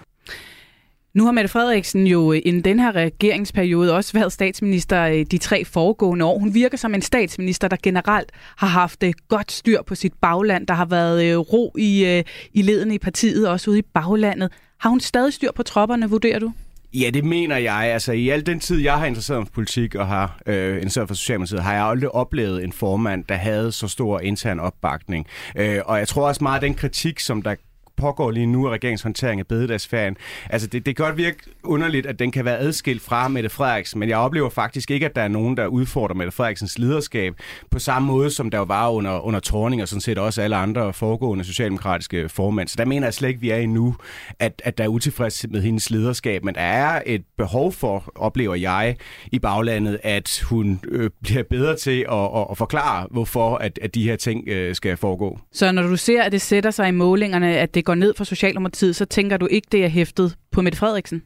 Nu 1.15 1.25
har 1.25 1.33
Mette 1.33 1.49
Frederiksen 1.49 2.07
jo 2.07 2.33
øh, 2.33 2.41
inden 2.45 2.65
den 2.65 2.81
her 2.81 2.93
regeringsperiode 2.93 3.97
også 3.97 4.13
været 4.13 4.33
statsminister 4.33 5.03
øh, 5.03 5.27
de 5.31 5.39
tre 5.39 5.65
foregående 5.65 6.25
år. 6.25 6.39
Hun 6.39 6.55
virker 6.55 6.77
som 6.77 6.95
en 6.95 7.03
statsminister, 7.03 7.69
der 7.69 7.77
generelt 7.83 8.33
har 8.57 8.67
haft 8.67 9.03
øh, 9.03 9.13
godt 9.29 9.53
styr 9.53 9.83
på 9.83 9.95
sit 9.95 10.13
bagland. 10.21 10.67
Der 10.67 10.75
har 10.75 10.85
været 10.85 11.53
ro 11.53 11.75
i, 11.79 12.23
i 12.53 12.63
ledene 12.63 12.95
i 12.95 12.99
partiet, 12.99 13.49
også 13.49 13.71
ude 13.71 13.79
i 13.79 13.83
baglandet. 13.95 14.53
Har 14.81 14.91
hun 14.91 15.01
stadig 15.01 15.33
styr 15.33 15.53
på 15.53 15.63
tropperne, 15.63 16.11
vurderer 16.11 16.39
du? 16.39 16.53
Ja, 16.95 17.11
det 17.15 17.25
mener 17.25 17.57
jeg. 17.57 17.75
Altså, 17.75 18.13
i 18.13 18.29
al 18.29 18.47
den 18.47 18.61
tid, 18.61 18.81
jeg 18.81 18.99
har 18.99 19.07
interesseret 19.07 19.41
mig 19.41 19.47
for 19.47 19.53
politik 19.53 19.95
og 19.95 20.07
har 20.07 20.41
øh, 20.47 20.77
interesseret 20.77 21.09
for 21.09 21.15
Socialdemokratiet, 21.15 21.63
har 21.63 21.75
jeg 21.75 21.85
aldrig 21.85 22.15
oplevet 22.15 22.65
en 22.65 22.73
formand, 22.73 23.25
der 23.25 23.35
havde 23.35 23.73
så 23.73 23.89
stor 23.89 24.21
intern 24.21 24.61
opbakning. 24.61 25.27
Øh, 25.57 25.79
og 25.85 25.99
jeg 25.99 26.09
tror 26.09 26.29
også 26.29 26.45
meget, 26.45 26.57
at 26.57 26.63
den 26.63 26.75
kritik, 26.75 27.21
som 27.21 27.43
der 27.43 27.55
pågår 28.01 28.31
lige 28.31 28.47
nu 28.47 28.67
af 28.67 28.71
regeringshåndtering 28.71 29.41
af 29.41 29.47
bededagsferien. 29.47 30.17
Altså, 30.51 30.69
det, 30.69 30.87
det 30.87 30.97
kan 30.97 31.05
godt 31.05 31.17
virke 31.17 31.37
underligt, 31.63 32.07
at 32.07 32.19
den 32.19 32.31
kan 32.33 32.45
være 32.45 32.59
adskilt 32.59 33.03
fra 33.03 33.29
Mette 33.29 33.49
Frederiksen, 33.49 34.01
men 34.01 34.09
jeg 34.09 34.19
oplever 34.19 34.51
faktisk 34.51 34.91
ikke, 34.91 35.07
at 35.07 35.17
der 35.17 35.23
er 35.23 35.29
nogen, 35.29 35.57
der 35.57 35.67
udfordrer 35.67 36.15
Mette 36.15 36.33
Frederiksens 36.33 36.79
lederskab 36.79 37.35
på 37.71 37.79
samme 37.79 38.07
måde, 38.07 38.31
som 38.31 38.51
der 38.51 38.59
var 38.59 38.91
under, 38.91 39.21
under 39.21 39.41
Torning, 39.41 39.83
og 39.83 39.89
sådan 39.89 40.01
set 40.01 40.19
også 40.19 40.43
alle 40.43 40.57
andre 40.57 40.93
foregående 40.93 41.45
socialdemokratiske 41.45 42.29
formænd. 42.29 42.69
Så 42.69 42.75
der 42.79 42.85
mener 42.85 43.07
jeg 43.07 43.15
slet 43.15 43.29
ikke, 43.29 43.41
vi 43.41 43.51
er 43.51 43.57
endnu, 43.57 43.97
at, 44.39 44.63
at 44.65 44.79
der 44.79 44.85
er 44.85 44.89
utilfreds 44.89 45.47
med 45.51 45.63
hendes 45.63 45.91
lederskab, 45.91 46.45
men 46.45 46.55
der 46.55 46.61
er 46.61 47.03
et 47.07 47.23
behov 47.39 47.73
for, 47.73 48.13
oplever 48.15 48.55
jeg, 48.55 48.97
i 49.33 49.39
baglandet, 49.39 49.99
at 50.03 50.43
hun 50.49 50.81
øh, 50.89 51.11
bliver 51.23 51.43
bedre 51.43 51.77
til 51.77 52.07
at, 52.13 52.25
at, 52.37 52.47
at 52.51 52.59
forklare, 52.59 53.07
hvorfor 53.11 53.57
at, 53.57 53.79
at 53.83 53.95
de 53.95 54.03
her 54.03 54.17
ting 54.17 54.49
øh, 54.49 54.75
skal 54.75 54.97
foregå. 54.97 55.39
Så 55.53 55.73
når 55.73 55.83
du 55.83 55.97
ser, 55.97 56.23
at 56.23 56.33
det 56.33 56.41
sætter 56.41 56.71
sig 56.71 56.89
i 56.89 56.91
målingerne, 56.91 57.59
at 57.59 57.75
det 57.75 57.85
går 57.91 57.95
ned 57.95 58.15
for 58.15 58.25
Socialdemokratiet, 58.25 58.97
så 58.97 59.05
tænker 59.05 59.37
du 59.37 59.47
ikke, 59.47 59.69
det 59.73 59.85
er 59.85 59.89
hæftet 59.89 60.37
på 60.53 60.63
Mette 60.63 60.79
Frederiksen? 60.79 61.23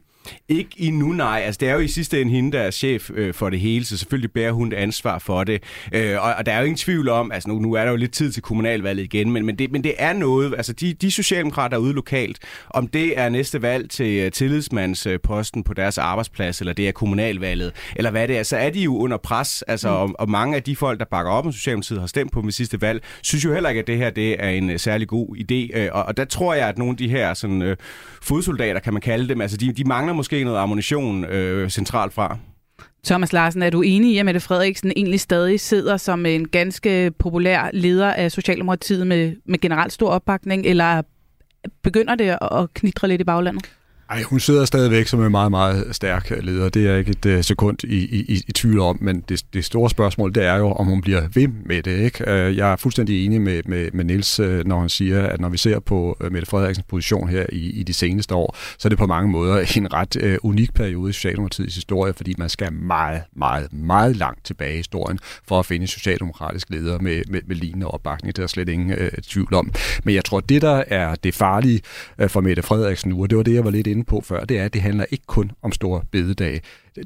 Ikke 0.48 0.70
endnu, 0.78 1.12
nej. 1.12 1.42
Altså, 1.44 1.58
det 1.58 1.68
er 1.68 1.74
jo 1.74 1.80
i 1.80 1.88
sidste 1.88 2.20
ende 2.20 2.32
hende, 2.32 2.52
der 2.52 2.60
er 2.60 2.70
chef 2.70 3.10
øh, 3.14 3.34
for 3.34 3.50
det 3.50 3.60
hele, 3.60 3.84
så 3.84 3.98
selvfølgelig 3.98 4.32
bærer 4.32 4.52
hun 4.52 4.72
et 4.72 4.76
ansvar 4.76 5.18
for 5.18 5.44
det. 5.44 5.62
Øh, 5.92 6.22
og, 6.24 6.34
og 6.34 6.46
der 6.46 6.52
er 6.52 6.58
jo 6.58 6.64
ingen 6.64 6.76
tvivl 6.76 7.08
om, 7.08 7.32
altså 7.32 7.48
nu, 7.48 7.58
nu 7.58 7.72
er 7.72 7.84
der 7.84 7.90
jo 7.90 7.96
lidt 7.96 8.12
tid 8.12 8.32
til 8.32 8.42
kommunalvalget 8.42 9.04
igen, 9.04 9.30
men, 9.30 9.46
men, 9.46 9.58
det, 9.58 9.72
men 9.72 9.84
det 9.84 9.94
er 9.98 10.12
noget, 10.12 10.54
altså 10.56 10.72
de, 10.72 10.92
de 10.92 11.10
socialdemokrater 11.10 11.76
ude 11.76 11.92
lokalt, 11.92 12.38
om 12.70 12.86
det 12.86 13.18
er 13.18 13.28
næste 13.28 13.62
valg 13.62 13.90
til 13.90 14.26
uh, 14.26 14.32
tillidsmandsposten 14.32 15.62
på 15.64 15.74
deres 15.74 15.98
arbejdsplads, 15.98 16.60
eller 16.60 16.72
det 16.72 16.88
er 16.88 16.92
kommunalvalget, 16.92 17.72
eller 17.96 18.10
hvad 18.10 18.28
det 18.28 18.38
er, 18.38 18.42
så 18.42 18.56
er 18.56 18.70
de 18.70 18.80
jo 18.80 18.96
under 18.96 19.16
pres, 19.16 19.62
altså, 19.62 19.88
mm. 19.88 19.94
og, 19.94 20.10
og 20.18 20.30
mange 20.30 20.56
af 20.56 20.62
de 20.62 20.76
folk, 20.76 20.98
der 20.98 21.06
bakker 21.10 21.32
op 21.32 21.46
om 21.46 21.52
Socialdemokratiet, 21.52 22.00
har 22.00 22.06
stemt 22.06 22.32
på 22.32 22.40
dem 22.40 22.48
i 22.48 22.52
sidste 22.52 22.80
valg, 22.80 23.02
synes 23.22 23.44
jo 23.44 23.52
heller 23.52 23.68
ikke, 23.68 23.80
at 23.80 23.86
det 23.86 23.98
her 23.98 24.10
det 24.10 24.36
er 24.44 24.48
en 24.48 24.70
uh, 24.70 24.76
særlig 24.76 25.08
god 25.08 25.36
idé. 25.36 25.80
Uh, 25.80 25.88
og, 25.92 26.04
og 26.04 26.16
der 26.16 26.24
tror 26.24 26.54
jeg, 26.54 26.68
at 26.68 26.78
nogle 26.78 26.90
af 26.90 26.96
de 26.96 27.08
her 27.08 27.34
sådan, 27.34 27.62
uh, 27.62 27.76
fodsoldater, 28.22 28.80
kan 28.80 28.92
man 28.92 29.02
kalde 29.02 29.28
dem, 29.28 29.40
altså 29.40 29.56
de, 29.56 29.72
de 29.72 29.84
mangler 29.84 30.13
måske 30.14 30.44
noget 30.44 30.58
ammunition 30.58 31.24
øh, 31.24 31.70
centralt 31.70 32.12
fra. 32.12 32.38
Thomas 33.04 33.32
Larsen, 33.32 33.62
er 33.62 33.70
du 33.70 33.82
enig 33.82 34.12
i, 34.12 34.18
at 34.18 34.24
Mette 34.24 34.40
Frederiksen 34.40 34.92
egentlig 34.96 35.20
stadig 35.20 35.60
sidder 35.60 35.96
som 35.96 36.26
en 36.26 36.48
ganske 36.48 37.10
populær 37.18 37.70
leder 37.72 38.12
af 38.12 38.32
Socialdemokratiet 38.32 39.06
med, 39.06 39.36
med 39.46 39.58
generelt 39.58 39.92
stor 39.92 40.10
opbakning, 40.10 40.66
eller 40.66 41.02
begynder 41.82 42.14
det 42.14 42.38
at 42.40 42.74
knitre 42.74 43.08
lidt 43.08 43.20
i 43.20 43.24
baglandet? 43.24 43.70
Ej, 44.10 44.22
hun 44.22 44.40
sidder 44.40 44.64
stadigvæk 44.64 45.06
som 45.06 45.24
en 45.24 45.30
meget, 45.30 45.50
meget 45.50 45.96
stærk 45.96 46.32
øh, 46.32 46.42
leder. 46.42 46.68
Det 46.68 46.86
er 46.86 46.96
ikke 46.96 47.10
et 47.10 47.26
uh, 47.26 47.42
sekund 47.44 47.84
i, 47.84 47.96
i, 47.96 48.42
i 48.48 48.52
tvivl 48.52 48.80
om, 48.80 48.98
men 49.00 49.20
det, 49.28 49.42
det 49.52 49.64
store 49.64 49.90
spørgsmål, 49.90 50.34
det 50.34 50.44
er 50.44 50.56
jo, 50.56 50.72
om 50.72 50.86
hun 50.86 51.00
bliver 51.00 51.22
ved 51.34 51.48
med 51.48 51.82
det. 51.82 52.00
Ikke? 52.00 52.24
Uh, 52.24 52.56
jeg 52.56 52.72
er 52.72 52.76
fuldstændig 52.76 53.26
enig 53.26 53.40
med, 53.40 53.62
med, 53.66 53.90
med 53.92 54.04
Niels, 54.04 54.40
uh, 54.40 54.66
når 54.66 54.80
han 54.80 54.88
siger, 54.88 55.26
at 55.26 55.40
når 55.40 55.48
vi 55.48 55.58
ser 55.58 55.80
på 55.80 56.16
uh, 56.24 56.32
Mette 56.32 56.46
Frederiksens 56.46 56.86
position 56.88 57.28
her 57.28 57.46
i, 57.52 57.70
i 57.70 57.82
de 57.82 57.92
seneste 57.92 58.34
år, 58.34 58.56
så 58.78 58.88
er 58.88 58.90
det 58.90 58.98
på 58.98 59.06
mange 59.06 59.30
måder 59.30 59.56
en 59.76 59.92
ret 59.92 60.16
uh, 60.24 60.50
unik 60.50 60.74
periode 60.74 61.10
i 61.10 61.12
Socialdemokratiets 61.12 61.74
historie, 61.74 62.12
fordi 62.12 62.34
man 62.38 62.48
skal 62.48 62.72
meget, 62.72 63.22
meget, 63.36 63.72
meget 63.72 64.16
langt 64.16 64.44
tilbage 64.44 64.74
i 64.74 64.76
historien 64.76 65.18
for 65.48 65.58
at 65.58 65.66
finde 65.66 65.86
socialdemokratisk 65.86 66.70
leder 66.70 66.98
med, 66.98 67.22
med, 67.28 67.40
med 67.46 67.56
lignende 67.56 67.86
opbakning. 67.86 68.36
Det 68.36 68.42
er 68.42 68.46
slet 68.46 68.68
ingen 68.68 68.90
uh, 68.90 69.08
tvivl 69.22 69.54
om. 69.54 69.72
Men 70.04 70.14
jeg 70.14 70.24
tror, 70.24 70.40
det 70.40 70.62
der 70.62 70.84
er 70.88 71.14
det 71.14 71.34
farlige 71.34 71.80
uh, 72.22 72.28
for 72.28 72.40
Mette 72.40 72.62
Frederiksen 72.62 73.10
nu, 73.10 73.22
og 73.22 73.30
det 73.30 73.38
var 73.38 73.44
det, 73.44 73.54
jeg 73.54 73.64
var 73.64 73.70
lidt 73.70 73.86
inde 73.94 74.04
på 74.04 74.20
før, 74.20 74.44
det 74.44 74.58
er, 74.58 74.64
at 74.64 74.74
det 74.74 74.82
handler 74.82 75.04
ikke 75.10 75.26
kun 75.26 75.50
om 75.62 75.72
store 75.72 76.02
bededage. 76.10 76.60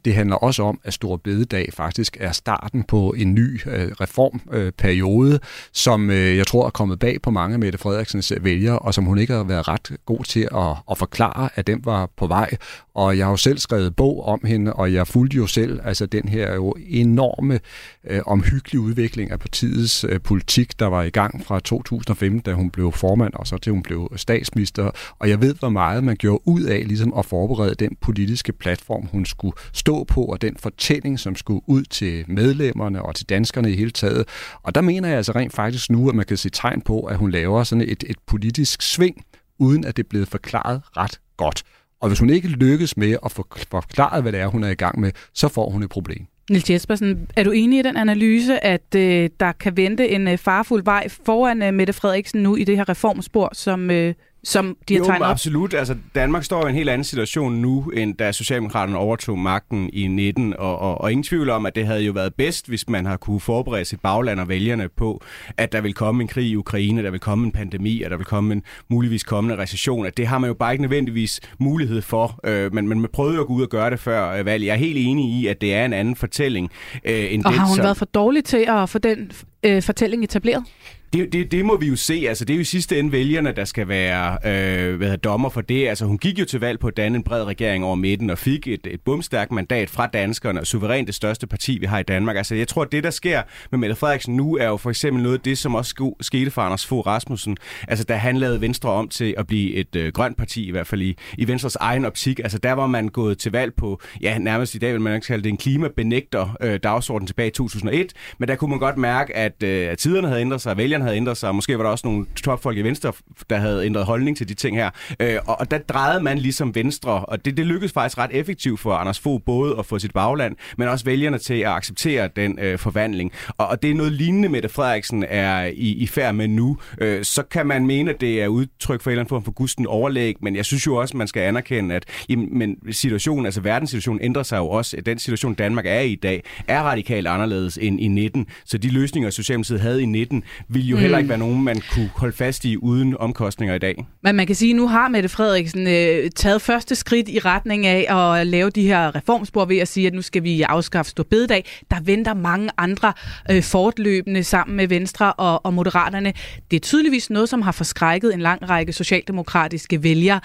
Det 0.04 0.14
handler 0.14 0.36
også 0.36 0.62
om, 0.62 0.80
at 0.84 0.94
Stor 0.94 1.16
Bededag 1.16 1.68
faktisk 1.72 2.16
er 2.20 2.32
starten 2.32 2.82
på 2.82 3.14
en 3.16 3.34
ny 3.34 3.60
øh, 3.66 3.90
reformperiode, 4.00 5.34
øh, 5.34 5.40
som 5.72 6.10
øh, 6.10 6.36
jeg 6.36 6.46
tror 6.46 6.66
er 6.66 6.70
kommet 6.70 6.98
bag 6.98 7.22
på 7.22 7.30
mange 7.30 7.54
af 7.54 7.58
Mette 7.58 7.78
Frederiksens 7.78 8.32
øh, 8.32 8.44
vælgere, 8.44 8.78
og 8.78 8.94
som 8.94 9.04
hun 9.04 9.18
ikke 9.18 9.32
har 9.32 9.44
været 9.44 9.68
ret 9.68 9.96
god 10.06 10.24
til 10.24 10.48
at, 10.54 10.76
at 10.90 10.98
forklare, 10.98 11.48
at 11.54 11.66
den 11.66 11.80
var 11.84 12.10
på 12.16 12.26
vej. 12.26 12.50
Og 12.94 13.18
jeg 13.18 13.26
har 13.26 13.30
jo 13.30 13.36
selv 13.36 13.58
skrevet 13.58 13.96
bog 13.96 14.24
om 14.24 14.40
hende, 14.44 14.72
og 14.72 14.92
jeg 14.92 15.06
fulgte 15.06 15.36
jo 15.36 15.46
selv 15.46 15.80
altså 15.84 16.06
den 16.06 16.28
her 16.28 16.54
jo 16.54 16.74
enorme 16.88 17.60
øh, 18.04 18.20
omhyggelige 18.26 18.80
udvikling 18.80 19.30
af 19.30 19.40
partiets 19.40 20.04
øh, 20.04 20.20
politik, 20.20 20.78
der 20.78 20.86
var 20.86 21.02
i 21.02 21.10
gang 21.10 21.44
fra 21.44 21.60
2015, 21.60 22.40
da 22.40 22.52
hun 22.52 22.70
blev 22.70 22.92
formand, 22.92 23.34
og 23.34 23.46
så 23.46 23.58
til 23.58 23.72
hun 23.72 23.82
blev 23.82 24.12
statsminister. 24.16 24.90
Og 25.18 25.28
jeg 25.28 25.40
ved, 25.40 25.54
hvor 25.54 25.68
meget 25.68 26.04
man 26.04 26.16
gjorde 26.16 26.48
ud 26.48 26.62
af 26.62 26.82
ligesom 26.86 27.14
at 27.18 27.26
forberede 27.26 27.74
den 27.74 27.96
politiske 28.00 28.52
platform, 28.52 29.08
hun 29.12 29.24
skulle 29.24 29.56
stå 29.78 30.04
på, 30.04 30.24
og 30.24 30.42
den 30.42 30.56
fortælling, 30.56 31.18
som 31.18 31.36
skulle 31.36 31.60
ud 31.66 31.82
til 31.82 32.24
medlemmerne 32.28 33.02
og 33.02 33.14
til 33.14 33.28
danskerne 33.28 33.72
i 33.72 33.76
hele 33.76 33.90
taget. 33.90 34.28
Og 34.62 34.74
der 34.74 34.80
mener 34.80 35.08
jeg 35.08 35.16
altså 35.16 35.32
rent 35.32 35.52
faktisk 35.52 35.90
nu, 35.90 36.08
at 36.08 36.14
man 36.14 36.26
kan 36.26 36.36
se 36.36 36.50
tegn 36.50 36.80
på, 36.80 37.00
at 37.00 37.16
hun 37.16 37.30
laver 37.30 37.64
sådan 37.64 37.82
et, 37.88 38.04
et 38.06 38.16
politisk 38.26 38.82
sving, 38.82 39.24
uden 39.58 39.84
at 39.84 39.96
det 39.96 40.04
er 40.04 40.08
blevet 40.08 40.28
forklaret 40.28 40.82
ret 40.96 41.20
godt. 41.36 41.62
Og 42.00 42.08
hvis 42.08 42.18
hun 42.18 42.30
ikke 42.30 42.48
lykkes 42.48 42.96
med 42.96 43.16
at 43.24 43.32
få 43.32 43.46
forklaret, 43.70 44.22
hvad 44.22 44.32
det 44.32 44.40
er, 44.40 44.46
hun 44.46 44.64
er 44.64 44.68
i 44.68 44.74
gang 44.74 45.00
med, 45.00 45.12
så 45.34 45.48
får 45.48 45.70
hun 45.70 45.82
et 45.82 45.90
problem. 45.90 46.26
Nils 46.50 46.70
Jespersen, 46.70 47.28
er 47.36 47.44
du 47.44 47.50
enig 47.50 47.78
i 47.78 47.82
den 47.82 47.96
analyse, 47.96 48.64
at 48.64 48.94
øh, 48.96 49.30
der 49.40 49.52
kan 49.52 49.76
vente 49.76 50.08
en 50.08 50.28
øh, 50.28 50.38
farfuld 50.38 50.84
vej 50.84 51.08
foran 51.08 51.62
øh, 51.62 51.74
Mette 51.74 51.92
Frederiksen 51.92 52.42
nu 52.42 52.56
i 52.56 52.64
det 52.64 52.76
her 52.76 52.88
reformspor, 52.88 53.50
som, 53.52 53.90
øh, 53.90 54.14
som 54.44 54.76
de 54.88 54.96
har 54.96 55.04
tegnet 55.04 55.24
jo, 55.24 55.30
absolut. 55.30 55.74
Altså, 55.74 55.96
Danmark 56.14 56.44
står 56.44 56.66
i 56.66 56.68
en 56.68 56.74
helt 56.74 56.88
anden 56.88 57.04
situation 57.04 57.54
nu, 57.54 57.90
end 57.96 58.14
da 58.14 58.32
Socialdemokraterne 58.32 58.98
overtog 58.98 59.38
magten 59.38 59.90
i 59.92 60.06
19, 60.06 60.54
og, 60.58 60.78
og, 60.78 61.00
og 61.00 61.12
ingen 61.12 61.24
tvivl 61.24 61.50
om, 61.50 61.66
at 61.66 61.74
det 61.74 61.86
havde 61.86 62.00
jo 62.00 62.12
været 62.12 62.34
bedst, 62.34 62.68
hvis 62.68 62.88
man 62.88 63.06
har 63.06 63.16
kunne 63.16 63.40
forberede 63.40 63.84
sit 63.84 64.00
bagland 64.00 64.40
og 64.40 64.48
vælgerne 64.48 64.88
på, 64.88 65.22
at 65.56 65.72
der 65.72 65.80
vil 65.80 65.94
komme 65.94 66.22
en 66.22 66.28
krig 66.28 66.46
i 66.46 66.56
Ukraine, 66.56 67.02
der 67.02 67.10
vil 67.10 67.20
komme 67.20 67.46
en 67.46 67.52
pandemi, 67.52 68.02
at 68.02 68.10
der 68.10 68.16
vil 68.16 68.26
komme 68.26 68.52
en 68.52 68.62
muligvis 68.88 69.24
kommende 69.24 69.62
recession. 69.62 70.06
At 70.06 70.16
det 70.16 70.26
har 70.26 70.38
man 70.38 70.48
jo 70.48 70.54
bare 70.54 70.72
ikke 70.72 70.82
nødvendigvis 70.82 71.40
mulighed 71.58 72.02
for, 72.02 72.40
øh, 72.44 72.74
men, 72.74 72.88
men 72.88 73.00
man 73.00 73.10
prøvede 73.12 73.34
jo 73.34 73.40
at 73.40 73.46
gå 73.46 73.52
ud 73.52 73.62
og 73.62 73.68
gøre 73.68 73.90
det 73.90 74.00
før 74.00 74.30
øh, 74.30 74.44
valget. 74.44 74.66
Jeg 74.66 74.72
er 74.72 74.78
helt 74.78 74.98
enig 74.98 75.30
i, 75.30 75.46
at 75.46 75.60
det 75.60 75.74
er 75.74 75.84
en 75.84 75.92
anden 75.92 76.16
fortælling 76.16 76.70
øh, 77.04 77.32
end 77.32 77.44
og 77.44 77.52
det, 77.52 77.60
har 77.60 77.66
hun 77.66 77.76
som... 77.76 77.82
været 77.82 77.96
for 77.96 78.04
dårlig 78.04 78.44
til 78.44 78.64
at 78.68 78.88
få 78.88 78.98
den 78.98 79.32
øh, 79.62 79.82
fortælling 79.82 80.24
etableret? 80.24 80.64
Det, 81.12 81.32
det, 81.32 81.52
det 81.52 81.64
må 81.64 81.76
vi 81.76 81.86
jo 81.86 81.96
se. 81.96 82.24
Altså, 82.28 82.44
det 82.44 82.54
er 82.54 82.56
jo 82.56 82.60
i 82.60 82.64
sidste 82.64 82.98
ende 82.98 83.12
vælgerne, 83.12 83.52
der 83.52 83.64
skal 83.64 83.88
være 83.88 84.32
øh, 84.32 84.96
hvad 84.96 85.06
hedder, 85.06 85.16
dommer 85.16 85.48
for 85.48 85.60
det. 85.60 85.88
Altså, 85.88 86.04
hun 86.04 86.18
gik 86.18 86.38
jo 86.38 86.44
til 86.44 86.60
valg 86.60 86.78
på 86.78 86.86
at 86.86 86.96
danne 86.96 87.16
en 87.16 87.22
bred 87.22 87.44
regering 87.44 87.84
over 87.84 87.94
midten 87.94 88.30
og 88.30 88.38
fik 88.38 88.68
et, 88.68 88.86
et 88.86 89.00
bumstærkt 89.00 89.52
mandat 89.52 89.90
fra 89.90 90.06
danskerne 90.06 90.60
og 90.60 90.66
suverænt 90.66 91.06
det 91.06 91.14
største 91.14 91.46
parti, 91.46 91.78
vi 91.78 91.86
har 91.86 91.98
i 91.98 92.02
Danmark. 92.02 92.36
Altså, 92.36 92.54
jeg 92.54 92.68
tror, 92.68 92.82
at 92.82 92.92
det, 92.92 93.04
der 93.04 93.10
sker 93.10 93.42
med 93.70 93.78
Mette 93.78 93.96
Frederiksen 93.96 94.36
nu, 94.36 94.56
er 94.56 94.66
jo 94.68 94.76
for 94.76 94.90
eksempel 94.90 95.22
noget 95.22 95.38
af 95.38 95.40
det, 95.40 95.58
som 95.58 95.74
også 95.74 96.14
skete 96.20 96.50
for 96.50 96.62
Anders 96.62 96.86
Fogh 96.86 97.06
Rasmussen. 97.06 97.56
Altså, 97.88 98.04
da 98.04 98.14
han 98.14 98.36
lavede 98.36 98.60
Venstre 98.60 98.90
om 98.90 99.08
til 99.08 99.34
at 99.38 99.46
blive 99.46 99.74
et 99.74 99.96
øh, 99.96 100.12
grønt 100.12 100.36
parti, 100.36 100.68
i 100.68 100.70
hvert 100.70 100.86
fald 100.86 101.02
i, 101.02 101.16
i 101.38 101.48
Venstres 101.48 101.76
egen 101.76 102.04
optik. 102.04 102.38
Altså, 102.38 102.58
der 102.58 102.72
var 102.72 102.86
man 102.86 103.08
gået 103.08 103.38
til 103.38 103.52
valg 103.52 103.74
på, 103.74 104.00
ja, 104.20 104.38
nærmest 104.38 104.74
i 104.74 104.78
dag 104.78 104.92
vil 104.92 105.00
man 105.00 105.14
ikke 105.14 105.26
kalde 105.26 105.42
det 105.42 105.48
en 105.48 105.56
klimabenægter 105.56 106.56
øh, 106.60 106.80
dagsorden 106.82 107.26
tilbage 107.26 107.48
i 107.48 107.52
2001. 107.52 108.12
Men 108.38 108.48
der 108.48 108.54
kunne 108.54 108.70
man 108.70 108.78
godt 108.78 108.96
mærke, 108.96 109.36
at, 109.36 109.62
øh, 109.62 109.90
at 109.90 109.98
tiderne 109.98 110.28
havde 110.28 110.40
ændret 110.40 110.60
sig, 110.60 110.70
at 110.70 110.76
vælgerne 110.98 111.04
havde 111.04 111.16
ændret 111.16 111.36
sig, 111.36 111.48
og 111.48 111.54
måske 111.54 111.78
var 111.78 111.84
der 111.84 111.90
også 111.90 112.06
nogle 112.06 112.26
topfolk 112.36 112.78
i 112.78 112.82
Venstre, 112.82 113.12
der 113.50 113.56
havde 113.56 113.86
ændret 113.86 114.04
holdning 114.04 114.36
til 114.36 114.48
de 114.48 114.54
ting 114.54 114.76
her. 114.76 114.90
Øh, 115.20 115.38
og, 115.46 115.60
og 115.60 115.70
der 115.70 115.78
drejede 115.78 116.22
man 116.22 116.38
ligesom 116.38 116.74
Venstre, 116.74 117.10
og 117.10 117.44
det, 117.44 117.56
det 117.56 117.66
lykkedes 117.66 117.92
faktisk 117.92 118.18
ret 118.18 118.30
effektivt 118.32 118.80
for 118.80 118.94
Anders 118.94 119.18
Fogh 119.18 119.42
både 119.46 119.76
at 119.78 119.86
få 119.86 119.98
sit 119.98 120.12
bagland, 120.12 120.56
men 120.76 120.88
også 120.88 121.04
vælgerne 121.04 121.38
til 121.38 121.54
at 121.54 121.70
acceptere 121.70 122.28
den 122.36 122.58
øh, 122.58 122.78
forvandling. 122.78 123.32
Og, 123.58 123.66
og 123.66 123.82
det 123.82 123.90
er 123.90 123.94
noget 123.94 124.12
lignende, 124.12 124.48
Mette 124.48 124.68
Frederiksen 124.68 125.24
er 125.28 125.64
i, 125.64 125.92
i 125.92 126.06
færd 126.06 126.34
med 126.34 126.48
nu. 126.48 126.78
Øh, 127.00 127.24
så 127.24 127.42
kan 127.42 127.66
man 127.66 127.86
mene, 127.86 128.10
at 128.10 128.20
det 128.20 128.42
er 128.42 128.48
udtryk 128.48 129.00
for 129.00 129.10
en 129.10 129.12
eller 129.12 129.22
anden 129.22 129.28
form 129.28 129.44
for 129.44 129.52
gusten 129.52 129.86
overlæg, 129.86 130.36
men 130.40 130.56
jeg 130.56 130.64
synes 130.64 130.86
jo 130.86 130.96
også, 130.96 131.16
man 131.16 131.28
skal 131.28 131.42
anerkende, 131.42 131.94
at 131.94 132.04
jamen, 132.28 132.58
men 132.58 132.76
situationen, 132.90 133.44
altså 133.44 133.60
verdenssituationen 133.60 134.22
ændrer 134.22 134.42
sig 134.42 134.58
jo 134.58 134.68
også. 134.68 134.96
Den 135.06 135.18
situation, 135.18 135.54
Danmark 135.54 135.86
er 135.86 136.00
i 136.00 136.12
i 136.12 136.16
dag, 136.16 136.44
er 136.68 136.82
radikalt 136.82 137.26
anderledes 137.26 137.78
end 137.78 138.00
i 138.00 138.08
19. 138.08 138.46
Så 138.64 138.78
de 138.78 138.90
løsninger, 138.90 139.30
Socialdemokratiet 139.30 139.80
havde 139.80 140.02
i 140.02 140.06
19, 140.06 140.44
vil 140.68 140.87
jo 140.90 140.96
mm. 140.96 141.00
heller 141.00 141.18
ikke 141.18 141.28
være 141.28 141.38
nogen, 141.38 141.64
man 141.64 141.82
kunne 141.94 142.10
holde 142.16 142.36
fast 142.36 142.64
i 142.64 142.76
uden 142.76 143.16
omkostninger 143.16 143.74
i 143.74 143.78
dag. 143.78 144.06
Men 144.22 144.36
man 144.36 144.46
kan 144.46 144.56
sige, 144.56 144.70
at 144.70 144.76
nu 144.76 144.88
har 144.88 145.08
Mette 145.08 145.28
Frederiksen 145.28 145.86
øh, 145.86 146.30
taget 146.30 146.62
første 146.62 146.94
skridt 146.94 147.28
i 147.28 147.38
retning 147.38 147.86
af 147.86 148.16
at 148.16 148.46
lave 148.46 148.70
de 148.70 148.82
her 148.82 149.14
reformspor 149.14 149.64
ved 149.64 149.78
at 149.78 149.88
sige, 149.88 150.06
at 150.06 150.14
nu 150.14 150.22
skal 150.22 150.42
vi 150.42 150.62
afskaffe 150.62 151.10
stor 151.10 151.24
bededag. 151.24 151.64
Der 151.90 151.96
venter 152.00 152.34
mange 152.34 152.70
andre 152.78 153.12
øh, 153.50 153.62
fortløbende 153.62 154.44
sammen 154.44 154.76
med 154.76 154.88
Venstre 154.88 155.32
og, 155.32 155.66
og 155.66 155.74
Moderaterne. 155.74 156.32
Det 156.70 156.76
er 156.76 156.80
tydeligvis 156.80 157.30
noget, 157.30 157.48
som 157.48 157.62
har 157.62 157.72
forskrækket 157.72 158.34
en 158.34 158.40
lang 158.40 158.70
række 158.70 158.92
socialdemokratiske 158.92 160.02
vælgere. 160.02 160.40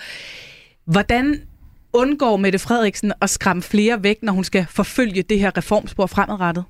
Hvordan 0.86 1.42
undgår 1.94 2.38
Mette 2.38 2.60
Frederiksen 2.60 3.14
at 3.22 3.30
skræmme 3.30 3.62
flere 3.62 4.04
væk, 4.04 4.18
når 4.22 4.34
hun 4.34 4.44
skal 4.44 4.66
forfølge 4.70 5.22
det 5.22 5.40
her 5.40 5.58
reformspor 5.58 6.06
fremadrettet? 6.06 6.64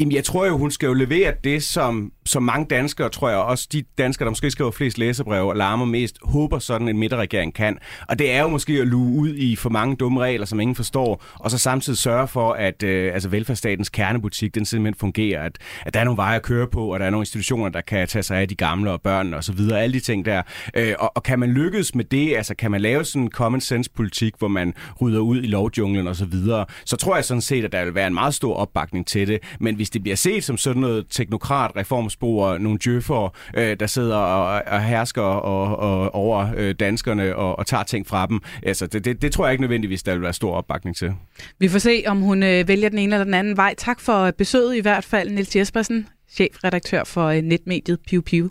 Jamen, 0.00 0.12
jeg 0.12 0.24
tror 0.24 0.46
jo, 0.46 0.58
hun 0.58 0.70
skal 0.70 0.86
jo 0.86 0.92
levere 0.92 1.34
det, 1.44 1.62
som, 1.62 2.12
som 2.26 2.42
mange 2.42 2.66
danskere, 2.70 3.08
tror 3.08 3.28
jeg, 3.28 3.38
også 3.38 3.68
de 3.72 3.82
danskere, 3.98 4.24
der 4.24 4.30
måske 4.30 4.50
skriver 4.50 4.70
flest 4.70 4.98
læserbreve 4.98 5.48
og 5.48 5.56
larmer 5.56 5.84
mest, 5.84 6.16
håber 6.22 6.58
sådan 6.58 6.88
en 6.88 6.98
midterregering 6.98 7.54
kan. 7.54 7.78
Og 8.08 8.18
det 8.18 8.32
er 8.32 8.42
jo 8.42 8.48
måske 8.48 8.72
at 8.72 8.86
luge 8.86 9.20
ud 9.20 9.34
i 9.34 9.56
for 9.56 9.70
mange 9.70 9.96
dumme 9.96 10.20
regler, 10.20 10.46
som 10.46 10.60
ingen 10.60 10.74
forstår, 10.74 11.24
og 11.34 11.50
så 11.50 11.58
samtidig 11.58 11.98
sørge 11.98 12.28
for, 12.28 12.52
at 12.52 12.82
øh, 12.82 13.14
altså 13.14 13.28
velfærdsstatens 13.28 13.88
kernebutik, 13.88 14.54
den 14.54 14.64
simpelthen 14.64 14.98
fungerer, 15.00 15.42
at, 15.42 15.58
at 15.86 15.94
der 15.94 16.00
er 16.00 16.04
nogle 16.04 16.16
veje 16.16 16.36
at 16.36 16.42
køre 16.42 16.66
på, 16.66 16.92
og 16.92 17.00
der 17.00 17.06
er 17.06 17.10
nogle 17.10 17.22
institutioner, 17.22 17.68
der 17.68 17.80
kan 17.80 18.08
tage 18.08 18.22
sig 18.22 18.38
af 18.38 18.48
de 18.48 18.54
gamle 18.54 18.90
og 18.90 19.00
børn 19.00 19.34
og 19.34 19.44
så 19.44 19.52
videre, 19.52 19.82
alle 19.82 19.94
de 19.94 20.00
ting 20.00 20.24
der. 20.24 20.42
Øh, 20.74 20.94
og, 20.98 21.12
og 21.14 21.22
kan 21.22 21.38
man 21.38 21.50
lykkes 21.50 21.94
med 21.94 22.04
det, 22.04 22.36
altså 22.36 22.54
kan 22.54 22.70
man 22.70 22.80
lave 22.80 23.04
sådan 23.04 23.22
en 23.22 23.30
common 23.30 23.60
sense 23.60 23.90
politik, 23.90 24.32
hvor 24.38 24.48
man 24.48 24.74
rydder 25.00 25.20
ud 25.20 25.42
i 25.42 25.46
lovjunglen 25.46 26.06
og 26.06 26.16
så 26.16 26.24
videre, 26.24 26.66
så 26.84 26.96
tror 26.96 27.14
jeg 27.14 27.24
sådan 27.24 27.40
set, 27.40 27.64
at 27.64 27.72
der 27.72 27.84
vil 27.84 27.94
være 27.94 28.06
en 28.06 28.14
meget 28.14 28.34
stor 28.34 28.54
opbakning 28.54 29.06
til 29.06 29.28
det. 29.28 29.38
Men 29.60 29.74
hvis 29.74 29.90
det 29.90 30.02
bliver 30.02 30.16
set 30.16 30.44
som 30.44 30.56
sådan 30.56 30.82
noget 30.82 31.06
teknokrat 31.10 31.70
reformspor, 31.76 32.58
nogle 32.58 32.78
djøffer, 32.84 33.36
øh, 33.56 33.76
der 33.80 33.86
sidder 33.86 34.16
og, 34.16 34.62
og 34.66 34.84
hersker 34.84 35.22
og, 35.22 35.76
og, 35.76 36.14
over 36.14 36.48
øh, 36.56 36.74
danskerne 36.80 37.36
og, 37.36 37.58
og 37.58 37.66
tager 37.66 37.82
ting 37.82 38.06
fra 38.06 38.26
dem, 38.26 38.40
altså 38.62 38.86
det, 38.86 39.04
det, 39.04 39.22
det 39.22 39.32
tror 39.32 39.46
jeg 39.46 39.52
ikke 39.52 39.62
nødvendigvis, 39.62 40.02
der 40.02 40.12
vil 40.12 40.22
være 40.22 40.32
stor 40.32 40.54
opbakning 40.54 40.96
til. 40.96 41.14
Vi 41.58 41.68
får 41.68 41.78
se, 41.78 42.02
om 42.06 42.20
hun 42.20 42.42
øh, 42.42 42.68
vælger 42.68 42.88
den 42.88 42.98
ene 42.98 43.14
eller 43.14 43.24
den 43.24 43.34
anden 43.34 43.56
vej. 43.56 43.74
Tak 43.78 44.00
for 44.00 44.30
besøget 44.30 44.76
i 44.76 44.80
hvert 44.80 45.04
fald, 45.04 45.30
Nils 45.30 45.56
Jespersen, 45.56 46.08
chefredaktør 46.30 47.04
for 47.04 47.26
øh, 47.26 47.42
netmediet 47.42 47.98
Piu 48.06 48.20
Piu. 48.20 48.50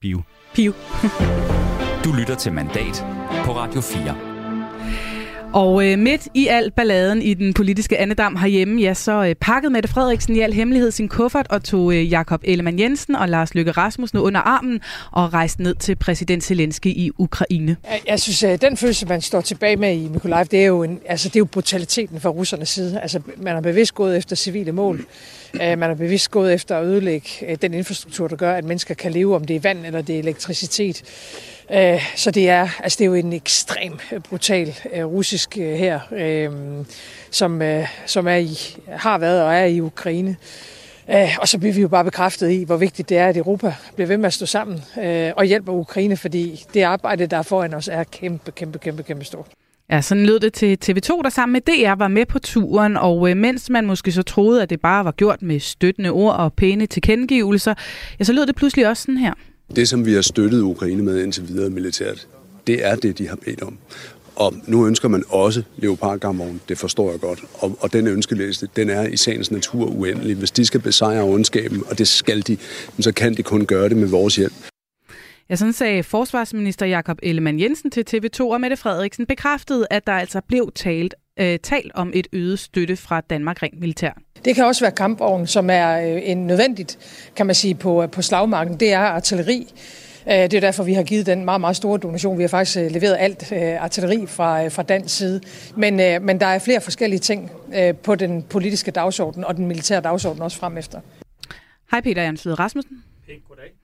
Piu. 0.00 0.22
Piu. 0.54 0.72
du 2.04 2.12
lytter 2.12 2.34
til 2.34 2.52
Mandat 2.52 3.06
på 3.44 3.52
Radio 3.56 3.80
4. 3.80 4.31
Og 5.52 5.86
øh, 5.86 5.98
midt 5.98 6.28
i 6.34 6.46
al 6.46 6.70
balladen 6.70 7.22
i 7.22 7.34
den 7.34 7.54
politiske 7.54 7.98
andedam 7.98 8.36
herhjemme, 8.36 8.80
ja, 8.80 8.94
så 8.94 9.24
øh, 9.24 9.34
pakkede 9.34 9.72
Mette 9.72 9.88
Frederiksen 9.88 10.36
i 10.36 10.40
al 10.40 10.52
hemmelighed 10.52 10.90
sin 10.90 11.08
kuffert 11.08 11.46
og 11.50 11.64
tog 11.64 11.94
øh, 11.94 12.12
Jakob 12.12 12.40
Ellemann 12.44 12.78
Jensen 12.78 13.16
og 13.16 13.28
Lars 13.28 13.54
Løkke 13.54 13.70
Rasmussen 13.70 14.18
under 14.18 14.40
armen 14.40 14.80
og 15.10 15.32
rejste 15.32 15.62
ned 15.62 15.74
til 15.74 15.96
præsident 15.96 16.44
Zelensky 16.44 16.86
i 16.86 17.10
Ukraine. 17.18 17.76
Jeg, 17.90 18.00
jeg 18.06 18.20
synes, 18.20 18.42
at 18.42 18.62
den 18.62 18.76
følelse, 18.76 19.06
man 19.06 19.20
står 19.20 19.40
tilbage 19.40 19.76
med 19.76 19.96
i 19.96 20.08
Mykolaiv, 20.08 20.44
det 20.44 20.62
er 20.62 20.66
jo, 20.66 20.82
en, 20.82 21.00
altså, 21.06 21.28
det 21.28 21.36
er 21.36 21.40
jo 21.40 21.44
brutaliteten 21.44 22.20
fra 22.20 22.30
russernes 22.30 22.68
side. 22.68 23.00
Altså, 23.00 23.20
man 23.36 23.54
har 23.54 23.60
bevidst 23.60 23.94
gået 23.94 24.16
efter 24.16 24.36
civile 24.36 24.72
mål. 24.72 25.04
Øh, 25.54 25.60
man 25.60 25.82
har 25.82 25.94
bevidst 25.94 26.30
gået 26.30 26.54
efter 26.54 26.76
at 26.76 26.84
ødelægge 26.84 27.28
øh, 27.48 27.56
den 27.62 27.74
infrastruktur, 27.74 28.28
der 28.28 28.36
gør, 28.36 28.52
at 28.52 28.64
mennesker 28.64 28.94
kan 28.94 29.12
leve, 29.12 29.34
om 29.34 29.44
det 29.44 29.56
er 29.56 29.60
vand 29.60 29.86
eller 29.86 30.02
det 30.02 30.14
er 30.14 30.18
elektricitet. 30.18 31.02
Øh, 31.74 32.02
så 32.16 32.30
det 32.30 32.48
er, 32.48 32.68
altså 32.82 32.96
det 32.98 33.04
er 33.04 33.08
jo 33.08 33.14
en 33.14 33.32
ekstrem 33.32 33.98
øh, 34.12 34.20
brutal 34.20 34.74
øh, 34.94 35.04
russisk 35.04 35.56
her, 35.56 36.00
som, 37.30 37.62
som 38.06 38.28
er 38.28 38.36
i, 38.36 38.58
har 38.88 39.18
været 39.18 39.42
og 39.42 39.54
er 39.54 39.64
i 39.64 39.80
Ukraine. 39.80 40.36
Og 41.38 41.48
så 41.48 41.58
bliver 41.58 41.74
vi 41.74 41.80
jo 41.80 41.88
bare 41.88 42.04
bekræftet 42.04 42.50
i, 42.50 42.64
hvor 42.64 42.76
vigtigt 42.76 43.08
det 43.08 43.18
er, 43.18 43.26
at 43.26 43.36
Europa 43.36 43.74
bliver 43.94 44.08
ved 44.08 44.16
med 44.16 44.26
at 44.26 44.32
stå 44.32 44.46
sammen 44.46 44.82
og 45.36 45.44
hjælper 45.44 45.72
Ukraine, 45.72 46.16
fordi 46.16 46.64
det 46.74 46.82
arbejde, 46.82 47.26
der 47.26 47.36
er 47.36 47.42
foran 47.42 47.74
os, 47.74 47.88
er 47.88 48.04
kæmpe, 48.04 48.50
kæmpe, 48.50 48.78
kæmpe, 48.78 49.02
kæmpe 49.02 49.24
stort. 49.24 49.46
Ja, 49.90 50.00
sådan 50.00 50.26
lød 50.26 50.40
det 50.40 50.52
til 50.52 50.78
TV2, 50.84 51.22
der 51.22 51.30
sammen 51.30 51.52
med 51.52 51.60
DR 51.60 51.94
var 51.94 52.08
med 52.08 52.26
på 52.26 52.38
turen, 52.38 52.96
og 52.96 53.36
mens 53.36 53.70
man 53.70 53.86
måske 53.86 54.12
så 54.12 54.22
troede, 54.22 54.62
at 54.62 54.70
det 54.70 54.80
bare 54.80 55.04
var 55.04 55.12
gjort 55.12 55.42
med 55.42 55.60
støttende 55.60 56.10
ord 56.10 56.36
og 56.36 56.52
pæne 56.52 56.86
tilkendegivelser, 56.86 57.74
ja, 58.18 58.24
så 58.24 58.32
lød 58.32 58.46
det 58.46 58.56
pludselig 58.56 58.88
også 58.88 59.02
sådan 59.02 59.16
her. 59.16 59.32
Det, 59.76 59.88
som 59.88 60.06
vi 60.06 60.14
har 60.14 60.22
støttet 60.22 60.60
Ukraine 60.60 61.02
med 61.02 61.22
indtil 61.22 61.48
videre 61.48 61.70
militært, 61.70 62.28
det 62.66 62.86
er 62.86 62.94
det, 62.94 63.18
de 63.18 63.28
har 63.28 63.36
bedt 63.36 63.62
om. 63.62 63.78
Og 64.36 64.54
nu 64.66 64.86
ønsker 64.86 65.08
man 65.08 65.24
også 65.28 65.62
leopardkampvogn, 65.76 66.60
det 66.68 66.78
forstår 66.78 67.10
jeg 67.10 67.20
godt. 67.20 67.44
Og, 67.54 67.78
og 67.80 67.92
den 67.92 68.06
ønskeliste, 68.06 68.68
den 68.76 68.90
er 68.90 69.06
i 69.06 69.16
sagens 69.16 69.50
natur 69.50 69.86
uendelig. 69.86 70.36
Hvis 70.36 70.50
de 70.50 70.64
skal 70.64 70.80
besejre 70.80 71.24
ondskaben, 71.24 71.82
og 71.90 71.98
det 71.98 72.08
skal 72.08 72.46
de, 72.46 72.56
så 73.00 73.12
kan 73.12 73.34
de 73.34 73.42
kun 73.42 73.66
gøre 73.66 73.88
det 73.88 73.96
med 73.96 74.08
vores 74.08 74.36
hjælp. 74.36 74.52
Ja, 75.50 75.56
sådan 75.56 75.72
sagde 75.72 76.02
forsvarsminister 76.02 76.86
Jakob 76.86 77.18
Ellemann 77.22 77.60
Jensen 77.60 77.90
til 77.90 78.04
TV2, 78.10 78.40
og 78.40 78.60
Mette 78.60 78.76
Frederiksen 78.76 79.26
bekræftede, 79.26 79.86
at 79.90 80.06
der 80.06 80.12
altså 80.12 80.40
blev 80.48 80.72
talt, 80.74 81.14
øh, 81.40 81.58
talt 81.58 81.92
om 81.94 82.12
et 82.14 82.26
øget 82.32 82.58
støtte 82.58 82.96
fra 82.96 83.20
Danmark 83.20 83.62
rent 83.62 83.80
militær. 83.80 84.12
Det 84.44 84.54
kan 84.54 84.64
også 84.64 84.84
være 84.84 84.92
kampvogn, 84.92 85.46
som 85.46 85.70
er 85.70 85.98
øh, 85.98 86.20
en 86.24 86.46
nødvendigt, 86.46 86.98
kan 87.36 87.46
man 87.46 87.54
sige, 87.54 87.74
på, 87.74 88.06
på 88.06 88.22
slagmarken. 88.22 88.80
Det 88.80 88.92
er 88.92 88.98
artilleri. 88.98 89.74
Øh, 90.26 90.34
det 90.34 90.54
er 90.54 90.60
derfor, 90.60 90.82
vi 90.82 90.92
har 90.92 91.02
givet 91.02 91.26
den 91.26 91.44
meget, 91.44 91.60
meget 91.60 91.76
store 91.76 91.98
donation. 91.98 92.38
Vi 92.38 92.42
har 92.42 92.48
faktisk 92.48 92.78
øh, 92.78 92.90
leveret 92.90 93.16
alt 93.18 93.52
artilleri 93.80 94.26
fra, 94.26 94.68
fra 94.68 94.82
dansk 94.82 95.16
side. 95.16 95.40
Men, 95.76 96.24
men 96.26 96.40
der 96.40 96.46
er 96.46 96.58
flere 96.58 96.80
forskellige 96.80 97.20
ting 97.20 97.50
på 98.02 98.14
den 98.14 98.42
politiske 98.42 98.90
dagsorden 98.90 99.44
og 99.44 99.56
den 99.56 99.66
militære 99.66 100.00
dagsorden 100.00 100.42
også 100.42 100.58
frem 100.58 100.78
efter. 100.78 101.00
Hej 101.90 102.00
Peter 102.00 102.22
Jansved 102.22 102.58
Rasmussen. 102.58 103.04
Pænt 103.26 103.48
goddag. 103.48 103.81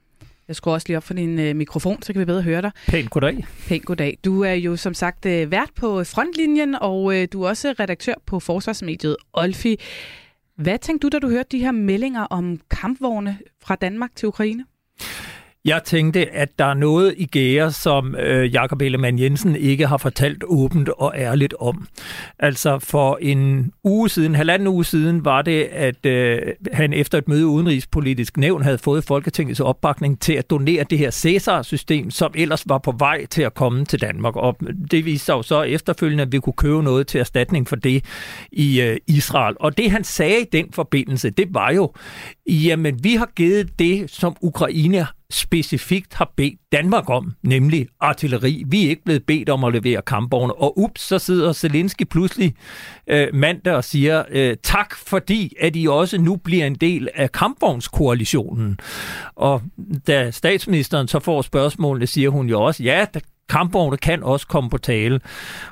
Jeg 0.49 0.57
skruer 0.57 0.75
også 0.75 0.89
lige 0.89 0.97
op 0.97 1.03
for 1.03 1.15
din 1.15 1.39
øh, 1.39 1.57
mikrofon, 1.57 2.03
så 2.03 2.13
kan 2.13 2.21
vi 2.21 2.25
bedre 2.25 2.43
høre 2.43 2.63
dig. 2.63 2.71
Pænt 2.87 3.11
goddag. 3.11 3.47
Pænt 3.69 3.85
goddag. 3.85 4.19
Du 4.25 4.43
er 4.43 4.53
jo 4.53 4.77
som 4.77 4.95
sagt 4.95 5.27
øh, 5.27 5.51
vært 5.51 5.71
på 5.77 6.05
Frontlinjen, 6.05 6.75
og 6.75 7.17
øh, 7.17 7.29
du 7.33 7.43
er 7.43 7.49
også 7.49 7.75
redaktør 7.81 8.15
på 8.27 8.41
forsvarsmediet 8.41 9.17
Olfi. 9.33 9.81
Hvad 10.57 10.79
tænkte 10.79 11.09
du, 11.09 11.17
da 11.17 11.19
du 11.19 11.31
hørte 11.31 11.49
de 11.53 11.59
her 11.59 11.73
meldinger 11.73 12.23
om 12.23 12.61
kampvogne 12.71 13.39
fra 13.63 13.77
Danmark 13.77 14.11
til 14.17 14.29
Ukraine? 14.29 14.65
Jeg 15.69 15.85
tænkte, 15.85 16.31
at 16.31 16.59
der 16.59 16.65
er 16.65 16.75
noget 16.75 17.15
i 17.17 17.27
gære, 17.27 17.73
som 17.73 18.15
øh, 18.15 18.55
Jakob 18.55 18.83
Ellemann 18.83 19.19
Jensen 19.19 19.57
ikke 19.57 19.87
har 19.87 19.97
fortalt 19.97 20.45
åbent 20.47 20.89
og 20.89 21.13
ærligt 21.17 21.55
om. 21.61 21.87
Altså 22.39 22.79
for 22.79 23.19
en 23.21 23.73
uge 23.85 24.09
siden, 24.09 24.35
halvanden 24.35 24.69
uge 24.69 24.85
siden, 24.85 25.25
var 25.25 25.43
det, 25.43 25.63
at 25.63 26.07
øh, 26.07 26.39
han 26.73 26.93
efter 26.93 27.19
et 27.19 27.29
møde 27.29 27.41
i 27.41 27.45
Udenrigspolitisk 27.45 28.37
Nævn 28.37 28.63
havde 28.63 28.79
fået 28.79 29.05
Folketingets 29.05 29.61
opbakning 29.61 30.21
til 30.21 30.33
at 30.33 30.51
donere 30.51 30.85
det 30.91 30.99
her 30.99 31.11
Cæsar-system, 31.11 32.11
som 32.11 32.33
ellers 32.35 32.69
var 32.69 32.79
på 32.79 32.95
vej 32.99 33.27
til 33.27 33.43
at 33.43 33.55
komme 33.55 33.85
til 33.85 34.01
Danmark. 34.01 34.37
Og 34.37 34.57
det 34.91 35.05
viste 35.05 35.27
sig 35.27 35.33
jo 35.33 35.43
så 35.43 35.63
efterfølgende, 35.63 36.23
at 36.23 36.33
vi 36.33 36.39
kunne 36.39 36.53
købe 36.53 36.83
noget 36.83 37.07
til 37.07 37.21
erstatning 37.21 37.69
for 37.69 37.77
det 37.77 38.05
i 38.53 38.81
øh, 38.81 38.97
Israel. 39.07 39.57
Og 39.61 39.79
det 39.79 39.91
han 39.91 40.05
sagde 40.05 40.41
i 40.41 40.47
den 40.53 40.73
forbindelse, 40.73 41.31
det 41.31 41.47
var 41.55 41.73
jo, 41.73 41.93
jamen 42.47 43.05
vi 43.05 43.15
har 43.15 43.29
givet 43.37 43.79
det, 43.79 44.11
som 44.11 44.37
Ukraine 44.41 45.07
specifikt 45.33 46.15
har 46.15 46.33
bedt 46.37 46.61
Danmark 46.73 47.11
om, 47.11 47.35
nemlig 47.43 47.87
artilleri. 48.01 48.65
Vi 48.67 48.85
er 48.87 48.91
ikke 48.91 49.05
blevet 49.05 49.27
bedt 49.27 49.49
om 49.49 49.65
at 49.65 49.73
levere 49.73 50.03
kampvogne. 50.03 50.55
Og 50.55 50.79
ups, 50.79 51.01
så 51.01 51.19
sidder 51.19 51.53
Zelensky 51.53 52.03
pludselig 52.05 52.55
øh, 53.07 53.35
mandag 53.35 53.75
og 53.75 53.85
siger 53.85 54.25
øh, 54.31 54.57
tak, 54.63 54.97
fordi 54.97 55.53
at 55.61 55.77
I 55.77 55.87
også 55.87 56.19
nu 56.19 56.37
bliver 56.37 56.67
en 56.67 56.75
del 56.75 57.09
af 57.15 57.33
kampvognskoalitionen. 57.33 58.79
Og 59.35 59.63
da 60.07 60.31
statsministeren 60.31 61.09
så 61.09 61.21
får 61.21 61.43
spørgsmålene, 61.43 62.07
siger 62.07 62.31
hun 62.31 62.49
jo 62.49 62.63
også, 62.63 62.83
ja, 62.83 63.07
kampvogne 63.49 63.97
kan 63.97 64.23
også 64.23 64.47
komme 64.47 64.71
på 64.71 64.79
tale. 64.79 65.21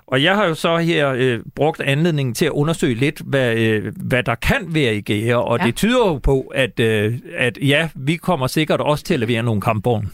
Og 0.07 0.23
jeg 0.23 0.35
har 0.35 0.45
jo 0.47 0.55
så 0.55 0.77
her 0.77 1.13
øh, 1.17 1.41
brugt 1.55 1.81
anledningen 1.81 2.35
til 2.35 2.45
at 2.45 2.51
undersøge 2.51 2.95
lidt, 2.95 3.23
hvad, 3.25 3.55
øh, 3.55 3.93
hvad 3.97 4.23
der 4.23 4.35
kan 4.35 4.67
være 4.69 4.97
i 4.97 5.01
gære, 5.01 5.45
og 5.45 5.59
ja. 5.59 5.67
det 5.67 5.77
tyder 5.77 6.07
jo 6.07 6.19
på, 6.19 6.41
at, 6.41 6.81
øh, 6.81 7.19
at 7.37 7.59
ja, 7.63 7.89
vi 7.95 8.17
kommer 8.17 8.47
sikkert 8.47 8.81
også 8.81 9.05
til 9.05 9.15
at 9.15 9.21
levere 9.21 9.43
nogle 9.43 9.61
kampvogne. 9.61 10.09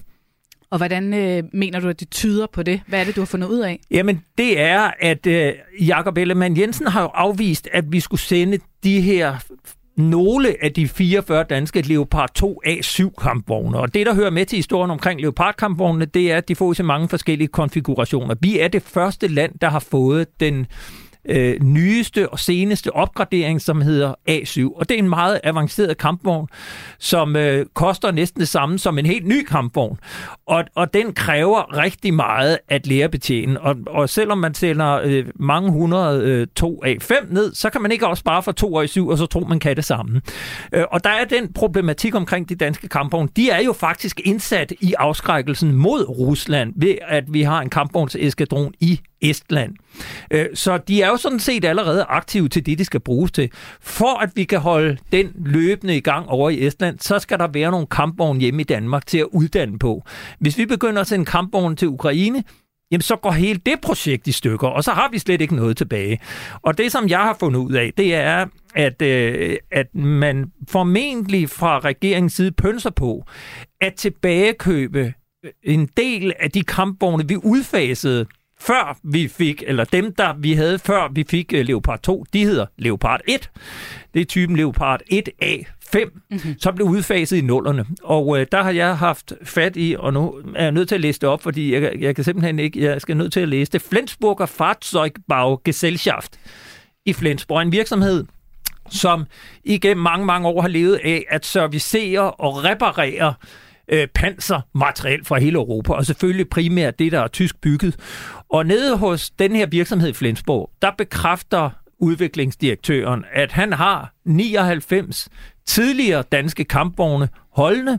Og 0.70 0.78
hvordan 0.78 1.14
øh, 1.14 1.42
mener 1.52 1.80
du, 1.80 1.88
at 1.88 2.00
det 2.00 2.10
tyder 2.10 2.46
på 2.52 2.62
det? 2.62 2.80
Hvad 2.86 3.00
er 3.00 3.04
det, 3.04 3.16
du 3.16 3.20
har 3.20 3.26
fundet 3.26 3.48
ud 3.48 3.58
af? 3.58 3.80
Jamen, 3.90 4.22
det 4.38 4.60
er, 4.60 4.90
at 5.00 5.26
øh, 5.26 5.52
Jakob 5.80 6.18
Ellemann 6.18 6.56
Jensen 6.56 6.86
har 6.86 7.02
jo 7.02 7.08
afvist, 7.14 7.68
at 7.72 7.84
vi 7.92 8.00
skulle 8.00 8.20
sende 8.20 8.58
de 8.84 9.00
her 9.00 9.36
nogle 9.96 10.64
af 10.64 10.72
de 10.72 10.88
44 10.88 11.44
danske 11.44 11.80
Leopard 11.80 12.30
2 12.34 12.60
A7 12.66 13.10
kampvogne. 13.22 13.78
Og 13.78 13.94
det, 13.94 14.06
der 14.06 14.14
hører 14.14 14.30
med 14.30 14.46
til 14.46 14.56
historien 14.56 14.90
omkring 14.90 15.20
Leopard 15.20 15.54
kampvognene, 15.54 16.04
det 16.04 16.32
er, 16.32 16.36
at 16.36 16.48
de 16.48 16.54
får 16.54 16.72
så 16.72 16.82
mange 16.82 17.08
forskellige 17.08 17.48
konfigurationer. 17.48 18.34
Vi 18.40 18.58
er 18.58 18.68
det 18.68 18.82
første 18.82 19.28
land, 19.28 19.58
der 19.60 19.70
har 19.70 19.78
fået 19.78 20.40
den 20.40 20.66
øh, 21.28 21.62
nyeste 21.62 22.28
og 22.28 22.38
seneste 22.38 22.96
opgradering, 22.96 23.62
som 23.62 23.80
hedder 23.80 24.14
A7. 24.30 24.78
Og 24.78 24.88
det 24.88 24.94
er 24.94 24.98
en 24.98 25.08
meget 25.08 25.40
avanceret 25.44 25.98
kampvogn, 25.98 26.48
som 26.98 27.36
øh, 27.36 27.66
koster 27.74 28.10
næsten 28.10 28.40
det 28.40 28.48
samme 28.48 28.78
som 28.78 28.98
en 28.98 29.06
helt 29.06 29.26
ny 29.26 29.44
kampvogn. 29.44 29.98
Og, 30.46 30.64
og 30.74 30.94
den 30.94 31.12
kræver 31.12 31.78
rigtig 31.78 32.14
meget 32.14 32.58
at 32.68 32.86
lære 32.86 33.08
betjene. 33.08 33.60
Og, 33.60 33.76
og 33.86 34.08
selvom 34.08 34.38
man 34.38 34.54
sender 34.54 35.00
øh, 35.04 35.24
mange 35.34 35.70
hundrede 35.70 36.24
øh, 36.24 36.46
2 36.56 36.82
A5 36.86 37.34
ned, 37.34 37.54
så 37.54 37.70
kan 37.70 37.82
man 37.82 37.92
ikke 37.92 38.06
også 38.06 38.24
bare 38.24 38.42
få 38.42 38.52
2 38.52 38.82
A7, 38.82 39.00
og 39.00 39.18
så 39.18 39.26
tro, 39.26 39.40
man 39.40 39.58
kan 39.58 39.76
det 39.76 39.84
samme. 39.84 40.20
Øh, 40.72 40.84
og 40.90 41.04
der 41.04 41.10
er 41.10 41.24
den 41.24 41.52
problematik 41.52 42.14
omkring 42.14 42.48
de 42.48 42.54
danske 42.54 42.88
kampvogne. 42.88 43.28
De 43.36 43.50
er 43.50 43.62
jo 43.62 43.72
faktisk 43.72 44.20
indsat 44.24 44.72
i 44.80 44.94
afskrækkelsen 44.98 45.72
mod 45.72 46.08
Rusland 46.08 46.72
ved, 46.76 46.94
at 47.08 47.24
vi 47.28 47.42
har 47.42 47.60
en 47.60 47.70
kampvognseskadron 47.70 48.74
i 48.80 49.00
Estland. 49.20 49.74
Øh, 50.30 50.46
så 50.54 50.78
de 50.78 51.02
er 51.02 51.08
jo 51.08 51.16
sådan 51.16 51.40
set 51.40 51.64
allerede 51.64 52.02
aktive 52.02 52.48
til 52.48 52.66
det, 52.66 52.78
de 52.78 52.84
skal 52.84 53.00
bruges 53.00 53.32
til. 53.32 53.50
For 53.80 54.22
at 54.22 54.30
vi 54.34 54.44
kan 54.44 54.60
holde 54.60 54.98
den 55.12 55.32
løbende 55.36 55.96
i 55.96 56.00
gang 56.00 56.28
over 56.28 56.50
i 56.50 56.66
Estland, 56.66 56.98
så 56.98 57.18
skal 57.18 57.38
der 57.38 57.48
være 57.52 57.70
nogle 57.70 57.86
kampvogne 57.86 58.40
hjemme 58.40 58.60
i 58.60 58.64
Danmark 58.64 59.06
til 59.06 59.18
at 59.18 59.26
uddanne 59.32 59.78
på. 59.78 60.02
Hvis 60.38 60.58
vi 60.58 60.66
begynder 60.66 61.00
at 61.00 61.06
sende 61.06 61.24
kampvogne 61.24 61.76
til 61.76 61.88
Ukraine, 61.88 62.44
jamen 62.92 63.02
så 63.02 63.16
går 63.16 63.30
hele 63.30 63.60
det 63.66 63.80
projekt 63.82 64.26
i 64.26 64.32
stykker, 64.32 64.68
og 64.68 64.84
så 64.84 64.90
har 64.90 65.08
vi 65.12 65.18
slet 65.18 65.40
ikke 65.40 65.56
noget 65.56 65.76
tilbage. 65.76 66.20
Og 66.62 66.78
det, 66.78 66.92
som 66.92 67.08
jeg 67.08 67.18
har 67.18 67.36
fundet 67.40 67.60
ud 67.60 67.72
af, 67.72 67.92
det 67.96 68.14
er, 68.14 68.46
at, 68.74 69.02
øh, 69.02 69.56
at 69.70 69.94
man 69.94 70.52
formentlig 70.68 71.50
fra 71.50 71.78
regeringens 71.78 72.32
side 72.32 72.52
pønser 72.52 72.90
på 72.90 73.24
at 73.80 73.94
tilbagekøbe 73.94 75.14
en 75.62 75.88
del 75.96 76.32
af 76.38 76.50
de 76.50 76.62
kampvogne, 76.62 77.28
vi 77.28 77.36
udfasede 77.36 78.26
før 78.66 78.98
vi 79.02 79.28
fik, 79.28 79.62
eller 79.66 79.84
dem, 79.84 80.14
der 80.14 80.34
vi 80.38 80.52
havde 80.52 80.78
før 80.78 81.08
vi 81.12 81.24
fik 81.30 81.52
uh, 81.54 81.60
Leopard 81.60 81.98
2, 82.02 82.24
de 82.32 82.44
hedder 82.44 82.66
Leopard 82.78 83.20
1. 83.28 83.50
Det 84.14 84.20
er 84.20 84.24
typen 84.24 84.56
Leopard 84.56 85.00
1A 85.12 85.64
5, 85.92 86.22
mm-hmm. 86.30 86.54
som 86.58 86.74
blev 86.74 86.86
udfaset 86.86 87.36
i 87.36 87.40
nullerne. 87.40 87.86
Og 88.02 88.26
uh, 88.26 88.42
der 88.52 88.62
har 88.62 88.70
jeg 88.70 88.98
haft 88.98 89.32
fat 89.44 89.76
i, 89.76 89.96
og 89.98 90.12
nu 90.12 90.34
er 90.54 90.62
jeg 90.62 90.72
nødt 90.72 90.88
til 90.88 90.94
at 90.94 91.00
læse 91.00 91.20
det 91.20 91.28
op, 91.28 91.42
fordi 91.42 91.74
jeg, 91.74 91.92
jeg 91.98 92.14
kan 92.14 92.24
simpelthen 92.24 92.58
ikke, 92.58 92.82
jeg 92.82 93.00
skal 93.00 93.16
nødt 93.16 93.32
til 93.32 93.40
at 93.40 93.48
læse 93.48 93.72
det. 93.72 93.82
Flensburger 93.82 94.46
Fahrzeugbau 94.46 95.60
Gesellschaft 95.64 96.38
i 97.06 97.12
Flensborg, 97.12 97.62
en 97.62 97.72
virksomhed, 97.72 98.24
som 98.90 99.26
igennem 99.64 100.02
mange, 100.02 100.26
mange 100.26 100.48
år 100.48 100.60
har 100.60 100.68
levet 100.68 101.00
af 101.04 101.24
at 101.28 101.46
servicere 101.46 102.30
og 102.30 102.64
reparere 102.64 103.34
øh, 103.92 104.06
pansermateriel 104.14 105.24
fra 105.24 105.38
hele 105.38 105.56
Europa, 105.56 105.92
og 105.92 106.06
selvfølgelig 106.06 106.48
primært 106.48 106.98
det, 106.98 107.12
der 107.12 107.20
er 107.20 107.28
tysk 107.28 107.60
bygget. 107.60 107.96
Og 108.48 108.66
nede 108.66 108.96
hos 108.96 109.30
den 109.30 109.56
her 109.56 109.66
virksomhed 109.66 110.08
i 110.08 110.12
Flensborg, 110.12 110.70
der 110.82 110.90
bekræfter 110.98 111.70
udviklingsdirektøren, 111.98 113.24
at 113.32 113.52
han 113.52 113.72
har 113.72 114.14
99 114.24 115.28
tidligere 115.66 116.22
danske 116.32 116.64
kampvogne 116.64 117.28
holdende 117.50 117.98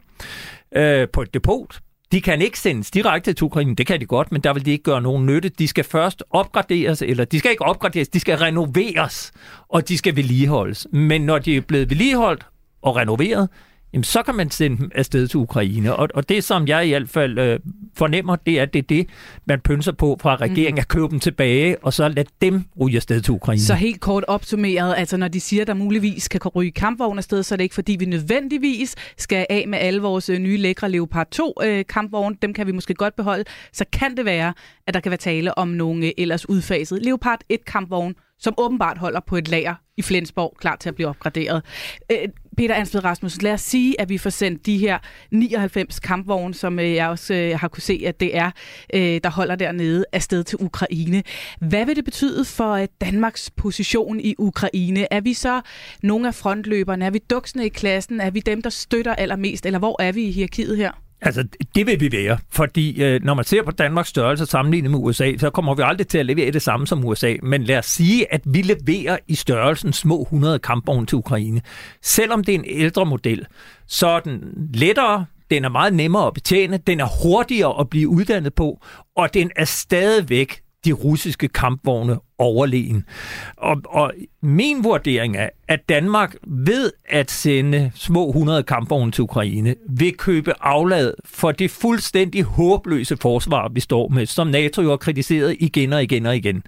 øh, 0.75 1.07
på 1.13 1.21
et 1.21 1.33
depot. 1.33 1.79
De 2.11 2.21
kan 2.21 2.41
ikke 2.41 2.59
sendes 2.59 2.91
direkte 2.91 3.33
til 3.33 3.45
Ukraine, 3.45 3.75
det 3.75 3.87
kan 3.87 3.99
de 3.99 4.05
godt, 4.05 4.31
men 4.31 4.41
der 4.41 4.53
vil 4.53 4.65
de 4.65 4.71
ikke 4.71 4.83
gøre 4.83 5.01
nogen 5.01 5.25
nytte. 5.25 5.49
De 5.49 5.67
skal 5.67 5.83
først 5.83 6.23
opgraderes, 6.29 7.01
eller 7.01 7.25
de 7.25 7.39
skal 7.39 7.51
ikke 7.51 7.65
opgraderes, 7.65 8.07
de 8.09 8.19
skal 8.19 8.37
renoveres, 8.37 9.31
og 9.69 9.89
de 9.89 9.97
skal 9.97 10.15
vedligeholdes. 10.15 10.87
Men 10.91 11.21
når 11.21 11.39
de 11.39 11.57
er 11.57 11.61
blevet 11.61 11.89
vedligeholdt 11.89 12.45
og 12.81 12.95
renoveret, 12.95 13.49
jamen, 13.93 14.03
så 14.03 14.23
kan 14.23 14.35
man 14.35 14.51
sende 14.51 14.77
dem 14.77 14.91
afsted 14.95 15.27
til 15.27 15.37
Ukraine. 15.37 15.95
Og, 15.95 16.09
og 16.13 16.29
det, 16.29 16.43
som 16.43 16.67
jeg 16.67 16.87
i 16.87 16.89
hvert 16.89 17.09
fald 17.09 17.39
øh, 17.39 17.59
fornemmer, 17.95 18.35
det 18.35 18.59
er, 18.59 18.61
at 18.61 18.73
det 18.73 18.79
er 18.79 18.87
det, 18.87 19.07
man 19.45 19.59
pynser 19.59 19.91
på 19.91 20.17
fra 20.21 20.35
regeringen, 20.35 20.75
mm. 20.75 20.79
at 20.79 20.87
købe 20.87 21.07
dem 21.09 21.19
tilbage, 21.19 21.77
og 21.83 21.93
så 21.93 22.09
lade 22.09 22.27
dem 22.41 22.63
ryge 22.79 22.95
afsted 22.95 23.21
til 23.21 23.33
Ukraine. 23.33 23.61
Så 23.61 23.73
helt 23.73 24.01
kort 24.01 24.23
opsummeret, 24.27 24.93
altså 24.97 25.17
når 25.17 25.27
de 25.27 25.39
siger, 25.39 25.61
at 25.61 25.67
der 25.67 25.73
muligvis 25.73 26.27
kan 26.27 26.41
ryge 26.47 26.71
kampvogne 26.71 27.17
afsted, 27.17 27.43
så 27.43 27.55
er 27.55 27.57
det 27.57 27.63
ikke 27.63 27.75
fordi, 27.75 27.95
vi 27.99 28.05
nødvendigvis 28.05 28.95
skal 29.17 29.45
af 29.49 29.65
med 29.67 29.79
alle 29.79 30.01
vores 30.01 30.29
øh, 30.29 30.39
nye 30.39 30.57
lækre 30.57 30.89
Leopard 30.89 31.27
2 31.31 31.53
øh, 31.63 31.85
kampvogne. 31.89 32.35
Dem 32.41 32.53
kan 32.53 32.67
vi 32.67 32.71
måske 32.71 32.93
godt 32.93 33.15
beholde. 33.15 33.43
Så 33.73 33.85
kan 33.91 34.17
det 34.17 34.25
være, 34.25 34.53
at 34.87 34.93
der 34.93 34.99
kan 34.99 35.09
være 35.09 35.17
tale 35.17 35.57
om 35.57 35.67
nogle 35.67 36.05
øh, 36.05 36.11
ellers 36.17 36.49
udfaset 36.49 37.05
Leopard 37.05 37.39
1 37.49 37.65
kampvogne, 37.65 38.15
som 38.39 38.53
åbenbart 38.57 38.97
holder 38.97 39.19
på 39.27 39.37
et 39.37 39.47
lager 39.47 39.75
i 39.97 40.01
Flensborg, 40.01 40.57
klar 40.59 40.75
til 40.75 40.89
at 40.89 40.95
blive 40.95 41.07
opgraderet. 41.07 41.63
Peter 42.57 42.75
Ansved 42.75 43.03
Rasmussen, 43.03 43.41
lad 43.41 43.53
os 43.53 43.61
sige, 43.61 44.01
at 44.01 44.09
vi 44.09 44.17
får 44.17 44.29
sendt 44.29 44.65
de 44.65 44.77
her 44.77 44.97
99 45.31 45.99
kampvogne, 45.99 46.53
som 46.53 46.79
øh, 46.79 46.93
jeg 46.93 47.07
også 47.07 47.33
øh, 47.33 47.59
har 47.59 47.67
kunne 47.67 47.83
se, 47.83 48.03
at 48.05 48.19
det 48.19 48.37
er, 48.37 48.51
øh, 48.93 49.19
der 49.23 49.29
holder 49.29 49.55
dernede, 49.55 50.05
afsted 50.11 50.43
til 50.43 50.57
Ukraine. 50.61 51.23
Hvad 51.59 51.85
vil 51.85 51.95
det 51.95 52.05
betyde 52.05 52.45
for 52.45 52.71
øh, 52.71 52.87
Danmarks 53.01 53.51
position 53.51 54.19
i 54.19 54.35
Ukraine? 54.37 55.07
Er 55.13 55.21
vi 55.21 55.33
så 55.33 55.61
nogle 56.03 56.27
af 56.27 56.35
frontløberne? 56.35 57.05
Er 57.05 57.09
vi 57.09 57.19
duksene 57.29 57.65
i 57.65 57.69
klassen? 57.69 58.21
Er 58.21 58.29
vi 58.29 58.39
dem, 58.39 58.61
der 58.61 58.69
støtter 58.69 59.15
allermest? 59.15 59.65
Eller 59.65 59.79
hvor 59.79 60.01
er 60.01 60.11
vi 60.11 60.23
i 60.23 60.31
hierarkiet 60.31 60.77
her? 60.77 60.91
Altså, 61.25 61.47
det 61.75 61.87
vil 61.87 61.99
vi 61.99 62.11
være, 62.11 62.37
fordi 62.49 63.03
øh, 63.03 63.23
når 63.23 63.33
man 63.33 63.45
ser 63.45 63.63
på 63.63 63.71
Danmarks 63.71 64.09
størrelse 64.09 64.45
sammenlignet 64.45 64.91
med 64.91 64.99
USA, 64.99 65.37
så 65.37 65.49
kommer 65.49 65.75
vi 65.75 65.81
aldrig 65.85 66.07
til 66.07 66.17
at 66.17 66.25
levere 66.25 66.51
det 66.51 66.61
samme 66.61 66.87
som 66.87 67.05
USA. 67.05 67.35
Men 67.43 67.63
lad 67.63 67.77
os 67.77 67.85
sige, 67.85 68.33
at 68.33 68.41
vi 68.45 68.61
leverer 68.61 69.17
i 69.27 69.35
størrelsen 69.35 69.93
små 69.93 70.21
100 70.21 70.59
kampvogne 70.59 71.05
til 71.05 71.15
Ukraine. 71.15 71.61
Selvom 72.01 72.43
det 72.43 72.55
er 72.55 72.59
en 72.59 72.65
ældre 72.67 73.05
model, 73.05 73.45
så 73.87 74.07
er 74.07 74.19
den 74.19 74.41
lettere, 74.73 75.25
den 75.51 75.65
er 75.65 75.69
meget 75.69 75.93
nemmere 75.93 76.27
at 76.27 76.33
betjene, 76.33 76.77
den 76.77 76.99
er 76.99 77.07
hurtigere 77.23 77.79
at 77.79 77.89
blive 77.89 78.09
uddannet 78.09 78.53
på, 78.53 78.79
og 79.15 79.33
den 79.33 79.51
er 79.55 79.65
stadigvæk 79.65 80.62
de 80.85 80.91
russiske 80.91 81.47
kampvogne 81.47 82.17
overlegen. 82.37 83.05
Og, 83.57 83.81
og 83.85 84.13
min 84.41 84.83
vurdering 84.83 85.37
er, 85.37 85.49
at 85.67 85.89
Danmark 85.89 86.35
ved 86.47 86.91
at 87.09 87.31
sende 87.31 87.91
små 87.95 88.27
100 88.27 88.63
kampvogne 88.63 89.11
til 89.11 89.21
Ukraine, 89.21 89.75
vil 89.89 90.17
købe 90.17 90.53
aflad 90.61 91.13
for 91.25 91.51
det 91.51 91.71
fuldstændig 91.71 92.43
håbløse 92.43 93.17
forsvar, 93.17 93.69
vi 93.69 93.79
står 93.79 94.07
med, 94.07 94.25
som 94.25 94.47
NATO 94.47 94.81
jo 94.81 94.89
har 94.89 94.97
kritiseret 94.97 95.55
igen 95.59 95.93
og 95.93 96.03
igen 96.03 96.25
og 96.25 96.35
igen. 96.35 96.63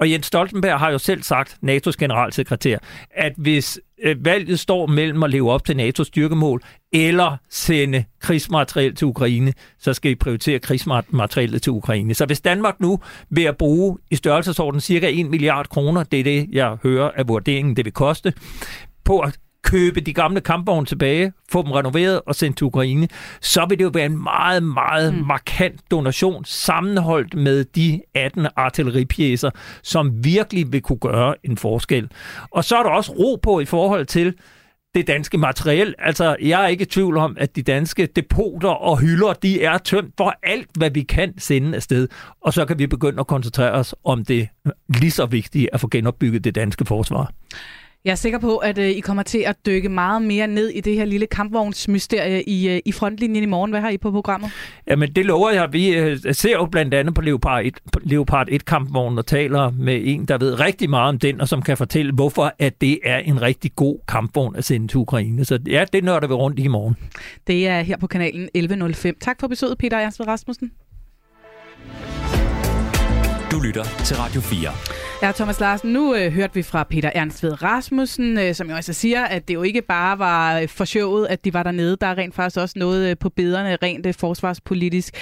Og 0.00 0.10
Jens 0.10 0.26
Stoltenberg 0.26 0.78
har 0.78 0.90
jo 0.90 0.98
selv 0.98 1.22
sagt, 1.22 1.58
NATO's 1.64 1.96
generalsekretær, 1.98 2.78
at 3.10 3.32
hvis 3.36 3.80
øh, 4.02 4.24
valget 4.24 4.60
står 4.60 4.86
mellem 4.86 5.22
at 5.22 5.30
leve 5.30 5.50
op 5.50 5.64
til 5.64 5.74
NATO's 5.74 6.04
styrkemål 6.04 6.62
eller 6.92 7.36
sende 7.50 8.04
krigsmateriel 8.20 8.94
til 8.94 9.06
Ukraine, 9.06 9.52
så 9.78 9.92
skal 9.92 10.10
I 10.10 10.14
prioritere 10.14 10.58
krigsmateriel 10.58 11.60
til 11.60 11.72
Ukraine. 11.72 12.14
Så 12.14 12.26
hvis 12.26 12.40
Danmark 12.40 12.80
nu 12.80 12.98
vil 13.30 13.42
at 13.42 13.56
bruge 13.56 13.98
i 14.10 14.16
størrelsesorden 14.16 14.80
cirka 14.80 15.10
1 15.12 15.30
milliard 15.30 15.68
kroner, 15.68 16.02
det 16.02 16.20
er 16.20 16.24
det, 16.24 16.48
jeg 16.52 16.76
hører 16.82 17.10
af 17.16 17.28
vurderingen, 17.28 17.76
det 17.76 17.84
vil 17.84 17.92
koste, 17.92 18.32
på 19.04 19.20
at 19.20 19.38
købe 19.62 20.00
de 20.00 20.14
gamle 20.14 20.40
kampvogne 20.40 20.86
tilbage, 20.86 21.32
få 21.52 21.62
dem 21.62 21.72
renoveret 21.72 22.20
og 22.26 22.34
sendt 22.34 22.56
til 22.56 22.64
Ukraine, 22.64 23.08
så 23.40 23.66
vil 23.68 23.78
det 23.78 23.84
jo 23.84 23.90
være 23.94 24.06
en 24.06 24.22
meget, 24.22 24.62
meget 24.62 25.14
mm. 25.14 25.26
markant 25.26 25.80
donation 25.90 26.44
sammenholdt 26.44 27.34
med 27.34 27.64
de 27.64 28.00
18 28.14 28.46
artilleripjæser, 28.56 29.50
som 29.82 30.24
virkelig 30.24 30.72
vil 30.72 30.82
kunne 30.82 30.98
gøre 30.98 31.34
en 31.44 31.56
forskel. 31.56 32.08
Og 32.50 32.64
så 32.64 32.76
er 32.76 32.82
der 32.82 32.90
også 32.90 33.12
ro 33.12 33.36
på 33.42 33.60
i 33.60 33.64
forhold 33.64 34.06
til, 34.06 34.34
det 34.94 35.06
danske 35.06 35.38
materiel. 35.38 35.94
Altså, 35.98 36.36
jeg 36.42 36.64
er 36.64 36.68
ikke 36.68 36.82
i 36.82 36.86
tvivl 36.86 37.16
om, 37.16 37.36
at 37.40 37.56
de 37.56 37.62
danske 37.62 38.06
depoter 38.06 38.68
og 38.68 38.98
hylder, 38.98 39.32
de 39.32 39.62
er 39.62 39.78
tømt 39.78 40.14
for 40.16 40.34
alt, 40.42 40.68
hvad 40.76 40.90
vi 40.90 41.02
kan 41.02 41.38
sende 41.38 41.76
afsted. 41.76 42.08
Og 42.40 42.52
så 42.52 42.64
kan 42.64 42.78
vi 42.78 42.86
begynde 42.86 43.20
at 43.20 43.26
koncentrere 43.26 43.72
os 43.72 43.94
om 44.04 44.24
det 44.24 44.48
lige 44.88 45.10
så 45.10 45.26
vigtige 45.26 45.74
at 45.74 45.80
få 45.80 45.88
genopbygget 45.88 46.44
det 46.44 46.54
danske 46.54 46.84
forsvar. 46.84 47.32
Jeg 48.08 48.12
er 48.12 48.16
sikker 48.16 48.38
på, 48.38 48.56
at 48.56 48.78
øh, 48.78 48.90
I 48.90 49.00
kommer 49.00 49.22
til 49.22 49.38
at 49.38 49.56
dykke 49.66 49.88
meget 49.88 50.22
mere 50.22 50.46
ned 50.46 50.68
i 50.68 50.80
det 50.80 50.94
her 50.94 51.04
lille 51.04 51.26
kampvognsmysterie 51.26 52.42
i, 52.42 52.68
øh, 52.68 52.80
i 52.84 52.92
frontlinjen 52.92 53.42
i 53.42 53.46
morgen. 53.46 53.70
Hvad 53.70 53.80
har 53.80 53.88
I 53.88 53.98
på 53.98 54.10
programmet? 54.10 54.50
Jamen, 54.86 55.12
det 55.12 55.26
lover 55.26 55.50
jeg. 55.50 55.72
Vi 55.72 55.88
øh, 55.96 56.18
ser 56.32 56.52
jo 56.52 56.66
blandt 56.66 56.94
andet 56.94 57.14
på 57.14 57.20
Leopard 57.20 57.64
1, 57.64 57.74
Leopard 58.02 58.46
1 58.50 58.64
kampvognen 58.64 59.18
og 59.18 59.26
taler 59.26 59.70
med 59.70 60.00
en, 60.04 60.24
der 60.24 60.38
ved 60.38 60.60
rigtig 60.60 60.90
meget 60.90 61.08
om 61.08 61.18
den, 61.18 61.40
og 61.40 61.48
som 61.48 61.62
kan 61.62 61.76
fortælle, 61.76 62.12
hvorfor 62.12 62.54
at 62.58 62.80
det 62.80 62.98
er 63.04 63.18
en 63.18 63.42
rigtig 63.42 63.70
god 63.76 63.98
kampvogn 64.08 64.56
at 64.56 64.64
sende 64.64 64.88
til 64.88 64.96
Ukraine. 64.98 65.44
Så 65.44 65.58
ja, 65.66 65.84
det 65.92 66.04
nørder 66.04 66.28
vi 66.28 66.34
rundt 66.34 66.58
i 66.58 66.62
i 66.62 66.68
morgen. 66.68 66.96
Det 67.46 67.68
er 67.68 67.80
her 67.80 67.96
på 67.96 68.06
kanalen 68.06 68.48
1105. 68.54 69.16
Tak 69.20 69.40
for 69.40 69.48
besøget, 69.48 69.78
Peter 69.78 69.96
Ernst 69.96 70.20
Rasmussen. 70.20 70.72
Du 73.50 73.60
lytter 73.60 73.84
til 74.04 74.16
Radio 74.16 74.40
4. 74.40 74.97
Ja, 75.22 75.32
Thomas 75.32 75.60
Larsen, 75.60 75.92
nu 75.92 76.14
øh, 76.14 76.32
hørte 76.32 76.54
vi 76.54 76.62
fra 76.62 76.84
Peter 76.84 77.10
Ernst 77.14 77.42
Ved 77.42 77.62
Rasmussen, 77.62 78.38
øh, 78.38 78.54
som 78.54 78.68
jo 78.70 78.76
altså 78.76 78.92
siger, 78.92 79.24
at 79.24 79.48
det 79.48 79.54
jo 79.54 79.62
ikke 79.62 79.82
bare 79.82 80.18
var 80.18 80.58
øh, 80.58 80.68
for 80.68 80.84
showet, 80.84 81.26
at 81.26 81.44
de 81.44 81.54
var 81.54 81.62
dernede. 81.62 81.96
Der 82.00 82.06
er 82.06 82.18
rent 82.18 82.34
faktisk 82.34 82.56
også 82.56 82.78
noget 82.78 83.10
øh, 83.10 83.16
på 83.20 83.28
bederne, 83.28 83.76
rent 83.82 84.06
øh, 84.06 84.14
forsvarspolitisk. 84.14 85.14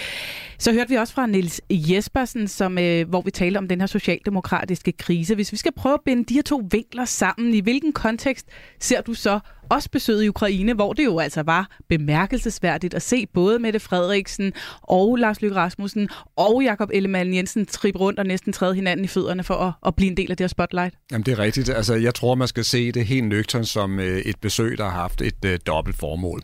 Så 0.58 0.72
hørte 0.72 0.88
vi 0.88 0.94
også 0.94 1.14
fra 1.14 1.26
Niels 1.26 1.60
Jespersen, 1.70 2.48
som, 2.48 2.78
øh, 2.78 3.08
hvor 3.08 3.20
vi 3.20 3.30
talte 3.30 3.58
om 3.58 3.68
den 3.68 3.80
her 3.80 3.86
socialdemokratiske 3.86 4.92
krise. 4.92 5.34
Hvis 5.34 5.52
vi 5.52 5.56
skal 5.56 5.72
prøve 5.76 5.94
at 5.94 6.00
binde 6.04 6.24
de 6.24 6.34
her 6.34 6.42
to 6.42 6.62
vinkler 6.70 7.04
sammen, 7.04 7.54
i 7.54 7.60
hvilken 7.60 7.92
kontekst 7.92 8.46
ser 8.80 9.00
du 9.00 9.14
så 9.14 9.38
også 9.70 9.90
besøget 9.90 10.24
i 10.24 10.28
Ukraine, 10.28 10.74
hvor 10.74 10.92
det 10.92 11.04
jo 11.04 11.18
altså 11.18 11.42
var 11.42 11.76
bemærkelsesværdigt 11.88 12.94
at 12.94 13.02
se 13.02 13.26
både 13.26 13.58
Mette 13.58 13.80
Frederiksen 13.80 14.52
og 14.82 15.16
Lars 15.16 15.42
Løkke 15.42 15.56
Rasmussen 15.56 16.08
og 16.36 16.62
Jakob 16.62 16.90
Ellemann 16.92 17.34
Jensen 17.34 17.66
trippe 17.66 17.98
rundt 17.98 18.18
og 18.18 18.26
næsten 18.26 18.52
træde 18.52 18.74
hinanden 18.74 19.04
i 19.04 19.08
fødderne 19.08 19.44
for 19.44 19.54
at, 19.54 19.72
at 19.86 19.96
blive 19.96 20.10
en 20.10 20.16
del 20.16 20.30
af 20.30 20.36
det 20.36 20.44
her 20.44 20.48
spotlight. 20.48 20.94
Jamen 21.12 21.26
det 21.26 21.32
er 21.32 21.38
rigtigt. 21.38 21.68
Altså, 21.68 21.94
jeg 21.94 22.14
tror, 22.14 22.34
man 22.34 22.48
skal 22.48 22.64
se 22.64 22.92
det 22.92 23.06
helt 23.06 23.26
nøgternt 23.26 23.68
som 23.68 24.00
øh, 24.00 24.18
et 24.18 24.36
besøg, 24.40 24.78
der 24.78 24.84
har 24.84 25.00
haft 25.00 25.22
et 25.22 25.44
øh, 25.44 25.58
dobbelt 25.66 25.96
formål. 25.96 26.42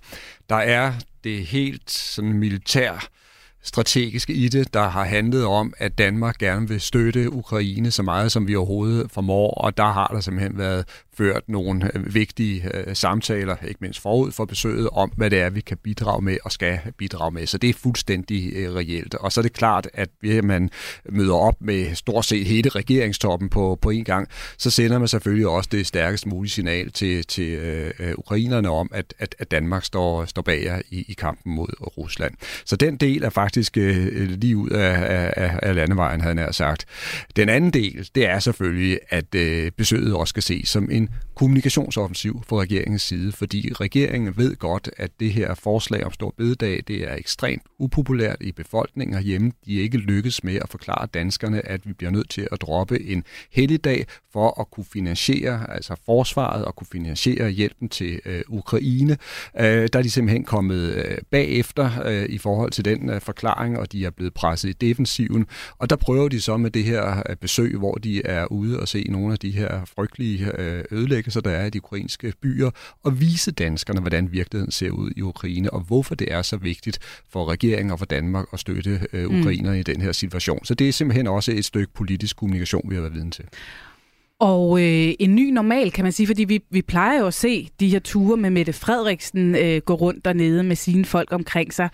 Der 0.49 0.57
er 0.57 0.93
det 1.25 1.47
helt 1.47 1.91
sådan 1.91 2.33
militær 2.33 3.09
strategiske 3.63 4.33
i 4.33 4.49
det, 4.49 4.75
der 4.75 4.89
har 4.89 5.05
handlet 5.05 5.45
om, 5.45 5.75
at 5.79 5.99
Danmark 5.99 6.39
gerne 6.39 6.69
vil 6.69 6.81
støtte 6.81 7.33
Ukraine 7.33 7.91
så 7.91 8.03
meget, 8.03 8.33
som 8.33 8.49
vi 8.49 8.57
overhovedet 8.57 9.11
formår, 9.11 9.51
og 9.51 9.77
der 9.77 9.93
har 9.93 10.07
der 10.07 10.21
simpelthen 10.21 10.59
været 10.59 10.85
ført 11.17 11.49
nogle 11.49 11.91
øh, 11.95 12.15
vigtige 12.15 12.71
øh, 12.75 12.97
samtaler, 12.97 13.57
ikke 13.69 13.79
mindst 13.81 14.01
forud 14.01 14.33
for 14.33 14.45
besøget, 14.45 14.89
om 14.93 15.13
hvad 15.17 15.31
det 15.31 15.41
er, 15.41 15.51
vi 15.51 15.61
kan 15.61 15.77
bidrage 15.77 16.23
med 16.23 16.37
og 16.45 16.53
skal 16.53 16.79
bidrage 16.99 17.31
med. 17.31 17.47
Så 17.47 17.59
det 17.59 17.71
er 17.71 17.75
fuldstændig 17.75 18.53
øh, 18.55 18.75
reelt. 18.75 19.15
Og 19.15 19.33
så 19.33 19.41
er 19.41 19.43
det 19.43 19.53
klart, 19.53 19.89
at 19.95 20.09
hvis 20.21 20.43
man 20.43 20.71
møder 21.09 21.35
op 21.35 21.57
med 21.61 21.95
stort 21.95 22.25
set 22.25 22.47
hele 22.47 22.69
regeringstoppen 22.69 23.49
på, 23.49 23.79
på 23.83 23.91
en 23.91 24.05
gang, 24.05 24.29
så 24.59 24.71
sender 24.71 24.99
man 24.99 25.09
selvfølgelig 25.09 25.49
også 25.49 25.69
det 25.73 25.87
stærkest 25.87 26.27
mulige 26.27 26.51
signal 26.51 26.91
til, 26.91 27.25
til 27.25 27.49
øh, 27.49 27.91
øh, 27.99 28.15
ukrainerne 28.19 28.71
om, 28.71 28.91
at, 28.95 29.15
at, 29.19 29.35
at 29.39 29.51
Danmark 29.51 29.85
står, 29.85 30.25
står 30.25 30.43
bag 30.43 30.65
jer 30.65 30.81
i, 30.91 31.05
i 31.09 31.13
kampen 31.13 31.55
mod 31.55 31.69
Rusland. 31.99 32.35
Så 32.65 32.77
den 32.77 32.97
del 32.97 33.23
er 33.23 33.31
faktisk 33.31 33.77
øh, 33.77 34.31
lige 34.31 34.57
ud 34.57 34.71
af, 34.71 35.33
af, 35.37 35.59
af 35.63 35.75
landevejen, 35.75 36.21
havde 36.21 36.41
jeg 36.41 36.55
sagt. 36.55 36.87
Den 37.37 37.49
anden 37.49 37.71
del, 37.71 38.09
det 38.15 38.29
er 38.29 38.39
selvfølgelig, 38.39 38.99
at 39.09 39.35
øh, 39.35 39.71
besøget 39.71 40.15
også 40.15 40.33
skal 40.33 40.43
ses 40.43 40.69
som 40.69 40.89
en 40.91 41.02
mean, 41.03 41.11
kommunikationsoffensiv 41.35 42.43
fra 42.47 42.57
regeringens 42.57 43.03
side, 43.03 43.33
fordi 43.33 43.73
regeringen 43.73 44.37
ved 44.37 44.57
godt, 44.57 44.91
at 44.97 45.11
det 45.21 45.33
her 45.33 45.55
forslag 45.55 46.05
om 46.05 46.13
stor 46.13 46.35
bededag, 46.37 46.83
det 46.89 47.11
er 47.11 47.15
ekstremt 47.15 47.63
upopulært 47.79 48.37
i 48.41 48.53
befolkningen 48.53 49.15
herhjemme. 49.15 49.53
De 49.67 49.79
er 49.79 49.83
ikke 49.83 49.99
lykkes 49.99 50.45
med 50.45 50.55
at 50.55 50.69
forklare 50.69 51.07
danskerne, 51.15 51.69
at 51.69 51.87
vi 51.87 51.93
bliver 51.93 52.11
nødt 52.11 52.31
til 52.31 52.49
at 52.53 52.63
droppe 52.63 53.03
en 53.03 53.25
helligdag 53.53 54.07
for 54.33 54.61
at 54.61 54.71
kunne 54.71 54.87
finansiere, 54.93 55.75
altså 55.75 55.95
forsvaret 56.05 56.65
og 56.65 56.77
kunne 56.77 56.87
finansiere 56.93 57.51
hjælpen 57.51 57.89
til 57.89 58.21
øh, 58.25 58.43
Ukraine. 58.49 59.17
Øh, 59.61 59.89
der 59.93 59.99
er 59.99 60.03
de 60.03 60.11
simpelthen 60.11 60.45
kommet 60.45 60.95
øh, 60.95 61.19
bagefter 61.31 61.91
øh, 62.05 62.27
i 62.29 62.39
forhold 62.39 62.71
til 62.71 62.85
den 62.85 63.11
øh, 63.11 63.21
forklaring, 63.21 63.79
og 63.79 63.93
de 63.93 64.05
er 64.05 64.11
blevet 64.11 64.35
presset 64.35 64.69
i 64.69 64.73
defensiven. 64.73 65.47
Og 65.79 65.91
der 65.91 65.97
prøver 65.97 66.29
de 66.29 66.41
så 66.41 66.57
med 66.57 66.71
det 66.71 66.85
her 66.85 67.23
øh, 67.29 67.37
besøg, 67.37 67.77
hvor 67.79 67.95
de 67.95 68.27
er 68.27 68.53
ude 68.53 68.81
og 68.81 68.89
se 68.89 69.07
nogle 69.09 69.33
af 69.33 69.39
de 69.39 69.51
her 69.51 69.85
frygtelige 69.85 70.61
øh, 70.61 70.85
ødelæggelser, 70.91 71.22
der 71.31 71.51
er 71.51 71.67
i 71.67 71.71
de 71.71 71.85
ukrainske 71.85 72.33
byer, 72.43 72.71
og 73.03 73.21
vise 73.21 73.51
danskerne, 73.51 74.01
hvordan 74.01 74.33
virkeligheden 74.33 74.73
ser 74.73 74.91
ud 74.91 75.11
i 75.17 75.23
Ukraine, 75.23 75.73
og 75.73 75.81
hvorfor 75.81 76.15
det 76.15 76.33
er 76.33 76.43
så 76.43 76.57
vigtigt 76.57 76.99
for 77.31 77.49
regeringen 77.49 77.91
og 77.93 77.99
for 77.99 78.07
Danmark 78.07 78.47
at 78.53 78.61
støtte 78.61 79.01
øh, 79.13 79.27
ukrainerne 79.27 79.77
mm. 79.77 79.81
i 79.81 79.83
den 79.83 80.01
her 80.01 80.13
situation. 80.13 80.65
Så 80.65 80.75
det 80.75 80.89
er 80.89 80.93
simpelthen 80.93 81.27
også 81.27 81.53
et 81.53 81.65
stykke 81.65 81.93
politisk 81.95 82.37
kommunikation, 82.37 82.91
vi 82.91 82.95
har 82.95 83.03
været 83.03 83.15
viden 83.15 83.31
til. 83.31 83.45
Og 84.43 84.83
øh, 84.83 85.15
en 85.19 85.35
ny 85.35 85.51
normal, 85.51 85.93
kan 85.93 86.05
man 86.05 86.13
sige, 86.13 86.27
fordi 86.27 86.45
vi, 86.45 86.61
vi 86.71 86.83
plejer 86.83 87.19
jo 87.19 87.27
at 87.27 87.35
se 87.35 87.69
de 87.81 87.89
her 87.89 87.99
ture 87.99 88.37
med 88.37 88.51
Mette 88.51 88.73
Frederiksen 88.73 89.55
øh, 89.55 89.81
gå 89.81 89.95
rundt 89.95 90.25
dernede 90.25 90.63
med 90.63 90.77
sine 90.77 91.05
folk 91.05 91.33
omkring 91.33 91.75
sig 91.75 91.89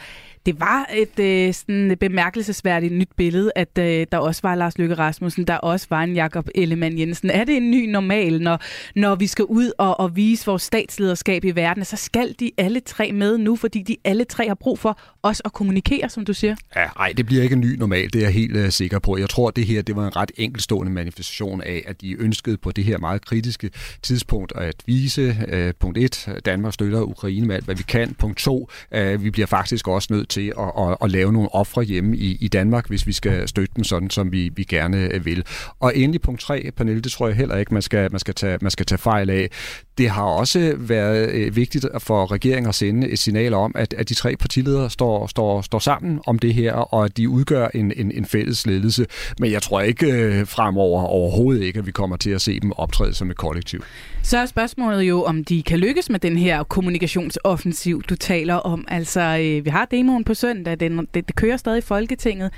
det 0.48 0.60
var 0.60 0.90
et 0.94 1.18
øh, 1.18 1.54
sådan 1.54 1.96
bemærkelsesværdigt 2.00 2.94
nyt 2.94 3.08
billede, 3.16 3.52
at 3.56 3.78
øh, 3.78 4.06
der 4.12 4.18
også 4.18 4.40
var 4.42 4.54
Lars 4.54 4.78
Løkke 4.78 4.94
Rasmussen, 4.94 5.44
der 5.44 5.56
også 5.56 5.86
var 5.90 6.02
en 6.02 6.14
Jakob 6.14 6.48
Ellemann 6.54 6.98
Jensen. 6.98 7.30
Er 7.30 7.44
det 7.44 7.56
en 7.56 7.70
ny 7.70 7.90
normal, 7.90 8.42
når, 8.42 8.60
når 8.96 9.14
vi 9.14 9.26
skal 9.26 9.44
ud 9.44 9.72
og, 9.78 10.00
og 10.00 10.16
vise 10.16 10.46
vores 10.46 10.62
statslederskab 10.62 11.44
i 11.44 11.50
verden, 11.50 11.84
så 11.84 11.96
skal 11.96 12.34
de 12.40 12.50
alle 12.58 12.80
tre 12.80 13.12
med 13.12 13.38
nu, 13.38 13.56
fordi 13.56 13.82
de 13.82 13.96
alle 14.04 14.24
tre 14.24 14.48
har 14.48 14.54
brug 14.54 14.78
for 14.78 15.00
os 15.22 15.42
at 15.44 15.52
kommunikere, 15.52 16.08
som 16.08 16.24
du 16.24 16.34
siger? 16.34 16.56
Ja, 16.76 16.86
nej, 16.98 17.12
det 17.16 17.26
bliver 17.26 17.42
ikke 17.42 17.52
en 17.52 17.60
ny 17.60 17.76
normal, 17.78 18.12
det 18.12 18.18
er 18.18 18.24
jeg 18.24 18.32
helt 18.32 18.56
øh, 18.56 18.70
sikker 18.70 18.98
på. 18.98 19.16
Jeg 19.16 19.28
tror, 19.28 19.50
det 19.50 19.66
her 19.66 19.82
det 19.82 19.96
var 19.96 20.06
en 20.06 20.16
ret 20.16 20.30
enkelstående 20.36 20.92
manifestation 20.92 21.62
af, 21.62 21.82
at 21.86 22.00
de 22.00 22.22
ønskede 22.22 22.56
på 22.56 22.72
det 22.72 22.84
her 22.84 22.98
meget 22.98 23.24
kritiske 23.24 23.70
tidspunkt 24.02 24.52
at 24.56 24.74
vise, 24.86 25.36
øh, 25.48 25.74
punkt 25.80 25.98
1, 25.98 26.40
Danmark 26.44 26.74
støtter 26.74 27.00
Ukraine 27.00 27.46
med 27.46 27.54
alt, 27.54 27.64
hvad 27.64 27.74
vi 27.74 27.82
kan. 27.82 28.14
Punkt 28.14 28.38
2, 28.38 28.70
øh, 28.94 29.24
vi 29.24 29.30
bliver 29.30 29.46
faktisk 29.46 29.88
også 29.88 30.08
nødt 30.12 30.28
til 30.28 30.37
at, 30.46 30.72
at, 30.78 30.96
at 31.02 31.10
lave 31.10 31.32
nogle 31.32 31.54
ofre 31.54 31.82
hjemme 31.82 32.16
i, 32.16 32.38
i 32.40 32.48
Danmark, 32.48 32.88
hvis 32.88 33.06
vi 33.06 33.12
skal 33.12 33.48
støtte 33.48 33.72
dem 33.76 33.84
sådan, 33.84 34.10
som 34.10 34.32
vi, 34.32 34.50
vi 34.56 34.64
gerne 34.64 35.14
øh, 35.14 35.24
vil. 35.24 35.44
Og 35.80 35.96
endelig 35.96 36.20
punkt 36.20 36.40
3, 36.40 36.70
Pernille, 36.76 37.00
det 37.00 37.12
tror 37.12 37.26
jeg 37.26 37.36
heller 37.36 37.56
ikke, 37.56 37.74
man 37.74 37.82
skal, 37.82 38.12
man 38.12 38.18
skal, 38.18 38.34
tage, 38.34 38.58
man 38.62 38.70
skal 38.70 38.86
tage 38.86 38.98
fejl 38.98 39.30
af. 39.30 39.50
Det 39.98 40.10
har 40.10 40.24
også 40.24 40.74
været 40.78 41.30
øh, 41.30 41.56
vigtigt 41.56 41.86
for 41.98 42.32
regeringen 42.32 42.68
at 42.68 42.74
sende 42.74 43.08
et 43.08 43.18
signal 43.18 43.54
om, 43.54 43.72
at, 43.74 43.94
at 43.94 44.08
de 44.08 44.14
tre 44.14 44.36
partiledere 44.36 44.90
står, 44.90 45.26
står, 45.26 45.62
står 45.62 45.78
sammen 45.78 46.20
om 46.26 46.38
det 46.38 46.54
her, 46.54 46.72
og 46.72 47.04
at 47.04 47.16
de 47.16 47.28
udgør 47.28 47.68
en, 47.74 47.92
en, 47.96 48.12
en 48.12 48.24
fælles 48.24 48.66
ledelse. 48.66 49.06
Men 49.40 49.52
jeg 49.52 49.62
tror 49.62 49.80
ikke 49.80 50.12
øh, 50.12 50.46
fremover 50.46 51.02
overhovedet 51.02 51.62
ikke, 51.62 51.78
at 51.78 51.86
vi 51.86 51.92
kommer 51.92 52.16
til 52.16 52.30
at 52.30 52.40
se 52.40 52.60
dem 52.60 52.72
optræde 52.72 53.14
som 53.14 53.30
et 53.30 53.36
kollektiv. 53.36 53.82
Så 54.22 54.38
er 54.38 54.46
spørgsmålet 54.46 55.02
jo, 55.02 55.22
om 55.22 55.44
de 55.44 55.62
kan 55.62 55.78
lykkes 55.78 56.10
med 56.10 56.18
den 56.18 56.36
her 56.36 56.62
kommunikationsoffensiv, 56.62 58.02
du 58.02 58.16
taler 58.16 58.54
om. 58.54 58.84
Altså, 58.88 59.20
øh, 59.20 59.64
vi 59.64 59.70
har 59.70 59.84
demoen 59.84 60.17
på 60.24 60.34
søndag, 60.34 60.80
det, 60.80 61.14
det, 61.14 61.28
det 61.28 61.36
kører 61.36 61.56
stadig 61.56 61.78
i 61.78 61.80
Folketinget. 61.80 62.52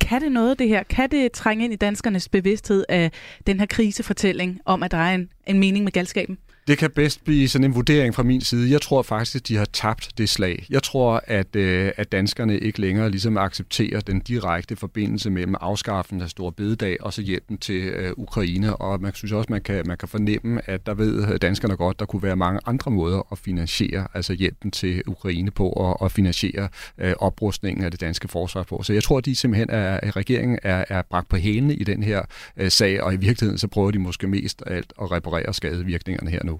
Kan 0.00 0.22
det 0.22 0.32
noget, 0.32 0.58
det 0.58 0.68
her? 0.68 0.82
Kan 0.82 1.10
det 1.10 1.32
trænge 1.32 1.64
ind 1.64 1.72
i 1.72 1.76
danskernes 1.76 2.28
bevidsthed 2.28 2.84
af 2.88 3.10
den 3.46 3.58
her 3.60 3.66
krisefortælling 3.66 4.60
om, 4.64 4.82
at 4.82 4.90
der 4.90 4.96
er 4.96 5.14
en, 5.14 5.28
en 5.46 5.58
mening 5.58 5.84
med 5.84 5.92
galskaben? 5.92 6.38
Det 6.66 6.78
kan 6.78 6.90
bedst 6.90 7.24
blive 7.24 7.48
sådan 7.48 7.64
en 7.64 7.74
vurdering 7.74 8.14
fra 8.14 8.22
min 8.22 8.40
side. 8.40 8.70
Jeg 8.70 8.82
tror 8.82 9.02
faktisk, 9.02 9.36
at 9.36 9.48
de 9.48 9.56
har 9.56 9.64
tabt 9.64 10.08
det 10.18 10.28
slag. 10.28 10.66
Jeg 10.70 10.82
tror, 10.82 11.22
at, 11.26 11.56
øh, 11.56 11.92
at 11.96 12.12
danskerne 12.12 12.58
ikke 12.58 12.80
længere 12.80 13.10
ligesom 13.10 13.36
accepterer 13.36 14.00
den 14.00 14.20
direkte 14.20 14.76
forbindelse 14.76 15.30
mellem 15.30 15.54
afskaffelsen 15.60 16.20
af 16.20 16.30
Stor 16.30 16.50
Bededag 16.50 16.96
og 17.00 17.12
så 17.12 17.22
hjælpen 17.22 17.58
til 17.58 17.82
øh, 17.82 18.12
Ukraine. 18.16 18.76
Og 18.76 19.00
man 19.00 19.14
synes 19.14 19.32
også, 19.32 19.46
man 19.50 19.62
kan, 19.62 19.82
man 19.86 19.96
kan 19.96 20.08
fornemme, 20.08 20.70
at 20.70 20.86
der 20.86 20.94
ved 20.94 21.32
øh, 21.32 21.38
danskerne 21.42 21.76
godt, 21.76 22.00
der 22.00 22.06
kunne 22.06 22.22
være 22.22 22.36
mange 22.36 22.60
andre 22.66 22.90
måder 22.90 23.26
at 23.32 23.38
finansiere 23.38 24.08
altså 24.14 24.32
hjælpen 24.32 24.70
til 24.70 25.02
Ukraine 25.06 25.50
på 25.50 25.68
og, 25.68 26.02
og 26.02 26.12
finansiere 26.12 26.68
øh, 26.98 27.14
oprustningen 27.18 27.84
af 27.84 27.90
det 27.90 28.00
danske 28.00 28.28
forsvar 28.28 28.62
på. 28.62 28.82
Så 28.82 28.92
jeg 28.92 29.02
tror, 29.02 29.18
at 29.18 29.24
de 29.24 29.36
simpelthen 29.36 29.70
er, 29.70 30.00
at 30.02 30.16
regeringen 30.16 30.58
er, 30.62 30.84
er 30.88 31.02
bragt 31.02 31.28
på 31.28 31.36
hælene 31.36 31.74
i 31.74 31.84
den 31.84 32.02
her 32.02 32.22
øh, 32.56 32.70
sag, 32.70 33.02
og 33.02 33.14
i 33.14 33.16
virkeligheden 33.16 33.58
så 33.58 33.68
prøver 33.68 33.90
de 33.90 33.98
måske 33.98 34.26
mest 34.26 34.62
alt 34.66 34.92
at 35.02 35.10
reparere 35.10 35.54
skadevirkningerne 35.54 36.30
her 36.30 36.44
nu. 36.44 36.55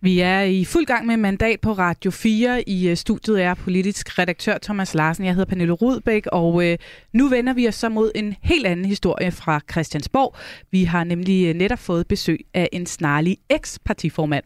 Vi 0.00 0.20
er 0.20 0.40
i 0.40 0.64
fuld 0.64 0.86
gang 0.86 1.06
med 1.06 1.16
mandat 1.16 1.60
på 1.60 1.72
Radio 1.72 2.10
4. 2.10 2.68
I 2.68 2.88
øh, 2.88 2.96
studiet 2.96 3.42
er 3.42 3.54
politisk 3.54 4.18
redaktør 4.18 4.58
Thomas 4.62 4.94
Larsen. 4.94 5.24
Jeg 5.24 5.34
hedder 5.34 5.48
Pernille 5.48 5.72
Rudbæk, 5.72 6.26
og 6.26 6.64
øh, 6.66 6.78
nu 7.12 7.28
vender 7.28 7.52
vi 7.52 7.68
os 7.68 7.74
så 7.74 7.88
mod 7.88 8.12
en 8.14 8.34
helt 8.42 8.66
anden 8.66 8.84
historie 8.84 9.30
fra 9.30 9.60
Christiansborg. 9.70 10.36
Vi 10.70 10.84
har 10.84 11.04
nemlig 11.04 11.48
øh, 11.48 11.54
netop 11.54 11.78
fået 11.78 12.08
besøg 12.08 12.38
af 12.54 12.68
en 12.72 12.86
snarlig 12.86 13.36
eks-partiformand. 13.50 14.44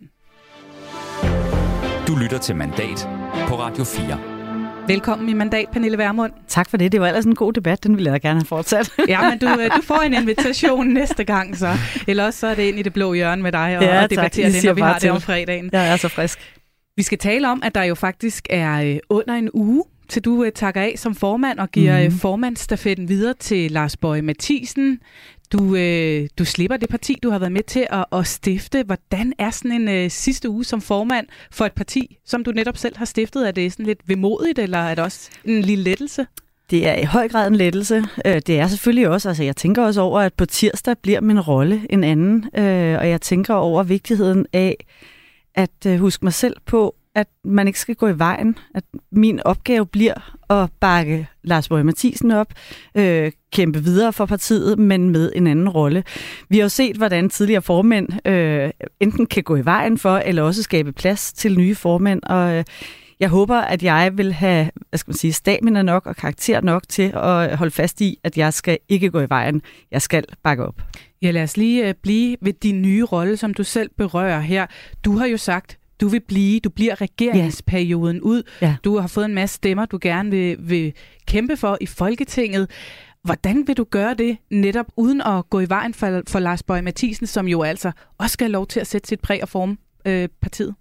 Du 2.06 2.16
lytter 2.16 2.38
til 2.38 2.56
Mandat 2.56 3.08
på 3.48 3.58
Radio 3.58 3.84
4. 3.84 4.31
Velkommen 4.86 5.28
i 5.28 5.32
mandat, 5.32 5.68
Pernille 5.72 5.98
Vermund. 5.98 6.32
Tak 6.48 6.70
for 6.70 6.76
det. 6.76 6.92
Det 6.92 7.00
var 7.00 7.06
ellers 7.06 7.24
en 7.24 7.34
god 7.34 7.52
debat. 7.52 7.84
Den 7.84 7.96
ville 7.96 8.12
jeg 8.12 8.20
gerne 8.20 8.40
have 8.40 8.46
fortsat. 8.46 8.90
ja, 9.08 9.30
men 9.30 9.38
du, 9.38 9.46
øh, 9.60 9.70
du 9.76 9.82
får 9.82 10.00
en 10.00 10.14
invitation 10.14 10.86
næste 10.86 11.24
gang, 11.24 11.56
så. 11.56 11.68
Eller 12.06 12.24
også 12.24 12.38
så 12.40 12.46
er 12.46 12.54
det 12.54 12.62
ind 12.62 12.78
i 12.78 12.82
det 12.82 12.92
blå 12.92 13.12
hjørne 13.12 13.42
med 13.42 13.52
dig 13.52 13.78
og, 13.78 13.84
ja, 13.84 14.02
og 14.02 14.10
debattere 14.10 14.52
det, 14.52 14.64
når 14.64 14.72
vi 14.72 14.80
har 14.80 14.98
til. 14.98 15.06
det 15.08 15.14
om 15.16 15.20
fredagen. 15.20 15.70
Jeg 15.72 15.92
er 15.92 15.96
så 15.96 16.08
frisk. 16.08 16.58
Vi 16.96 17.02
skal 17.02 17.18
tale 17.18 17.50
om, 17.50 17.62
at 17.64 17.74
der 17.74 17.82
jo 17.82 17.94
faktisk 17.94 18.46
er 18.50 18.82
øh, 18.82 18.96
under 19.10 19.34
en 19.34 19.50
uge, 19.54 19.84
til 20.12 20.24
du 20.24 20.44
øh, 20.44 20.52
takker 20.52 20.80
af 20.80 20.94
som 20.96 21.14
formand 21.14 21.58
og 21.58 21.70
giver 21.70 22.08
mm. 22.08 22.14
formandsstafetten 22.14 23.08
videre 23.08 23.34
til 23.34 23.70
Lars 23.70 23.96
Bøje 23.96 24.22
Mathisen. 24.22 25.00
Du, 25.52 25.76
øh, 25.76 26.28
du 26.38 26.44
slipper 26.44 26.76
det 26.76 26.88
parti, 26.88 27.18
du 27.22 27.30
har 27.30 27.38
været 27.38 27.52
med 27.52 27.62
til 27.62 27.86
at, 27.90 28.04
at 28.12 28.26
stifte. 28.26 28.82
Hvordan 28.82 29.32
er 29.38 29.50
sådan 29.50 29.72
en 29.72 29.88
øh, 29.88 30.10
sidste 30.10 30.50
uge 30.50 30.64
som 30.64 30.80
formand 30.80 31.26
for 31.50 31.66
et 31.66 31.72
parti, 31.72 32.18
som 32.24 32.44
du 32.44 32.50
netop 32.50 32.76
selv 32.76 32.96
har 32.96 33.04
stiftet? 33.04 33.48
Er 33.48 33.50
det 33.50 33.72
sådan 33.72 33.86
lidt 33.86 34.00
vemodigt, 34.06 34.58
eller 34.58 34.78
er 34.78 34.94
det 34.94 35.04
også 35.04 35.30
en 35.44 35.62
lille 35.62 35.84
lettelse? 35.84 36.26
Det 36.70 36.88
er 36.88 36.94
i 36.94 37.04
høj 37.04 37.28
grad 37.28 37.48
en 37.48 37.56
lettelse. 37.56 38.04
Øh, 38.26 38.40
det 38.46 38.58
er 38.58 38.68
selvfølgelig 38.68 39.08
også, 39.08 39.28
altså 39.28 39.42
jeg 39.42 39.56
tænker 39.56 39.82
også 39.82 40.00
over, 40.00 40.20
at 40.20 40.34
på 40.34 40.46
tirsdag 40.46 40.98
bliver 41.02 41.20
min 41.20 41.40
rolle 41.40 41.86
en 41.90 42.04
anden, 42.04 42.44
øh, 42.54 42.98
og 42.98 43.08
jeg 43.08 43.20
tænker 43.20 43.54
over 43.54 43.82
vigtigheden 43.82 44.46
af 44.52 44.76
at 45.54 45.86
øh, 45.86 45.98
huske 45.98 46.24
mig 46.24 46.32
selv 46.32 46.56
på, 46.66 46.94
at 47.14 47.26
man 47.44 47.66
ikke 47.66 47.80
skal 47.80 47.94
gå 47.94 48.08
i 48.08 48.18
vejen. 48.18 48.58
At 48.74 48.84
min 49.12 49.40
opgave 49.44 49.86
bliver 49.86 50.36
at 50.50 50.70
bakke 50.80 51.28
Lars 51.44 51.68
Borg 51.68 51.86
Mathisen 51.86 52.30
op, 52.30 52.52
øh, 52.94 53.32
kæmpe 53.52 53.84
videre 53.84 54.12
for 54.12 54.26
partiet, 54.26 54.78
men 54.78 55.10
med 55.10 55.32
en 55.34 55.46
anden 55.46 55.68
rolle. 55.68 56.04
Vi 56.48 56.56
har 56.56 56.62
jo 56.62 56.68
set, 56.68 56.96
hvordan 56.96 57.30
tidligere 57.30 57.62
formænd 57.62 58.26
øh, 58.28 58.70
enten 59.00 59.26
kan 59.26 59.42
gå 59.42 59.56
i 59.56 59.64
vejen 59.64 59.98
for, 59.98 60.16
eller 60.16 60.42
også 60.42 60.62
skabe 60.62 60.92
plads 60.92 61.32
til 61.32 61.58
nye 61.58 61.74
formænd, 61.74 62.22
og 62.22 62.54
øh, 62.54 62.64
jeg 63.20 63.30
håber, 63.30 63.56
at 63.56 63.82
jeg 63.82 64.12
vil 64.14 64.32
have 64.32 64.70
hvad 64.88 64.98
skal 64.98 65.10
man 65.10 65.16
sige, 65.16 65.32
stamina 65.32 65.82
nok 65.82 66.06
og 66.06 66.16
karakter 66.16 66.60
nok 66.60 66.82
til 66.88 67.12
at 67.14 67.56
holde 67.56 67.70
fast 67.70 68.00
i, 68.00 68.18
at 68.24 68.38
jeg 68.38 68.54
skal 68.54 68.78
ikke 68.88 69.10
gå 69.10 69.20
i 69.20 69.28
vejen. 69.28 69.62
Jeg 69.90 70.02
skal 70.02 70.24
bakke 70.42 70.66
op. 70.66 70.82
Ja, 71.22 71.30
lad 71.30 71.42
os 71.42 71.56
lige 71.56 71.88
øh, 71.88 71.94
blive 72.02 72.36
ved 72.40 72.52
din 72.52 72.82
nye 72.82 73.04
rolle, 73.04 73.36
som 73.36 73.54
du 73.54 73.64
selv 73.64 73.90
berører 73.98 74.40
her. 74.40 74.66
Du 75.04 75.16
har 75.16 75.26
jo 75.26 75.36
sagt, 75.36 75.78
du 76.00 76.08
vil 76.08 76.20
blive, 76.20 76.60
du 76.60 76.70
bliver 76.70 77.00
regeringsperioden 77.00 78.16
ja. 78.16 78.22
ud. 78.22 78.42
Ja. 78.62 78.76
Du 78.84 78.98
har 78.98 79.08
fået 79.08 79.24
en 79.24 79.34
masse 79.34 79.54
stemmer, 79.54 79.86
du 79.86 79.98
gerne 80.02 80.30
vil, 80.30 80.56
vil 80.60 80.92
kæmpe 81.26 81.56
for 81.56 81.78
i 81.80 81.86
Folketinget. 81.86 82.70
Hvordan 83.24 83.64
vil 83.66 83.76
du 83.76 83.84
gøre 83.84 84.14
det 84.14 84.36
netop 84.50 84.86
uden 84.96 85.20
at 85.20 85.50
gå 85.50 85.60
i 85.60 85.68
vejen 85.68 85.94
for, 85.94 86.22
for 86.28 86.38
Lars 86.38 86.62
Bøge 86.62 86.82
Mathisen, 86.82 87.26
som 87.26 87.48
jo 87.48 87.62
altså 87.62 87.92
også 88.18 88.32
skal 88.32 88.44
have 88.44 88.52
lov 88.52 88.66
til 88.66 88.80
at 88.80 88.86
sætte 88.86 89.08
sit 89.08 89.20
præg 89.20 89.42
og 89.42 89.48
forme 89.48 89.76
øh, 90.04 90.28
partiet? 90.42 90.74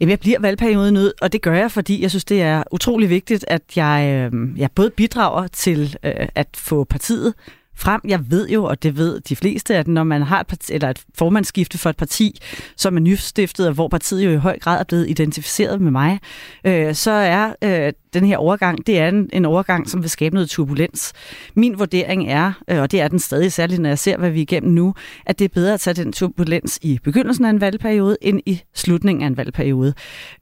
Jamen, 0.00 0.10
jeg 0.10 0.20
bliver 0.20 0.40
valgperioden 0.40 0.96
ud, 0.96 1.12
og 1.22 1.32
det 1.32 1.42
gør 1.42 1.54
jeg, 1.54 1.70
fordi 1.70 2.02
jeg 2.02 2.10
synes, 2.10 2.24
det 2.24 2.42
er 2.42 2.62
utrolig 2.72 3.10
vigtigt, 3.10 3.44
at 3.48 3.62
jeg, 3.76 4.30
øh, 4.32 4.58
jeg 4.58 4.70
både 4.70 4.90
bidrager 4.90 5.46
til 5.46 5.96
øh, 6.04 6.12
at 6.34 6.48
få 6.54 6.84
partiet 6.84 7.34
frem. 7.76 8.00
Jeg 8.08 8.30
ved 8.30 8.48
jo, 8.48 8.64
og 8.64 8.82
det 8.82 8.96
ved 8.96 9.20
de 9.20 9.36
fleste, 9.36 9.76
at 9.76 9.88
når 9.88 10.04
man 10.04 10.22
har 10.22 10.40
et, 10.40 10.46
parti, 10.46 10.72
eller 10.72 10.90
et 10.90 11.02
formandsskifte 11.14 11.78
for 11.78 11.90
et 11.90 11.96
parti, 11.96 12.40
som 12.76 12.96
er 12.96 13.00
nystiftet, 13.00 13.68
og 13.68 13.74
hvor 13.74 13.88
partiet 13.88 14.24
jo 14.24 14.30
i 14.30 14.36
høj 14.36 14.58
grad 14.58 14.80
er 14.80 14.84
blevet 14.84 15.10
identificeret 15.10 15.80
med 15.80 15.90
mig, 15.90 16.20
øh, 16.64 16.94
så 16.94 17.10
er 17.10 17.54
øh, 17.62 17.92
den 18.14 18.24
her 18.24 18.36
overgang, 18.36 18.86
det 18.86 18.98
er 18.98 19.08
en, 19.08 19.28
en 19.32 19.44
overgang, 19.44 19.90
som 19.90 20.02
vil 20.02 20.10
skabe 20.10 20.34
noget 20.34 20.50
turbulens. 20.50 21.12
Min 21.54 21.78
vurdering 21.78 22.30
er, 22.30 22.52
øh, 22.70 22.80
og 22.80 22.90
det 22.90 23.00
er 23.00 23.08
den 23.08 23.18
stadig 23.18 23.52
særligt, 23.52 23.80
når 23.80 23.88
jeg 23.88 23.98
ser, 23.98 24.16
hvad 24.16 24.30
vi 24.30 24.38
er 24.38 24.42
igennem 24.42 24.72
nu, 24.72 24.94
at 25.26 25.38
det 25.38 25.44
er 25.44 25.48
bedre 25.48 25.74
at 25.74 25.80
tage 25.80 25.94
den 25.94 26.12
turbulens 26.12 26.78
i 26.82 26.98
begyndelsen 27.04 27.44
af 27.44 27.50
en 27.50 27.60
valgperiode, 27.60 28.16
end 28.22 28.40
i 28.46 28.60
slutningen 28.74 29.22
af 29.22 29.26
en 29.26 29.36
valgperiode. 29.36 29.94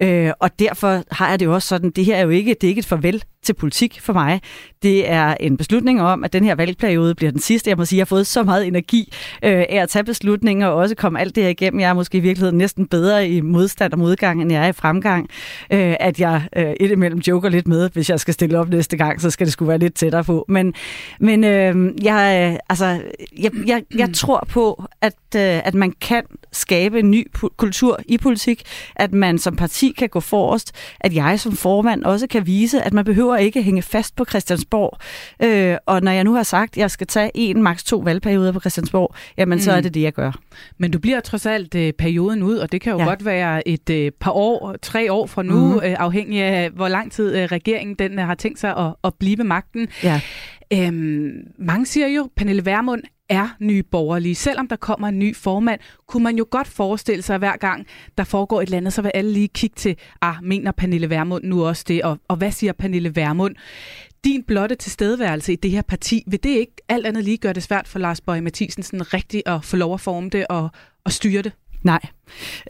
Øh, 0.03 0.31
og 0.41 0.59
derfor 0.59 1.03
har 1.11 1.29
jeg 1.31 1.41
det 1.41 1.47
jo 1.47 1.55
også 1.55 1.69
sådan, 1.69 1.91
det 1.91 2.05
her 2.05 2.17
er 2.17 2.23
jo 2.23 2.29
ikke, 2.29 2.55
det 2.61 2.65
er 2.65 2.69
ikke 2.69 2.79
et 2.79 2.87
farvel 2.87 3.23
til 3.43 3.55
politik 3.55 4.01
for 4.01 4.13
mig. 4.13 4.41
Det 4.83 5.11
er 5.11 5.35
en 5.41 5.57
beslutning 5.57 6.03
om, 6.03 6.25
at 6.25 6.33
den 6.33 6.45
her 6.45 6.55
valgperiode 6.55 7.15
bliver 7.15 7.33
den 7.33 7.41
sidste. 7.41 7.71
Jeg 7.71 7.77
må 7.77 7.85
sige, 7.85 7.97
at 7.97 7.99
jeg 7.99 8.05
har 8.05 8.17
fået 8.17 8.27
så 8.27 8.43
meget 8.43 8.67
energi 8.67 9.13
øh, 9.45 9.65
af 9.69 9.83
at 9.83 9.89
tage 9.89 10.05
beslutninger 10.05 10.67
og 10.67 10.75
også 10.75 10.95
komme 10.95 11.21
alt 11.21 11.35
det 11.35 11.43
her 11.43 11.51
igennem. 11.51 11.81
Jeg 11.81 11.91
er 11.91 11.95
måske 11.95 12.19
i 12.19 12.21
virkeligheden 12.21 12.59
næsten 12.59 12.87
bedre 12.87 13.29
i 13.29 13.41
modstand 13.41 13.93
og 13.93 13.99
modgang, 13.99 14.43
end 14.43 14.53
jeg 14.53 14.65
er 14.65 14.69
i 14.69 14.73
fremgang. 14.73 15.29
Øh, 15.73 15.95
at 16.01 16.21
jeg 16.21 16.43
øh, 16.57 16.73
indimellem 16.81 17.21
joker 17.21 17.49
lidt 17.49 17.62
med, 17.69 17.91
hvis 17.93 18.11
jeg 18.11 18.21
skal 18.21 18.35
stille 18.35 18.59
op 18.59 18.69
næste 18.69 18.97
gang, 18.97 19.21
så 19.21 19.31
skal 19.31 19.47
det 19.47 19.53
skulle 19.53 19.69
være 19.69 19.79
lidt 19.79 19.95
tættere 19.95 20.25
på. 20.25 20.45
Men, 20.49 20.75
men 21.21 21.45
øh, 21.45 22.05
jeg, 22.05 22.59
altså, 22.69 23.01
jeg, 23.39 23.51
jeg, 23.67 23.83
jeg 23.95 24.09
tror 24.15 24.47
på, 24.49 24.85
at, 25.01 25.15
øh, 25.37 25.67
at 25.67 25.75
man 25.75 25.93
kan 26.01 26.23
skabe 26.53 26.99
en 26.99 27.11
ny 27.11 27.31
kultur 27.57 28.01
i 28.07 28.19
politik, 28.19 28.63
at 28.97 29.13
man 29.13 29.39
som 29.39 29.57
parti 29.57 29.95
kan 29.99 30.09
gå 30.09 30.21
forrest, 30.21 30.73
at 31.01 31.15
jeg 31.15 31.41
som 31.41 31.53
formand 31.53 32.05
også 32.05 32.27
kan 32.27 32.47
vise, 32.47 32.83
at 32.83 32.93
man 32.93 33.05
behøver 33.05 33.37
ikke 33.37 33.63
hænge 33.63 33.83
fast 33.83 34.17
på 34.17 34.25
Christiansborg. 34.25 34.99
Øh, 35.43 35.77
og 35.87 36.03
når 36.03 36.13
jeg 36.13 36.25
nu 36.25 36.35
har 36.35 36.43
sagt, 36.43 36.73
at 36.73 36.77
jeg 36.77 36.91
skal 36.91 37.07
tage 37.07 37.31
en, 37.35 37.63
maks 37.63 37.85
to 37.85 37.97
valgperioder 37.97 38.53
på 38.53 38.61
Christiansborg, 38.61 39.15
jamen 39.37 39.57
mm. 39.57 39.61
så 39.61 39.73
er 39.73 39.77
mm. 39.77 39.83
det 39.83 39.95
det, 39.95 40.03
jeg 40.03 40.13
gør. 40.13 40.33
Men 40.79 40.91
du 40.91 40.99
bliver 40.99 41.21
trods 41.21 41.47
alt 41.47 41.75
øh, 41.75 41.93
perioden 41.93 42.43
ud, 42.43 42.57
og 42.57 42.73
det 42.73 42.81
kan 42.81 42.93
jo 42.93 42.99
ja. 42.99 43.05
godt 43.05 43.25
være 43.25 43.69
et 43.69 43.91
øh, 43.91 44.11
par 44.21 44.31
år, 44.31 44.77
tre 44.83 45.13
år 45.13 45.27
fra 45.27 45.43
nu, 45.43 45.73
mm. 45.73 45.77
øh, 45.77 45.97
afhængig 45.99 46.43
af, 46.43 46.71
hvor 46.71 46.89
lang 46.89 47.13
tid 47.13 47.37
øh, 47.37 47.52
regeringen 47.53 47.97
den 47.97 48.19
øh, 48.19 48.27
har 48.27 48.35
tænkt 48.35 48.59
sig 48.59 48.77
at, 48.77 48.95
at 49.05 49.15
blive 49.15 49.39
ved 49.39 49.45
magten. 49.45 49.89
Ja. 50.03 50.21
Øhm, 50.73 51.33
mange 51.59 51.87
siger 51.87 52.07
jo, 52.07 52.31
Pernille 52.37 52.65
Vermund 52.65 53.03
er 53.29 53.49
nye 53.61 53.83
borgerlige. 53.83 54.35
Selvom 54.35 54.69
der 54.69 54.77
kommer 54.77 55.09
en 55.09 55.19
ny 55.19 55.37
formand, 55.37 55.81
kunne 56.07 56.23
man 56.23 56.37
jo 56.37 56.47
godt 56.51 56.69
forestille 56.69 57.23
sig, 57.23 57.35
at 57.35 57.41
hver 57.41 57.57
gang 57.57 57.87
der 58.19 58.25
foregår 58.25 58.61
et 58.61 58.67
eller 58.67 58.77
andet, 58.77 58.93
så 58.93 59.03
vil 59.03 59.11
alle 59.15 59.33
lige 59.33 59.49
kigge 59.49 59.75
til, 59.77 59.97
ah, 60.23 60.35
mener 60.43 60.73
Pernille 60.73 61.11
Vermund 61.11 61.45
nu 61.45 61.65
også 61.65 61.85
det, 61.89 62.03
og, 62.03 62.19
og 62.29 62.37
hvad 62.37 62.51
siger 62.51 62.73
Pernille 62.73 63.17
Vermund? 63.17 63.55
Din 64.25 64.43
blotte 64.43 64.75
tilstedeværelse 64.75 65.53
i 65.53 65.57
det 65.57 65.71
her 65.71 65.83
parti, 65.83 66.25
vil 66.27 66.43
det 66.43 66.51
ikke 66.51 66.77
alt 66.89 67.07
andet 67.07 67.25
lige 67.25 67.37
gøre 67.37 67.53
det 67.53 67.63
svært 67.63 67.89
for 67.89 67.99
Lars 67.99 68.21
Bøge 68.21 68.41
Mathisen 68.41 68.83
sådan 68.83 69.15
rigtigt 69.15 69.49
at 69.49 69.65
få 69.65 69.77
lov 69.77 69.95
at 69.95 70.01
forme 70.01 70.31
det 70.31 70.47
og, 70.47 70.71
og 71.05 71.13
styre 71.13 71.43
det? 71.43 71.53
Nej. 71.83 72.01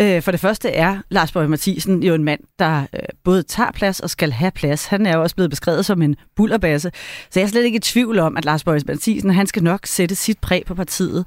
Øh, 0.00 0.22
for 0.22 0.30
det 0.30 0.40
første 0.40 0.68
er 0.68 0.98
Lars 1.10 1.32
Borg 1.32 1.50
Mathisen 1.50 2.02
jo 2.02 2.14
en 2.14 2.24
mand, 2.24 2.40
der 2.58 2.80
øh, 2.94 3.00
både 3.24 3.42
tager 3.42 3.70
plads 3.72 4.00
og 4.00 4.10
skal 4.10 4.32
have 4.32 4.50
plads. 4.50 4.86
Han 4.86 5.06
er 5.06 5.16
jo 5.16 5.22
også 5.22 5.36
blevet 5.36 5.50
beskrevet 5.50 5.86
som 5.86 6.02
en 6.02 6.16
bullerbasse. 6.36 6.90
Så 7.30 7.40
jeg 7.40 7.46
er 7.46 7.50
slet 7.50 7.64
ikke 7.64 7.76
i 7.76 7.80
tvivl 7.80 8.18
om, 8.18 8.36
at 8.36 8.44
Lars 8.44 8.64
Borg 8.64 8.80
Mathisen 8.86 9.30
han 9.30 9.46
skal 9.46 9.62
nok 9.62 9.86
sætte 9.86 10.14
sit 10.14 10.38
præg 10.38 10.62
på 10.66 10.74
partiet. 10.74 11.26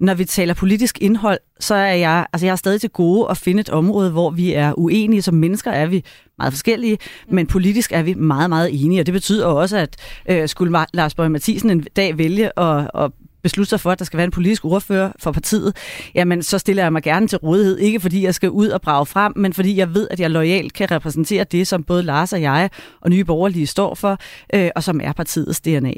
Når 0.00 0.14
vi 0.14 0.24
taler 0.24 0.54
politisk 0.54 0.98
indhold, 1.00 1.38
så 1.60 1.74
er 1.74 1.92
jeg, 1.92 2.26
altså 2.32 2.46
jeg 2.46 2.52
er 2.52 2.56
stadig 2.56 2.80
til 2.80 2.90
gode 2.90 3.30
at 3.30 3.36
finde 3.36 3.60
et 3.60 3.68
område, 3.68 4.10
hvor 4.10 4.30
vi 4.30 4.52
er 4.52 4.78
uenige. 4.78 5.22
Som 5.22 5.34
mennesker 5.34 5.70
er 5.70 5.86
vi 5.86 6.04
meget 6.38 6.52
forskellige, 6.52 6.98
men 7.28 7.46
politisk 7.46 7.92
er 7.92 8.02
vi 8.02 8.14
meget, 8.14 8.48
meget 8.48 8.84
enige. 8.84 9.00
Og 9.00 9.06
det 9.06 9.12
betyder 9.12 9.46
også, 9.46 9.76
at 9.76 9.96
øh, 10.28 10.48
skulle 10.48 10.84
Lars 10.94 11.14
Borg 11.14 11.30
Mathisen 11.30 11.70
en 11.70 11.86
dag 11.96 12.18
vælge 12.18 12.58
at, 12.58 12.90
at 12.94 13.10
beslutte 13.48 13.70
sig 13.70 13.80
for, 13.80 13.90
at 13.90 13.98
der 13.98 14.04
skal 14.04 14.16
være 14.16 14.24
en 14.24 14.30
politisk 14.30 14.64
ordfører 14.64 15.12
for 15.18 15.32
partiet, 15.32 15.76
jamen 16.14 16.42
så 16.42 16.58
stiller 16.58 16.82
jeg 16.82 16.92
mig 16.92 17.02
gerne 17.02 17.28
til 17.28 17.38
rådighed. 17.38 17.78
Ikke 17.78 18.00
fordi 18.00 18.24
jeg 18.24 18.34
skal 18.34 18.50
ud 18.50 18.68
og 18.68 18.80
brage 18.80 19.06
frem, 19.06 19.32
men 19.36 19.52
fordi 19.52 19.76
jeg 19.76 19.94
ved, 19.94 20.08
at 20.10 20.20
jeg 20.20 20.30
lojalt 20.30 20.72
kan 20.72 20.90
repræsentere 20.90 21.44
det, 21.44 21.66
som 21.66 21.84
både 21.84 22.02
Lars 22.02 22.32
og 22.32 22.42
jeg 22.42 22.70
og 23.00 23.10
Nye 23.10 23.24
Borgerlige 23.24 23.66
står 23.66 23.94
for, 23.94 24.18
øh, 24.54 24.70
og 24.76 24.82
som 24.82 25.00
er 25.04 25.12
partiets 25.12 25.60
DNA. 25.60 25.92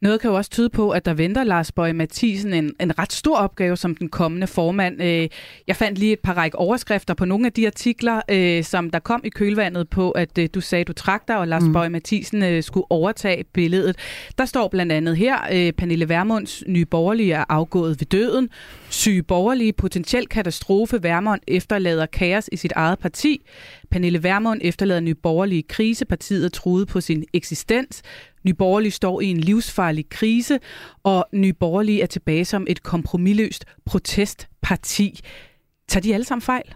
Noget 0.00 0.20
kan 0.20 0.30
jo 0.30 0.36
også 0.36 0.50
tyde 0.50 0.68
på, 0.68 0.90
at 0.90 1.04
der 1.04 1.14
venter 1.14 1.44
Lars 1.44 1.72
Bøge 1.72 1.92
Mathisen 1.92 2.54
en, 2.54 2.72
en 2.80 2.98
ret 2.98 3.12
stor 3.12 3.36
opgave 3.36 3.76
som 3.76 3.94
den 3.94 4.08
kommende 4.08 4.46
formand. 4.46 5.02
Øh, 5.02 5.28
jeg 5.66 5.76
fandt 5.76 5.98
lige 5.98 6.12
et 6.12 6.20
par 6.20 6.34
række 6.34 6.58
overskrifter 6.58 7.14
på 7.14 7.24
nogle 7.24 7.46
af 7.46 7.52
de 7.52 7.66
artikler, 7.66 8.20
øh, 8.30 8.64
som 8.64 8.90
der 8.90 8.98
kom 8.98 9.20
i 9.24 9.28
kølvandet 9.28 9.88
på, 9.88 10.10
at 10.10 10.38
øh, 10.38 10.48
du 10.54 10.60
sagde, 10.60 10.80
at 10.80 10.88
du 10.88 10.92
trak 10.92 11.28
dig, 11.28 11.38
og 11.38 11.48
Lars 11.48 11.62
mm. 11.62 11.72
Bøge 11.72 11.90
Mathisen 11.90 12.62
skulle 12.62 12.86
overtage 12.90 13.44
billedet. 13.44 13.96
Der 14.38 14.44
står 14.44 14.68
blandt 14.68 14.92
andet 14.92 15.16
her, 15.16 15.72
Pernille 15.72 16.08
Vermunds 16.08 16.62
nye 16.66 16.84
borgerlige 16.84 17.32
er 17.32 17.44
afgået 17.48 18.00
ved 18.00 18.06
døden. 18.06 18.48
Syge 18.90 19.22
borgerlige, 19.22 19.72
potentiel 19.72 20.26
katastrofe. 20.26 21.02
Vermund 21.02 21.40
efterlader 21.48 22.06
kaos 22.06 22.48
i 22.52 22.56
sit 22.56 22.72
eget 22.72 22.98
parti. 22.98 23.40
Pernille 23.90 24.22
Vermund 24.22 24.60
efterlader 24.64 25.00
nye 25.00 25.14
borgerlige 25.14 25.62
krise. 25.62 26.04
Partiet 26.04 26.52
truet 26.52 26.88
på 26.88 27.00
sin 27.00 27.24
eksistens. 27.32 28.02
Nye 28.44 28.54
Borgerlige 28.54 28.92
står 28.92 29.20
i 29.20 29.26
en 29.26 29.36
livsfarlig 29.92 30.08
krise, 30.08 30.60
og 31.04 31.26
Nye 31.32 31.52
Borgerlige 31.52 32.02
er 32.02 32.06
tilbage 32.06 32.44
som 32.44 32.66
et 32.68 32.82
kompromilløst 32.82 33.64
protestparti. 33.84 35.20
Tager 35.88 36.02
de 36.02 36.14
alle 36.14 36.24
sammen 36.24 36.42
fejl? 36.42 36.74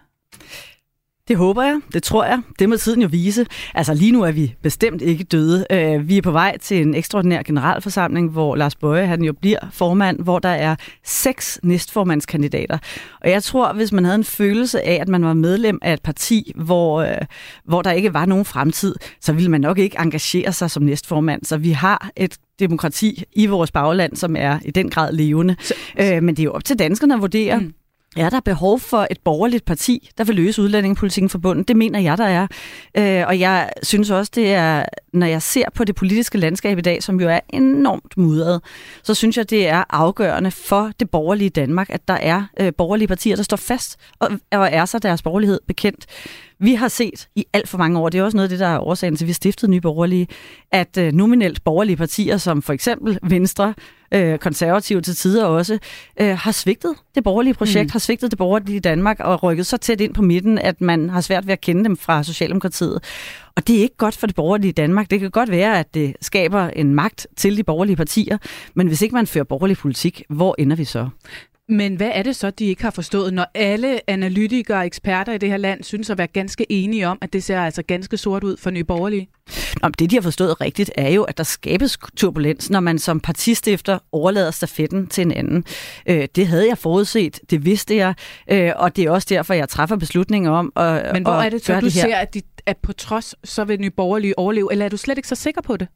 Det 1.29 1.37
håber 1.37 1.63
jeg, 1.63 1.81
det 1.93 2.03
tror 2.03 2.25
jeg. 2.25 2.41
Det 2.59 2.69
må 2.69 2.77
tiden 2.77 3.03
jo 3.03 3.09
vise. 3.11 3.47
Altså 3.75 3.95
lige 3.95 4.13
nu 4.13 4.23
er 4.23 4.33
vi 4.33 4.55
bestemt 4.63 5.03
ikke 5.03 5.25
døde. 5.25 5.67
Øh, 5.71 6.09
vi 6.09 6.17
er 6.17 6.23
på 6.23 6.31
vej 6.31 6.59
til 6.59 6.83
en 6.83 6.95
ekstraordinær 6.95 7.43
generalforsamling, 7.43 8.31
hvor 8.31 8.57
Lars 8.57 8.75
Bøge 8.75 9.07
han 9.07 9.23
jo 9.23 9.33
bliver 9.33 9.59
formand, 9.73 10.21
hvor 10.21 10.39
der 10.39 10.49
er 10.49 10.77
seks 11.05 11.61
næstformandskandidater. 11.63 12.79
Og 13.21 13.31
jeg 13.31 13.43
tror, 13.43 13.73
hvis 13.73 13.93
man 13.93 14.05
havde 14.05 14.15
en 14.15 14.25
følelse 14.25 14.87
af, 14.87 14.99
at 15.01 15.09
man 15.09 15.25
var 15.25 15.35
medlem 15.35 15.79
af 15.83 15.93
et 15.93 16.03
parti, 16.03 16.53
hvor, 16.57 17.01
øh, 17.01 17.19
hvor 17.65 17.83
der 17.83 17.91
ikke 17.91 18.15
var 18.15 18.27
nogen 18.27 18.45
fremtid, 18.45 18.95
så 19.21 19.33
ville 19.33 19.51
man 19.51 19.61
nok 19.61 19.79
ikke 19.79 19.97
engagere 19.99 20.53
sig 20.53 20.71
som 20.71 20.83
næstformand. 20.83 21.45
Så 21.45 21.57
vi 21.57 21.71
har 21.71 22.11
et 22.17 22.37
demokrati 22.61 23.25
i 23.33 23.47
vores 23.47 23.71
bagland, 23.71 24.17
som 24.17 24.37
er 24.39 24.59
i 24.65 24.71
den 24.71 24.91
grad 24.91 25.13
levende. 25.13 25.57
Så, 25.61 25.75
øh, 26.01 26.23
men 26.23 26.37
det 26.37 26.43
er 26.43 26.45
jo 26.45 26.53
op 26.53 26.65
til 26.65 26.79
danskerne 26.79 27.15
at 27.15 27.21
vurdere, 27.21 27.61
mm 27.61 27.73
er 28.17 28.31
der 28.31 28.41
behov 28.41 28.81
for 28.81 29.07
et 29.11 29.21
borgerligt 29.25 29.65
parti, 29.65 30.11
der 30.19 30.25
vil 30.25 30.37
løse 30.37 30.63
udlændingepolitikken 30.63 31.29
forbundet? 31.29 31.69
Det 31.69 31.77
mener 31.77 31.99
jeg, 31.99 32.19
der 32.19 32.25
er. 32.25 32.47
Øh, 32.97 33.27
og 33.27 33.41
jeg 33.41 33.71
synes 33.83 34.11
også, 34.11 34.33
det 34.35 34.55
er, 34.55 34.85
når 35.13 35.27
jeg 35.27 35.43
ser 35.43 35.65
på 35.75 35.85
det 35.85 35.95
politiske 35.95 36.39
landskab 36.39 36.79
i 36.79 36.81
dag, 36.81 37.03
som 37.03 37.21
jo 37.21 37.29
er 37.29 37.41
enormt 37.49 38.17
mudret, 38.17 38.63
så 39.03 39.15
synes 39.15 39.37
jeg, 39.37 39.51
det 39.51 39.69
er 39.69 39.85
afgørende 39.91 40.51
for 40.51 40.91
det 41.01 41.11
borgerlige 41.11 41.51
Danmark, 41.51 41.91
at 41.91 42.09
der 42.09 42.15
er 42.15 42.45
øh, 42.61 42.73
borgerlige 42.79 43.09
partier, 43.09 43.37
der 43.37 43.43
står 43.43 43.57
fast 43.57 43.97
og, 44.19 44.31
og 44.53 44.69
er 44.73 44.85
så 44.85 44.99
deres 44.99 45.23
borgerlighed 45.23 45.61
bekendt. 45.67 46.07
Vi 46.61 46.75
har 46.75 46.89
set 46.89 47.29
i 47.37 47.45
alt 47.53 47.69
for 47.69 47.79
mange 47.79 47.99
år, 47.99 48.09
det 48.09 48.19
er 48.19 48.23
også 48.23 48.37
noget 48.37 48.45
af 48.45 48.51
det, 48.51 48.59
der 48.59 48.67
er 48.67 48.79
årsagen 48.79 49.17
til, 49.17 49.25
at 49.25 49.29
vi 49.29 49.33
stiftede 49.33 49.71
Nye 49.71 49.81
Borgerlige, 49.81 50.29
at 50.73 50.99
øh, 50.99 51.13
nominelt 51.13 51.65
borgerlige 51.65 51.97
partier, 51.97 52.37
som 52.37 52.63
for 52.63 52.73
eksempel 52.73 53.19
Venstre, 53.23 53.75
øh, 54.15 54.39
konservative 54.39 55.01
til 55.01 55.17
tider 55.17 55.45
også, 55.45 55.79
øh, 56.21 56.39
har 56.39 56.53
svigtet 56.53 56.95
det 57.15 57.25
borgerlige 57.25 57.55
projekt, 57.55 57.87
mm. 57.87 57.93
har 57.93 57.99
svigtet 57.99 58.31
det 58.31 58.39
borgerlige 58.39 58.81
Danmark 58.81 59.21
og 59.21 59.43
rykket 59.43 59.67
så 59.67 59.77
tæt 59.77 60.01
ind 60.01 60.15
på 60.15 60.23
midten, 60.23 60.59
at 60.59 60.81
man 60.81 61.11
har 61.11 61.21
svært 61.21 61.47
ved 61.47 61.53
at 61.53 61.61
kende 61.61 61.85
dem 61.85 61.97
fra 61.97 62.23
Socialdemokratiet. 62.23 63.05
Og 63.57 63.67
det 63.67 63.77
er 63.79 63.83
ikke 63.83 63.97
godt 63.97 64.17
for 64.17 64.27
det 64.27 64.37
borgerlige 64.37 64.73
Danmark. 64.73 65.11
Det 65.11 65.21
kan 65.21 65.31
godt 65.31 65.51
være, 65.51 65.79
at 65.79 65.95
det 65.95 66.17
skaber 66.21 66.67
en 66.67 66.95
magt 66.95 67.27
til 67.37 67.57
de 67.57 67.65
borgerlige 67.65 67.97
partier, 67.97 68.39
men 68.75 68.87
hvis 68.87 69.03
ikke 69.03 69.15
man 69.15 69.27
fører 69.27 69.45
borgerlig 69.45 69.77
politik, 69.77 70.23
hvor 70.29 70.55
ender 70.59 70.77
vi 70.77 70.85
så? 70.85 71.09
Men 71.71 71.95
hvad 71.95 72.11
er 72.15 72.23
det 72.23 72.37
så, 72.37 72.51
de 72.51 72.65
ikke 72.65 72.83
har 72.83 72.91
forstået, 72.91 73.35
når 73.35 73.47
alle 73.55 74.11
analytikere 74.11 74.79
og 74.79 74.87
eksperter 74.87 75.33
i 75.33 75.39
det 75.39 75.49
her 75.49 75.57
land 75.57 75.85
synes 75.85 76.11
at 76.11 76.19
være 76.19 76.27
ganske 76.27 76.73
enige 76.73 77.09
om, 77.09 77.19
at 77.21 77.33
det 77.33 77.45
ser 77.45 77.61
altså 77.61 77.83
ganske 77.83 78.17
sort 78.17 78.45
ud 78.45 78.57
for 78.57 78.71
Nye 78.71 78.85
Borgerlige? 78.85 79.29
Nå, 79.83 79.89
det, 79.89 80.11
de 80.11 80.17
har 80.17 80.23
forstået 80.23 80.61
rigtigt, 80.61 80.91
er 80.95 81.09
jo, 81.09 81.23
at 81.23 81.39
der 81.39 81.45
skabes 81.45 81.99
turbulens, 82.17 82.71
når 82.71 82.81
man 82.81 82.99
som 82.99 83.21
partistifter 83.21 83.99
overlader 84.13 84.51
stafetten 84.51 85.07
til 85.07 85.23
en 85.23 85.33
anden. 85.33 85.65
Øh, 86.07 86.29
det 86.35 86.47
havde 86.47 86.69
jeg 86.69 86.79
forudset, 86.79 87.41
det 87.51 87.65
vidste 87.65 87.97
jeg, 87.97 88.15
øh, 88.51 88.73
og 88.77 88.97
det 88.97 89.05
er 89.05 89.11
også 89.11 89.27
derfor, 89.31 89.55
jeg 89.55 89.69
træffer 89.69 89.97
beslutninger 89.97 90.51
om 90.51 90.73
at 90.77 91.13
Men 91.13 91.23
hvor 91.23 91.33
at 91.33 91.47
er 91.47 91.51
det 91.51 91.65
så, 91.65 91.81
du 91.81 91.85
det 91.85 91.93
ser, 91.93 92.17
at, 92.17 92.35
de, 92.35 92.43
at 92.67 92.77
på 92.77 92.93
trods, 92.93 93.35
så 93.45 93.65
vil 93.65 93.81
Nye 93.81 93.91
Borgerlige 93.91 94.39
overleve, 94.39 94.73
eller 94.73 94.85
er 94.85 94.89
du 94.89 94.97
slet 94.97 95.19
ikke 95.19 95.29
så 95.29 95.35
sikker 95.35 95.61
på 95.61 95.77
det? 95.77 95.89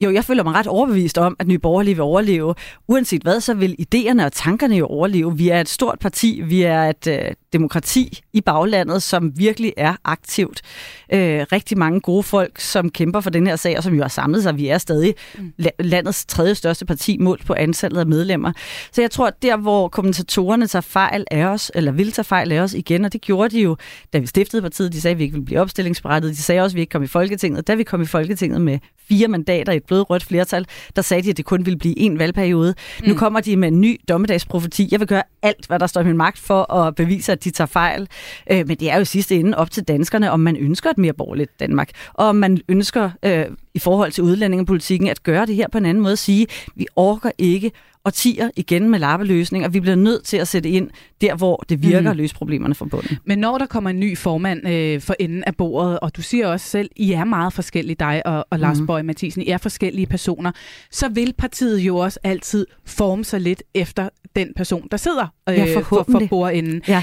Jo, 0.00 0.10
jeg 0.10 0.24
føler 0.24 0.44
mig 0.44 0.54
ret 0.54 0.66
overbevist 0.66 1.18
om, 1.18 1.36
at 1.38 1.46
Nye 1.46 1.58
Borgerlige 1.58 1.94
vil 1.94 2.02
overleve. 2.02 2.54
Uanset 2.88 3.22
hvad, 3.22 3.40
så 3.40 3.54
vil 3.54 3.76
idéerne 3.80 4.24
og 4.24 4.32
tankerne 4.32 4.76
jo 4.76 4.86
overleve. 4.86 5.36
Vi 5.36 5.48
er 5.48 5.60
et 5.60 5.68
stort 5.68 5.98
parti, 5.98 6.42
vi 6.44 6.62
er 6.62 6.82
et 6.82 7.06
øh, 7.06 7.32
demokrati 7.52 8.20
i 8.32 8.40
baglandet, 8.40 9.02
som 9.02 9.38
virkelig 9.38 9.72
er 9.76 9.96
aktivt. 10.04 10.62
Øh, 11.12 11.46
rigtig 11.52 11.78
mange 11.78 12.00
gode 12.00 12.22
folk, 12.22 12.60
som 12.60 12.90
kæmper 12.90 13.20
for 13.20 13.30
den 13.30 13.46
her 13.46 13.56
sag, 13.56 13.76
og 13.76 13.82
som 13.82 13.94
jo 13.94 14.02
har 14.02 14.08
samlet 14.08 14.42
sig. 14.42 14.56
Vi 14.56 14.68
er 14.68 14.78
stadig 14.78 15.14
mm. 15.38 15.52
landets 15.78 16.26
tredje 16.26 16.54
største 16.54 16.86
parti 16.86 17.18
målt 17.20 17.46
på 17.46 17.54
antallet 17.54 18.00
af 18.00 18.06
medlemmer. 18.06 18.52
Så 18.92 19.00
jeg 19.00 19.10
tror, 19.10 19.26
at 19.26 19.42
der, 19.42 19.56
hvor 19.56 19.88
kommentatorerne 19.88 20.66
tager 20.66 20.80
fejl 20.80 21.24
af 21.30 21.44
os, 21.44 21.70
eller 21.74 21.92
vil 21.92 22.12
tage 22.12 22.24
fejl 22.24 22.52
af 22.52 22.60
os 22.60 22.74
igen, 22.74 23.04
og 23.04 23.12
det 23.12 23.20
gjorde 23.20 23.56
de 23.56 23.62
jo, 23.62 23.76
da 24.12 24.18
vi 24.18 24.26
stiftede 24.26 24.62
partiet, 24.62 24.92
de 24.92 25.00
sagde, 25.00 25.12
at 25.12 25.18
vi 25.18 25.22
ikke 25.22 25.34
ville 25.34 25.44
blive 25.46 25.60
opstillingsberettet. 25.60 26.30
De 26.30 26.42
sagde 26.42 26.60
også, 26.60 26.74
at 26.74 26.76
vi 26.76 26.80
ikke 26.80 26.90
kom 26.90 27.02
i 27.02 27.06
Folketinget. 27.06 27.66
Da 27.66 27.74
vi 27.74 27.82
kom 27.82 28.02
i 28.02 28.06
Folketinget 28.06 28.60
med 28.60 28.78
fire 29.08 29.28
mandater 29.28 29.72
i 29.72 29.80
et 29.84 29.86
blødrødt 29.86 30.24
flertal, 30.24 30.66
der 30.96 31.02
sagde 31.02 31.22
de, 31.22 31.30
at 31.30 31.36
det 31.36 31.44
kun 31.44 31.66
ville 31.66 31.78
blive 31.78 31.98
en 31.98 32.18
valgperiode. 32.18 32.74
Mm. 33.00 33.08
Nu 33.08 33.14
kommer 33.14 33.40
de 33.40 33.56
med 33.56 33.68
en 33.68 33.80
ny 33.80 34.00
dommedagsprofeti. 34.08 34.88
Jeg 34.90 35.00
vil 35.00 35.08
gøre 35.08 35.22
alt, 35.42 35.66
hvad 35.66 35.78
der 35.78 35.86
står 35.86 36.00
i 36.00 36.04
min 36.04 36.16
magt 36.16 36.38
for 36.38 36.72
at 36.72 36.94
bevise, 36.94 37.32
at 37.32 37.44
de 37.44 37.50
tager 37.50 37.66
fejl. 37.66 38.08
Øh, 38.50 38.68
men 38.68 38.76
det 38.76 38.90
er 38.90 38.98
jo 38.98 39.04
sidste 39.04 39.36
ende 39.36 39.58
op 39.58 39.70
til 39.70 39.82
danskerne, 39.82 40.30
om 40.30 40.40
man 40.40 40.56
ønsker 40.56 40.90
et 40.90 40.98
mere 40.98 41.12
borgerligt 41.12 41.60
Danmark, 41.60 41.90
og 42.12 42.26
om 42.26 42.36
man 42.36 42.60
ønsker 42.68 43.10
øh, 43.22 43.44
i 43.74 43.78
forhold 43.78 44.12
til 44.12 44.24
udlændingepolitikken 44.24 45.08
at 45.08 45.22
gøre 45.22 45.46
det 45.46 45.54
her 45.54 45.68
på 45.72 45.78
en 45.78 45.86
anden 45.86 46.02
måde, 46.02 46.12
at 46.12 46.18
sige, 46.18 46.46
vi 46.74 46.86
orker 46.96 47.30
ikke 47.38 47.70
årtier 48.04 48.50
igen 48.56 48.90
med 48.90 48.98
lappeløsning, 48.98 49.64
og 49.64 49.74
vi 49.74 49.80
bliver 49.80 49.96
nødt 49.96 50.24
til 50.24 50.36
at 50.36 50.48
sætte 50.48 50.68
ind 50.68 50.90
der, 51.20 51.36
hvor 51.36 51.64
det 51.68 51.82
virker 51.82 52.00
mm. 52.00 52.06
at 52.06 52.16
løse 52.16 52.34
problemerne 52.34 52.74
fra 52.74 52.84
bunden. 52.84 53.18
Men 53.24 53.38
når 53.38 53.58
der 53.58 53.66
kommer 53.66 53.90
en 53.90 54.00
ny 54.00 54.18
formand 54.18 54.68
øh, 54.68 55.00
for 55.00 55.14
enden 55.18 55.44
af 55.44 55.56
bordet, 55.56 56.00
og 56.00 56.16
du 56.16 56.22
siger 56.22 56.46
også 56.46 56.66
selv, 56.66 56.90
I 56.96 57.12
er 57.12 57.24
meget 57.24 57.52
forskellige, 57.52 57.96
dig 57.98 58.26
og, 58.26 58.46
og 58.50 58.58
Lars 58.58 58.80
mm. 58.80 58.86
Bøge 58.86 59.02
Mathisen, 59.02 59.42
I 59.42 59.48
er 59.48 59.58
forskellige 59.58 60.06
personer, 60.06 60.52
så 60.90 61.08
vil 61.08 61.34
partiet 61.38 61.78
jo 61.78 61.96
også 61.96 62.20
altid 62.24 62.66
forme 62.86 63.24
sig 63.24 63.40
lidt 63.40 63.62
efter 63.74 64.08
den 64.36 64.48
person, 64.56 64.88
der 64.90 64.96
sidder 64.96 65.26
øh, 65.48 65.54
ja, 65.56 65.80
for, 65.80 66.06
for 66.10 66.22
bordenden. 66.30 66.82
Ja. 66.88 67.02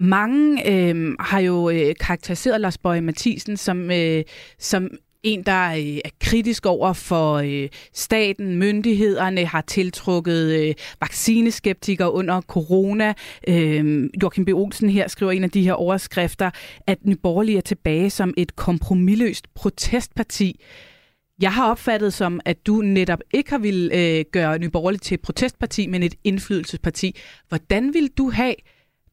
Mange 0.00 0.70
øh, 0.70 1.14
har 1.20 1.38
jo 1.38 1.70
øh, 1.70 1.94
karakteriseret 2.00 2.60
Lars 2.60 2.78
Bøge 2.78 3.00
Mathisen 3.00 3.56
som, 3.56 3.90
øh, 3.90 4.22
som 4.58 4.88
en, 5.22 5.42
der 5.42 5.70
øh, 5.70 5.98
er 6.04 6.10
kritisk 6.20 6.66
over 6.66 6.92
for 6.92 7.34
øh, 7.34 7.68
staten, 7.92 8.56
myndighederne, 8.56 9.44
har 9.44 9.60
tiltrukket 9.60 10.60
øh, 10.60 10.74
vaccineskeptikere 11.00 12.12
under 12.12 12.40
corona. 12.40 13.14
Øh, 13.48 14.10
Joachim 14.22 14.44
B. 14.44 14.48
Olsen 14.48 14.90
her 14.90 15.08
skriver 15.08 15.32
en 15.32 15.44
af 15.44 15.50
de 15.50 15.62
her 15.62 15.72
overskrifter, 15.72 16.50
at 16.86 17.06
Nyborgerlige 17.06 17.56
er 17.58 17.62
tilbage 17.62 18.10
som 18.10 18.34
et 18.36 18.56
kompromilløst 18.56 19.54
protestparti. 19.54 20.60
Jeg 21.40 21.52
har 21.52 21.70
opfattet 21.70 22.12
som, 22.12 22.40
at 22.44 22.66
du 22.66 22.82
netop 22.82 23.20
ikke 23.32 23.50
har 23.50 23.58
ville 23.58 23.94
øh, 23.96 24.24
gøre 24.32 24.58
Nyborgerlige 24.58 24.98
til 24.98 25.14
et 25.14 25.20
protestparti, 25.20 25.86
men 25.86 26.02
et 26.02 26.14
indflydelsesparti. 26.24 27.16
Hvordan 27.48 27.94
vil 27.94 28.08
du 28.18 28.30
have 28.30 28.54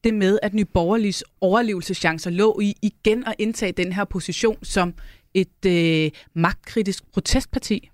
det 0.04 0.14
med, 0.14 0.38
at 0.42 0.54
Nyborgerligs 0.54 1.24
overlevelseschancer 1.40 2.30
lå 2.30 2.60
i 2.62 2.74
igen 2.82 3.24
at 3.26 3.34
indtage 3.38 3.72
den 3.72 3.92
her 3.92 4.04
position 4.04 4.64
som 4.64 4.94
et 5.36 5.66
øh, 5.66 6.10
magtkritisk 6.34 7.04
protestparti? 7.12 7.90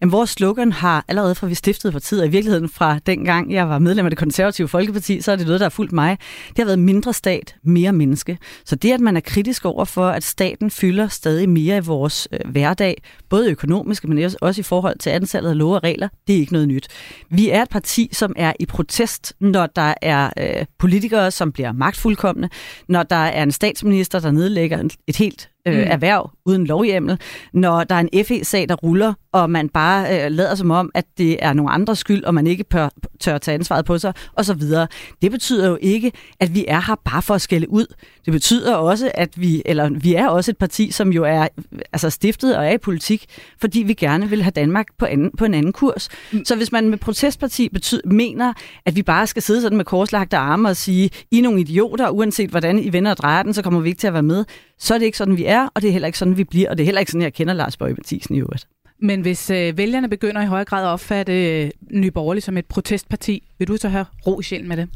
Jamen, 0.00 0.12
vores 0.12 0.30
slogan 0.30 0.72
har 0.72 1.04
allerede 1.08 1.34
fra 1.34 1.46
vi 1.46 1.54
stiftede 1.54 1.92
partiet, 1.92 2.20
og 2.20 2.26
i 2.26 2.30
virkeligheden 2.30 2.68
fra 2.68 2.98
dengang 2.98 3.52
jeg 3.52 3.68
var 3.68 3.78
medlem 3.78 4.06
af 4.06 4.10
det 4.10 4.18
konservative 4.18 4.68
Folkeparti, 4.68 5.20
så 5.20 5.32
er 5.32 5.36
det 5.36 5.46
noget, 5.46 5.60
der 5.60 5.64
har 5.64 5.70
fulgt 5.70 5.92
mig. 5.92 6.18
Det 6.48 6.58
har 6.58 6.64
været 6.64 6.78
mindre 6.78 7.12
stat, 7.12 7.54
mere 7.62 7.92
menneske. 7.92 8.38
Så 8.64 8.76
det, 8.76 8.92
at 8.92 9.00
man 9.00 9.16
er 9.16 9.20
kritisk 9.20 9.64
over 9.64 9.84
for, 9.84 10.08
at 10.08 10.24
staten 10.24 10.70
fylder 10.70 11.08
stadig 11.08 11.48
mere 11.48 11.76
i 11.76 11.80
vores 11.80 12.28
øh, 12.32 12.50
hverdag, 12.50 13.02
både 13.28 13.50
økonomisk, 13.50 14.04
men 14.04 14.30
også 14.40 14.60
i 14.60 14.62
forhold 14.62 14.98
til 14.98 15.10
antallet 15.10 15.50
af 15.50 15.58
love 15.58 15.76
og 15.76 15.82
regler, 15.82 16.08
det 16.26 16.34
er 16.34 16.38
ikke 16.38 16.52
noget 16.52 16.68
nyt. 16.68 16.88
Vi 17.30 17.50
er 17.50 17.62
et 17.62 17.68
parti, 17.68 18.08
som 18.12 18.32
er 18.36 18.52
i 18.60 18.66
protest, 18.66 19.32
når 19.40 19.66
der 19.66 19.94
er 20.02 20.30
øh, 20.38 20.66
politikere, 20.78 21.30
som 21.30 21.52
bliver 21.52 21.72
magtfuldkommende, 21.72 22.48
når 22.88 23.02
der 23.02 23.16
er 23.16 23.42
en 23.42 23.52
statsminister, 23.52 24.20
der 24.20 24.30
nedlægger 24.30 24.88
et 25.06 25.16
helt 25.16 25.50
øh, 25.66 25.74
mm. 25.74 25.84
erhverv 25.86 26.30
uden 26.46 26.66
lovhjemmel, 26.66 27.18
når 27.52 27.84
der 27.84 27.94
er 27.94 28.04
en 28.12 28.24
FE-sag, 28.24 28.68
der 28.68 28.74
ruller, 28.74 29.14
og 29.32 29.50
man 29.50 29.68
bare 29.68 30.24
øh, 30.24 30.30
lader 30.30 30.54
som 30.54 30.70
om, 30.70 30.90
at 30.94 31.04
det 31.18 31.44
er 31.44 31.52
nogle 31.52 31.72
andres 31.72 31.98
skyld, 31.98 32.24
og 32.24 32.34
man 32.34 32.46
ikke 32.46 32.64
pør, 32.64 32.88
tør 33.20 33.38
tage 33.38 33.54
ansvaret 33.54 33.84
på 33.84 33.98
sig, 33.98 34.12
og 34.32 34.44
så 34.44 34.54
videre. 34.54 34.86
Det 35.22 35.30
betyder 35.30 35.68
jo 35.68 35.78
ikke, 35.80 36.12
at 36.40 36.54
vi 36.54 36.64
er 36.68 36.80
her 36.86 36.94
bare 37.04 37.22
for 37.22 37.34
at 37.34 37.40
skælde 37.40 37.70
ud. 37.70 37.86
Det 38.24 38.32
betyder 38.32 38.74
også, 38.74 39.10
at 39.14 39.40
vi, 39.40 39.62
eller 39.64 39.88
vi 39.88 40.14
er 40.14 40.28
også 40.28 40.50
et 40.50 40.56
parti, 40.56 40.90
som 40.90 41.12
jo 41.12 41.24
er 41.24 41.48
altså 41.92 42.10
stiftet 42.10 42.56
og 42.56 42.66
er 42.66 42.70
i 42.70 42.78
politik, 42.78 43.24
fordi 43.60 43.82
vi 43.82 43.94
gerne 43.94 44.28
vil 44.28 44.42
have 44.42 44.50
Danmark 44.50 44.86
på, 44.98 45.04
anden, 45.04 45.30
på 45.38 45.44
en 45.44 45.54
anden 45.54 45.72
kurs. 45.72 46.08
Mm. 46.32 46.44
Så 46.44 46.56
hvis 46.56 46.72
man 46.72 46.88
med 46.88 46.98
protestparti 46.98 47.68
betyder, 47.68 48.00
mener, 48.04 48.52
at 48.86 48.96
vi 48.96 49.02
bare 49.02 49.26
skal 49.26 49.42
sidde 49.42 49.62
sådan 49.62 49.76
med 49.76 49.84
korslagte 49.84 50.36
arme 50.36 50.68
og 50.68 50.76
sige, 50.76 51.10
I 51.30 51.38
er 51.38 51.42
nogle 51.42 51.60
idioter, 51.60 52.08
uanset 52.08 52.50
hvordan 52.50 52.78
I 52.78 52.92
vender 52.92 53.10
og 53.10 53.16
drejer 53.16 53.42
den, 53.42 53.54
så 53.54 53.62
kommer 53.62 53.80
vi 53.80 53.88
ikke 53.88 54.00
til 54.00 54.06
at 54.06 54.12
være 54.12 54.22
med, 54.22 54.44
så 54.80 54.94
er 54.94 54.98
det 54.98 55.06
ikke 55.06 55.18
sådan, 55.18 55.36
vi 55.36 55.44
er, 55.44 55.68
og 55.74 55.82
det 55.82 55.88
er 55.88 55.92
heller 55.92 56.06
ikke 56.06 56.18
sådan, 56.18 56.36
vi 56.36 56.44
bliver, 56.44 56.70
og 56.70 56.76
det 56.76 56.82
er 56.82 56.84
heller 56.84 57.00
ikke 57.00 57.12
sådan, 57.12 57.22
jeg 57.22 57.34
kender 57.34 57.54
Lars 57.54 57.76
Bøge 57.76 57.94
Mathisen 57.94 58.34
i 58.34 58.40
øvrigt. 58.40 58.68
Men 59.02 59.20
hvis 59.20 59.50
øh, 59.50 59.78
vælgerne 59.78 60.08
begynder 60.08 60.42
i 60.42 60.46
højere 60.46 60.64
grad 60.64 60.84
at 60.84 60.88
opfatte 60.88 61.62
øh, 61.62 61.70
Nye 61.90 62.10
Borgerlige 62.10 62.42
som 62.42 62.56
et 62.56 62.66
protestparti, 62.66 63.48
vil 63.58 63.68
du 63.68 63.76
så 63.76 63.88
have 63.88 64.06
ro 64.26 64.40
i 64.40 64.42
sjælen 64.42 64.68
med 64.68 64.76
det? 64.76 64.88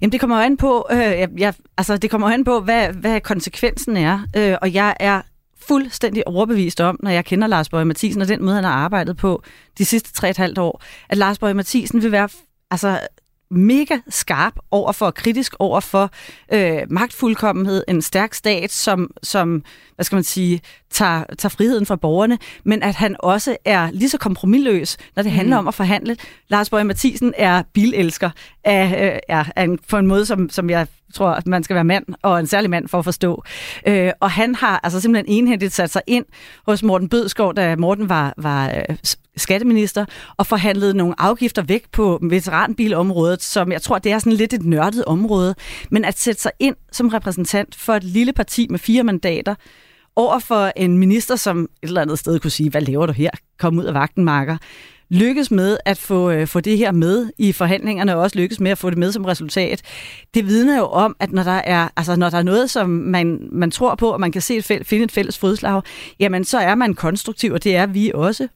Jamen 0.00 0.12
det 0.12 0.20
kommer 0.20 0.36
jo 0.36 0.42
an 0.42 0.56
på, 0.56 0.86
øh, 0.90 0.98
jeg, 0.98 1.28
jeg, 1.38 1.54
altså, 1.78 1.96
det 1.96 2.10
kommer 2.10 2.28
an 2.28 2.44
på 2.44 2.60
hvad, 2.60 2.88
hvad 2.88 3.20
konsekvensen 3.20 3.96
er. 3.96 4.20
Øh, 4.36 4.56
og 4.62 4.74
jeg 4.74 4.96
er 5.00 5.22
fuldstændig 5.68 6.28
overbevist 6.28 6.80
om, 6.80 6.98
når 7.02 7.10
jeg 7.10 7.24
kender 7.24 7.46
Lars 7.46 7.68
Bøge 7.68 7.84
Mathisen 7.84 8.22
og 8.22 8.28
den 8.28 8.44
måde, 8.44 8.54
han 8.54 8.64
har 8.64 8.72
arbejdet 8.72 9.16
på 9.16 9.42
de 9.78 9.84
sidste 9.84 10.12
tre 10.12 10.30
et 10.30 10.36
halvt 10.36 10.58
år, 10.58 10.82
at 11.08 11.18
Lars 11.18 11.38
Bøge 11.38 11.54
Mathisen 11.54 12.02
vil 12.02 12.12
være 12.12 12.28
altså, 12.70 13.00
mega 13.50 13.98
skarp 14.08 14.54
over 14.70 14.92
for, 14.92 15.10
kritisk 15.10 15.54
over 15.58 15.80
for 15.80 16.10
øh, 16.52 16.82
magtfuldkommenhed, 16.90 17.84
en 17.88 18.02
stærk 18.02 18.34
stat, 18.34 18.72
som, 18.72 19.10
som 19.22 19.62
hvad 19.98 20.04
skal 20.04 20.16
man 20.16 20.24
sige, 20.24 20.60
tager, 20.90 21.24
tager 21.38 21.50
friheden 21.50 21.86
fra 21.86 21.96
borgerne, 21.96 22.38
men 22.64 22.82
at 22.82 22.94
han 22.94 23.16
også 23.18 23.56
er 23.64 23.90
lige 23.90 24.08
så 24.08 24.18
kompromilløs, 24.18 24.96
når 25.16 25.22
det 25.22 25.32
handler 25.32 25.56
mm. 25.56 25.58
om 25.58 25.68
at 25.68 25.74
forhandle. 25.74 26.16
Lars 26.48 26.70
Bøge 26.70 26.84
Mathisen 26.84 27.34
er 27.36 27.62
bilelsker 27.72 28.30
af, 28.64 29.12
øh, 29.12 29.18
er, 29.28 29.44
er 29.56 29.64
en, 29.64 29.78
for 29.88 29.98
en 29.98 30.06
måde, 30.06 30.26
som, 30.26 30.50
som 30.50 30.70
jeg 30.70 30.86
tror, 31.14 31.28
at 31.28 31.46
man 31.46 31.64
skal 31.64 31.74
være 31.74 31.84
mand, 31.84 32.04
og 32.22 32.40
en 32.40 32.46
særlig 32.46 32.70
mand 32.70 32.88
for 32.88 32.98
at 32.98 33.04
forstå. 33.04 33.44
Øh, 33.86 34.12
og 34.20 34.30
han 34.30 34.54
har 34.54 34.80
altså 34.82 35.00
simpelthen 35.00 35.38
enhændigt 35.38 35.74
sat 35.74 35.90
sig 35.90 36.02
ind 36.06 36.24
hos 36.66 36.82
Morten 36.82 37.08
Bødskov, 37.08 37.54
da 37.54 37.76
Morten 37.76 38.08
var, 38.08 38.34
var 38.36 38.68
øh, 38.68 38.96
skatteminister, 39.36 40.04
og 40.36 40.46
forhandlede 40.46 40.94
nogle 40.94 41.14
afgifter 41.18 41.62
væk 41.62 41.84
på 41.92 42.18
veteranbilområdet, 42.22 43.42
som 43.42 43.72
jeg 43.72 43.82
tror, 43.82 43.98
det 43.98 44.12
er 44.12 44.18
sådan 44.18 44.32
lidt 44.32 44.52
et 44.52 44.62
nørdet 44.62 45.04
område. 45.04 45.54
Men 45.90 46.04
at 46.04 46.18
sætte 46.18 46.42
sig 46.42 46.52
ind 46.58 46.76
som 46.92 47.08
repræsentant 47.08 47.74
for 47.74 47.92
et 47.92 48.04
lille 48.04 48.32
parti 48.32 48.66
med 48.70 48.78
fire 48.78 49.02
mandater, 49.02 49.54
over 50.18 50.38
for 50.38 50.72
en 50.76 50.98
minister, 50.98 51.36
som 51.36 51.60
et 51.62 51.68
eller 51.82 52.02
andet 52.02 52.18
sted 52.18 52.40
kunne 52.40 52.50
sige, 52.50 52.70
hvad 52.70 52.80
laver 52.80 53.06
du 53.06 53.12
her? 53.12 53.30
Kom 53.58 53.78
ud 53.78 53.84
af 53.84 53.94
vagten, 53.94 54.24
marker 54.24 54.56
lykkes 55.10 55.50
med 55.50 55.76
at 55.84 55.98
få, 55.98 56.30
øh, 56.30 56.46
få 56.46 56.60
det 56.60 56.78
her 56.78 56.92
med 56.92 57.30
i 57.38 57.52
forhandlingerne, 57.52 58.16
og 58.16 58.22
også 58.22 58.38
lykkes 58.38 58.60
med 58.60 58.70
at 58.70 58.78
få 58.78 58.90
det 58.90 58.98
med 58.98 59.12
som 59.12 59.24
resultat, 59.24 59.82
det 60.34 60.46
vidner 60.46 60.78
jo 60.78 60.84
om, 60.84 61.16
at 61.20 61.32
når 61.32 61.42
der 61.42 61.50
er, 61.50 61.88
altså 61.96 62.16
når 62.16 62.30
der 62.30 62.38
er 62.38 62.42
noget, 62.42 62.70
som 62.70 62.90
man, 62.90 63.48
man 63.52 63.70
tror 63.70 63.94
på, 63.94 64.10
og 64.10 64.20
man 64.20 64.32
kan 64.32 64.42
se 64.42 64.56
et 64.56 64.64
fæl, 64.64 64.84
finde 64.84 65.04
et 65.04 65.12
fælles 65.12 65.38
fodslag, 65.38 65.82
jamen 66.20 66.44
så 66.44 66.58
er 66.58 66.74
man 66.74 66.94
konstruktiv, 66.94 67.52
og 67.52 67.64
det 67.64 67.76
er 67.76 67.86
vi 67.86 68.12
også. 68.14 68.48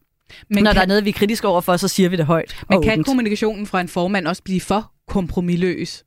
Men 0.50 0.64
når 0.64 0.70
kan, 0.70 0.76
der 0.76 0.82
er 0.82 0.86
noget, 0.86 1.04
vi 1.04 1.10
er 1.10 1.14
kritiske 1.14 1.48
overfor, 1.48 1.76
så 1.76 1.88
siger 1.88 2.08
vi 2.08 2.16
det 2.16 2.26
højt. 2.26 2.64
Men 2.70 2.82
kan 2.82 3.04
kommunikationen 3.04 3.66
fra 3.66 3.80
en 3.80 3.88
formand 3.88 4.26
også 4.26 4.42
blive 4.42 4.60
for 4.60 4.92
kompromilløs? 5.08 6.04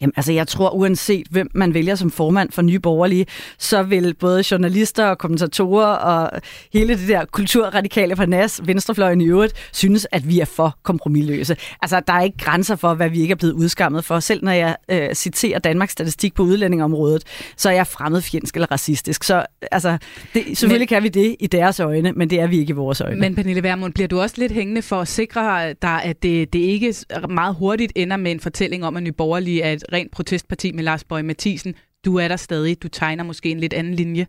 Jamen, 0.00 0.12
altså, 0.16 0.32
jeg 0.32 0.48
tror, 0.48 0.70
uanset 0.70 1.26
hvem 1.30 1.50
man 1.54 1.74
vælger 1.74 1.94
som 1.94 2.10
formand 2.10 2.52
for 2.52 2.62
Nye 2.62 2.78
Borgerlige, 2.78 3.26
så 3.58 3.82
vil 3.82 4.14
både 4.14 4.44
journalister 4.50 5.04
og 5.04 5.18
kommentatorer 5.18 5.86
og 5.86 6.40
hele 6.72 6.98
det 6.98 7.08
der 7.08 7.24
kulturradikale 7.24 8.16
på 8.16 8.26
NAS, 8.26 8.60
venstrefløjen 8.64 9.20
i 9.20 9.26
øvrigt, 9.26 9.54
synes, 9.72 10.06
at 10.12 10.28
vi 10.28 10.40
er 10.40 10.44
for 10.44 10.78
kompromilløse. 10.82 11.56
Altså, 11.82 12.00
der 12.06 12.12
er 12.12 12.22
ikke 12.22 12.38
grænser 12.38 12.76
for, 12.76 12.94
hvad 12.94 13.10
vi 13.10 13.20
ikke 13.20 13.32
er 13.32 13.36
blevet 13.36 13.52
udskammet 13.52 14.04
for. 14.04 14.20
Selv 14.20 14.44
når 14.44 14.52
jeg 14.52 14.76
øh, 14.88 15.14
citerer 15.14 15.58
Danmarks 15.58 15.92
statistik 15.92 16.34
på 16.34 16.42
udlændingområdet, 16.42 17.24
så 17.56 17.68
er 17.68 17.72
jeg 17.72 17.86
fremmedfjendsk 17.86 18.54
eller 18.54 18.72
racistisk. 18.72 19.24
Så 19.24 19.46
altså, 19.70 19.98
det, 20.34 20.58
selvfølgelig 20.58 20.80
men, 20.80 20.88
kan 20.88 21.02
vi 21.02 21.08
det 21.08 21.36
i 21.40 21.46
deres 21.46 21.80
øjne, 21.80 22.12
men 22.12 22.30
det 22.30 22.40
er 22.40 22.46
vi 22.46 22.58
ikke 22.58 22.70
i 22.70 22.74
vores 22.74 23.00
øjne. 23.00 23.20
Men 23.20 23.34
Pernille 23.34 23.62
Vermund, 23.62 23.92
bliver 23.92 24.08
du 24.08 24.20
også 24.20 24.34
lidt 24.38 24.52
hængende 24.52 24.82
for 24.82 25.00
at 25.00 25.08
sikre 25.08 25.72
dig, 25.82 26.02
at 26.04 26.22
det, 26.22 26.52
det 26.52 26.58
ikke 26.58 26.94
meget 27.28 27.54
hurtigt 27.54 27.92
ender 27.96 28.16
med 28.16 28.30
en 28.32 28.40
fortælling 28.40 28.84
om, 28.84 28.96
at 28.96 29.02
Nye 29.02 29.12
Borgerlige 29.12 29.62
er 29.62 29.72
et 29.72 29.84
rent 29.92 30.12
protestparti 30.12 30.72
med 30.72 30.84
Lars 30.84 31.04
Bøge 31.04 31.22
Mathisen. 31.22 31.74
Du 32.04 32.16
er 32.16 32.28
der 32.28 32.36
stadig. 32.36 32.82
Du 32.82 32.88
tegner 32.88 33.24
måske 33.24 33.50
en 33.50 33.60
lidt 33.60 33.72
anden 33.72 33.94
linje. 33.94 34.26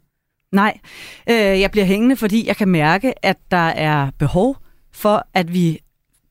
Nej, 0.51 0.79
øh, 1.29 1.35
jeg 1.35 1.71
bliver 1.71 1.85
hængende, 1.85 2.15
fordi 2.15 2.47
jeg 2.47 2.55
kan 2.55 2.67
mærke, 2.67 3.25
at 3.25 3.37
der 3.51 3.57
er 3.57 4.11
behov 4.19 4.57
for, 4.91 5.27
at 5.33 5.53
vi 5.53 5.79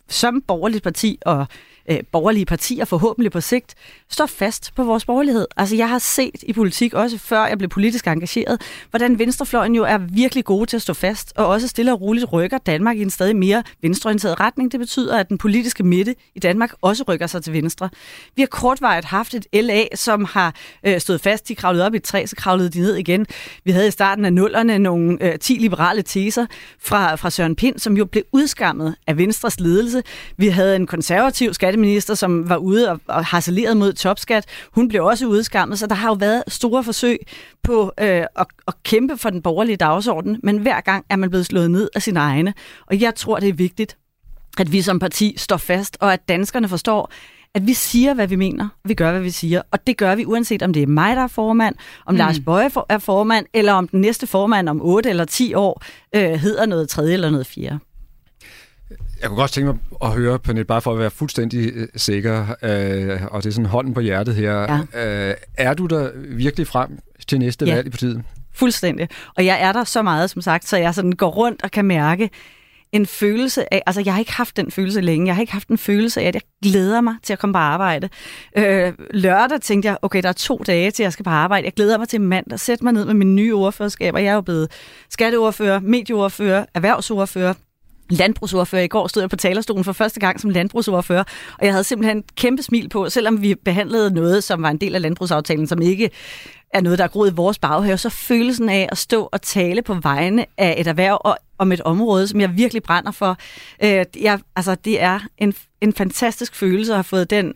som 0.09 0.43
borgerligt 0.43 0.85
parti 0.85 1.18
og 1.26 1.47
øh, 1.91 1.99
borgerlige 2.12 2.47
partier 2.47 2.85
forhåbentlig 2.85 3.33
på 3.33 3.41
sigt 3.41 3.74
står 4.09 4.26
fast 4.26 4.74
på 4.74 4.85
vores 4.85 5.05
borgerlighed. 5.05 5.47
Altså 5.57 5.76
jeg 5.76 5.89
har 5.89 5.99
set 5.99 6.43
i 6.43 6.53
politik, 6.53 6.95
også 6.95 7.18
før 7.18 7.47
jeg 7.47 7.59
blev 7.59 7.70
politisk 7.70 8.07
engageret, 8.07 8.61
hvordan 8.91 9.18
venstrefløjen 9.18 9.74
jo 9.74 9.85
er 9.85 9.99
virkelig 9.99 10.45
gode 10.45 10.66
til 10.66 10.76
at 10.76 10.83
stå 10.83 10.95
fast, 10.95 11.33
og 11.37 11.47
også 11.47 11.68
stille 11.68 11.93
og 11.93 12.01
roligt 12.01 12.33
rykker 12.33 12.59
Danmark 12.59 12.97
i 12.97 13.03
en 13.03 13.11
stadig 13.11 13.37
mere 13.37 13.62
venstreorienteret 13.83 14.41
retning. 14.41 14.72
Det 14.72 14.81
betyder, 14.81 15.18
at 15.18 15.28
den 15.28 15.39
politiske 15.39 15.83
midte 15.83 16.14
i 16.35 16.39
Danmark 16.39 16.72
også 16.83 17.05
rykker 17.09 17.26
sig 17.26 17.45
til 17.45 17.53
venstre. 17.53 17.89
Vi 18.37 18.43
har 18.43 18.47
kortvarigt 18.47 19.07
haft 19.07 19.35
et 19.35 19.47
LA, 19.53 19.85
som 19.95 20.24
har 20.24 20.55
øh, 20.87 21.01
stået 21.01 21.20
fast. 21.20 21.49
De 21.49 21.55
kravlede 21.55 21.87
op 21.87 21.95
i 21.95 21.97
et 21.97 22.03
træ, 22.03 22.26
så 22.26 22.37
kravlede 22.37 22.68
de 22.68 22.81
ned 22.81 22.97
igen. 22.97 23.26
Vi 23.64 23.70
havde 23.70 23.89
i 23.89 23.91
starten 23.91 24.24
af 24.24 24.33
nullerne 24.33 24.78
nogle 24.78 25.18
øh, 25.20 25.39
10 25.39 25.53
liberale 25.53 26.03
teser 26.03 26.47
fra, 26.81 27.14
fra 27.14 27.31
Søren 27.31 27.57
Pind, 27.57 27.78
som 27.78 27.97
jo 27.97 28.05
blev 28.05 28.24
udskammet 28.33 28.95
af 29.07 29.16
Venstres 29.16 29.61
ledelse. 29.61 30.03
Vi 30.37 30.49
havde 30.49 30.76
en 30.76 30.87
konservativ 30.87 31.55
skat 31.55 31.70
skatteminister, 31.71 32.14
som 32.14 32.49
var 32.49 32.57
ude 32.57 32.91
og, 32.91 33.01
og 33.07 33.25
harceleret 33.25 33.77
mod 33.77 33.93
topskat. 33.93 34.45
Hun 34.73 34.89
blev 34.89 35.05
også 35.05 35.27
udskammet, 35.27 35.79
så 35.79 35.87
der 35.87 35.95
har 35.95 36.09
jo 36.09 36.14
været 36.14 36.43
store 36.49 36.85
forsøg 36.85 37.18
på 37.62 37.93
øh, 38.01 38.07
at, 38.07 38.47
at 38.68 38.75
kæmpe 38.83 39.16
for 39.16 39.31
den 39.31 39.43
borgerlige 39.43 39.77
dagsorden, 39.77 40.41
men 40.43 40.59
hver 40.59 40.81
gang 40.81 41.05
er 41.11 41.16
man 41.16 41.31
blevet 41.31 41.47
slået 41.47 41.71
ned 41.71 41.89
af 41.95 42.03
sine 42.03 42.21
egne. 42.21 42.55
Og 42.87 43.01
jeg 43.01 43.14
tror, 43.14 43.39
det 43.39 43.49
er 43.49 43.53
vigtigt, 43.53 43.97
at 44.59 44.73
vi 44.73 44.83
som 44.83 44.99
parti 44.99 45.35
står 45.37 45.57
fast, 45.57 45.97
og 46.01 46.12
at 46.12 46.29
danskerne 46.29 46.68
forstår, 46.68 47.12
at 47.55 47.66
vi 47.66 47.75
siger, 47.75 48.14
hvad 48.14 48.27
vi 48.27 48.37
mener, 48.37 48.68
vi 48.85 48.95
gør, 48.95 49.11
hvad 49.11 49.21
vi 49.21 49.31
siger. 49.31 49.62
Og 49.71 49.87
det 49.87 49.97
gør 49.97 50.14
vi, 50.14 50.27
uanset 50.27 50.62
om 50.62 50.73
det 50.73 50.83
er 50.83 50.87
mig, 50.87 51.16
der 51.16 51.23
er 51.23 51.27
formand, 51.27 51.75
om 52.07 52.14
mm. 52.14 52.18
Lars 52.18 52.41
Bøje 52.41 52.71
er 52.89 52.99
formand, 52.99 53.47
eller 53.55 53.73
om 53.73 53.89
den 53.89 54.01
næste 54.01 54.27
formand 54.27 54.68
om 54.68 54.81
8 54.83 55.11
eller 55.11 55.25
10 55.25 55.55
år 55.55 55.83
øh, 56.14 56.33
hedder 56.33 56.66
noget 56.66 56.89
tredje 56.89 57.12
eller 57.12 57.31
noget 57.31 57.47
fjerde. 57.47 57.79
Jeg 59.21 59.29
kunne 59.29 59.41
godt 59.41 59.51
tænke 59.51 59.66
mig 59.66 59.79
at 60.03 60.11
høre, 60.12 60.39
Pernille, 60.39 60.64
bare 60.64 60.81
for 60.81 60.93
at 60.93 60.99
være 60.99 61.11
fuldstændig 61.11 61.73
øh, 61.75 61.89
sikker, 61.97 62.41
øh, 62.62 63.21
og 63.31 63.43
det 63.43 63.49
er 63.49 63.53
sådan 63.53 63.66
hånden 63.66 63.95
på 63.95 64.01
hjertet 64.01 64.35
her. 64.35 64.85
Ja. 64.95 65.29
Øh, 65.29 65.35
er 65.57 65.75
du 65.75 65.87
der 65.87 66.11
virkelig 66.16 66.66
frem 66.66 66.99
til 67.29 67.39
næste 67.39 67.66
ja. 67.66 67.75
valg 67.75 67.87
i 67.87 67.91
partiet? 67.91 68.23
Fuldstændig. 68.55 69.09
Og 69.37 69.47
jeg 69.47 69.62
er 69.62 69.73
der 69.73 69.85
så 69.85 70.03
meget, 70.03 70.31
som 70.31 70.43
sagt, 70.43 70.68
så 70.68 70.77
jeg 70.77 70.95
sådan 70.95 71.12
går 71.12 71.31
rundt 71.31 71.62
og 71.62 71.71
kan 71.71 71.85
mærke, 71.85 72.31
en 72.93 73.07
følelse 73.07 73.75
af, 73.75 73.83
altså 73.87 74.03
jeg 74.05 74.14
har 74.14 74.18
ikke 74.18 74.33
haft 74.33 74.57
den 74.57 74.71
følelse 74.71 75.01
længe, 75.01 75.27
jeg 75.27 75.35
har 75.35 75.41
ikke 75.41 75.53
haft 75.53 75.68
en 75.68 75.79
følelse 75.79 76.21
af, 76.21 76.29
at 76.29 76.35
jeg 76.35 76.43
glæder 76.62 77.01
mig 77.01 77.14
til 77.23 77.33
at 77.33 77.39
komme 77.39 77.53
på 77.55 77.59
arbejde. 77.59 78.09
Øh, 78.57 78.93
lørdag 79.11 79.61
tænkte 79.61 79.89
jeg, 79.89 79.99
okay, 80.03 80.23
der 80.23 80.29
er 80.29 80.33
to 80.33 80.62
dage 80.66 80.91
til, 80.91 81.03
jeg 81.03 81.12
skal 81.12 81.25
på 81.25 81.31
arbejde. 81.31 81.64
Jeg 81.64 81.73
glæder 81.73 81.99
mig 81.99 82.09
til 82.09 82.21
mandag, 82.21 82.61
sætte 82.61 82.85
mig 82.85 82.93
ned 82.93 83.05
med 83.05 83.14
mine 83.14 83.35
nye 83.35 83.55
ordførerskaber. 83.55 84.18
Jeg 84.18 84.31
er 84.31 84.35
jo 84.35 84.41
blevet 84.41 84.71
skatteordfører, 85.11 85.81
medieordfører, 85.81 86.64
erhvervsordfører, 86.75 87.55
landbrugsordfører. 88.11 88.82
I 88.82 88.88
går 88.88 89.06
stod 89.08 89.22
jeg 89.22 89.30
på 89.30 89.36
talerstolen 89.36 89.84
for 89.84 89.92
første 89.92 90.20
gang 90.20 90.40
som 90.40 90.50
landbrugsordfører, 90.50 91.24
og 91.58 91.64
jeg 91.64 91.72
havde 91.72 91.84
simpelthen 91.84 92.18
et 92.18 92.34
kæmpe 92.34 92.62
smil 92.62 92.88
på, 92.88 93.08
selvom 93.08 93.42
vi 93.42 93.54
behandlede 93.54 94.14
noget, 94.14 94.44
som 94.44 94.62
var 94.62 94.70
en 94.70 94.76
del 94.76 94.94
af 94.94 95.02
landbrugsaftalen, 95.02 95.66
som 95.66 95.82
ikke 95.82 96.11
er 96.74 96.80
noget, 96.80 96.98
der 96.98 97.04
er 97.04 97.08
groet 97.08 97.30
i 97.30 97.34
vores 97.34 97.58
baghave, 97.58 97.98
så 97.98 98.08
følelsen 98.08 98.68
af 98.68 98.88
at 98.92 98.98
stå 98.98 99.28
og 99.32 99.42
tale 99.42 99.82
på 99.82 99.94
vegne 99.94 100.46
af 100.58 100.74
et 100.78 100.86
erhverv 100.86 101.20
og 101.24 101.38
om 101.58 101.72
et 101.72 101.80
område, 101.80 102.28
som 102.28 102.40
jeg 102.40 102.56
virkelig 102.56 102.82
brænder 102.82 103.11
for, 103.11 103.36
øh, 103.84 104.04
jeg, 104.20 104.40
altså, 104.56 104.74
det 104.74 105.02
er 105.02 105.20
en, 105.38 105.54
en 105.80 105.92
fantastisk 105.92 106.54
følelse 106.54 106.92
at 106.92 106.96
have 106.96 107.04
fået 107.04 107.30
den 107.30 107.52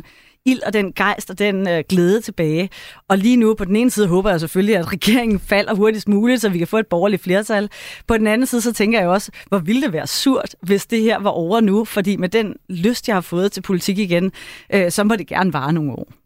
ild 0.47 0.63
og 0.63 0.73
den 0.73 0.93
gejst 0.93 1.31
og 1.31 1.39
den 1.39 1.69
øh, 1.69 1.85
glæde 1.89 2.21
tilbage. 2.21 2.71
Og 3.09 3.19
lige 3.19 3.37
nu, 3.37 3.55
på 3.55 3.65
den 3.65 3.77
ene 3.77 3.91
side, 3.91 4.07
håber 4.07 4.31
jeg 4.31 4.41
selvfølgelig, 4.41 4.77
at 4.77 4.93
regeringen 4.93 5.41
falder 5.41 5.75
hurtigst 5.75 6.09
muligt, 6.09 6.41
så 6.41 6.49
vi 6.49 6.59
kan 6.59 6.67
få 6.67 6.79
et 6.79 6.87
borgerligt 6.87 7.23
flertal. 7.23 7.71
På 8.07 8.19
den 8.19 8.27
anden 8.27 8.47
side, 8.47 8.61
så 8.61 8.73
tænker 8.73 9.01
jeg 9.01 9.09
også, 9.09 9.31
hvor 9.49 9.59
ville 9.59 9.83
det 9.83 9.93
være 9.93 10.07
surt, 10.07 10.57
hvis 10.61 10.87
det 10.87 11.01
her 11.01 11.19
var 11.19 11.31
over 11.31 11.61
nu, 11.61 11.85
fordi 11.85 12.17
med 12.17 12.29
den 12.29 12.57
lyst, 12.69 13.09
jeg 13.09 13.17
har 13.17 13.21
fået 13.21 13.53
til 13.53 13.61
politik 13.61 13.99
igen, 13.99 14.33
øh, 14.75 14.91
så 14.91 15.05
må 15.05 15.17
det 15.17 15.27
gerne 15.27 15.53
vare 15.53 15.73
nogle 15.73 15.93
år. 15.93 16.24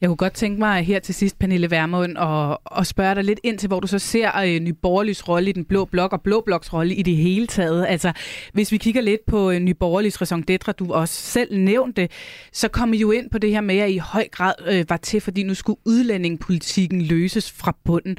Jeg 0.00 0.08
kunne 0.08 0.16
godt 0.16 0.32
tænke 0.32 0.58
mig 0.58 0.82
her 0.82 0.98
til 0.98 1.14
sidst, 1.14 1.38
Pernille 1.38 1.70
Vermund, 1.70 2.16
og, 2.16 2.60
og 2.64 2.86
spørge 2.86 3.14
dig 3.14 3.24
lidt 3.24 3.40
ind 3.42 3.58
til, 3.58 3.66
hvor 3.66 3.80
du 3.80 3.86
så 3.86 3.98
ser 3.98 4.38
øh, 4.38 4.60
Nyborgerligs 4.60 5.28
rolle 5.28 5.50
i 5.50 5.52
den 5.52 5.64
blå 5.64 5.84
blok 5.84 6.12
og 6.12 6.22
blå 6.22 6.42
bloks 6.46 6.72
rolle 6.72 6.94
i 6.94 7.02
det 7.02 7.16
hele 7.16 7.46
taget. 7.46 7.86
Altså, 7.88 8.12
hvis 8.52 8.72
vi 8.72 8.76
kigger 8.76 9.00
lidt 9.00 9.20
på 9.26 9.50
øh, 9.50 9.58
Nyborgerligs 9.58 10.20
raison 10.20 10.44
d'etre, 10.50 10.72
du 10.72 10.92
også 10.92 11.14
selv 11.14 11.58
nævnte, 11.58 12.08
så 12.52 12.68
kommer 12.68 12.96
I 12.96 12.98
jo 12.98 13.10
ind 13.10 13.30
på 13.30 13.38
det 13.38 13.50
her 13.50 13.60
med, 13.60 13.78
at 13.78 13.90
I 13.90 13.94
i 13.94 13.98
høj 13.98 14.28
grad 14.32 14.54
øh, 14.66 14.84
var 14.88 14.96
til, 14.96 15.20
fordi 15.20 15.42
nu 15.42 15.54
skulle 15.54 15.78
udlændingepolitikken 15.86 17.02
løses 17.02 17.50
fra 17.52 17.76
bunden. 17.84 18.16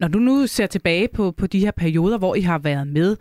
Når 0.00 0.08
du 0.08 0.18
nu 0.18 0.46
ser 0.46 0.66
tilbage 0.66 1.08
på, 1.14 1.30
på 1.30 1.46
de 1.46 1.60
her 1.60 1.70
perioder, 1.70 2.18
hvor 2.18 2.34
I 2.34 2.40
har 2.40 2.58
været 2.58 2.86
med, 2.86 3.16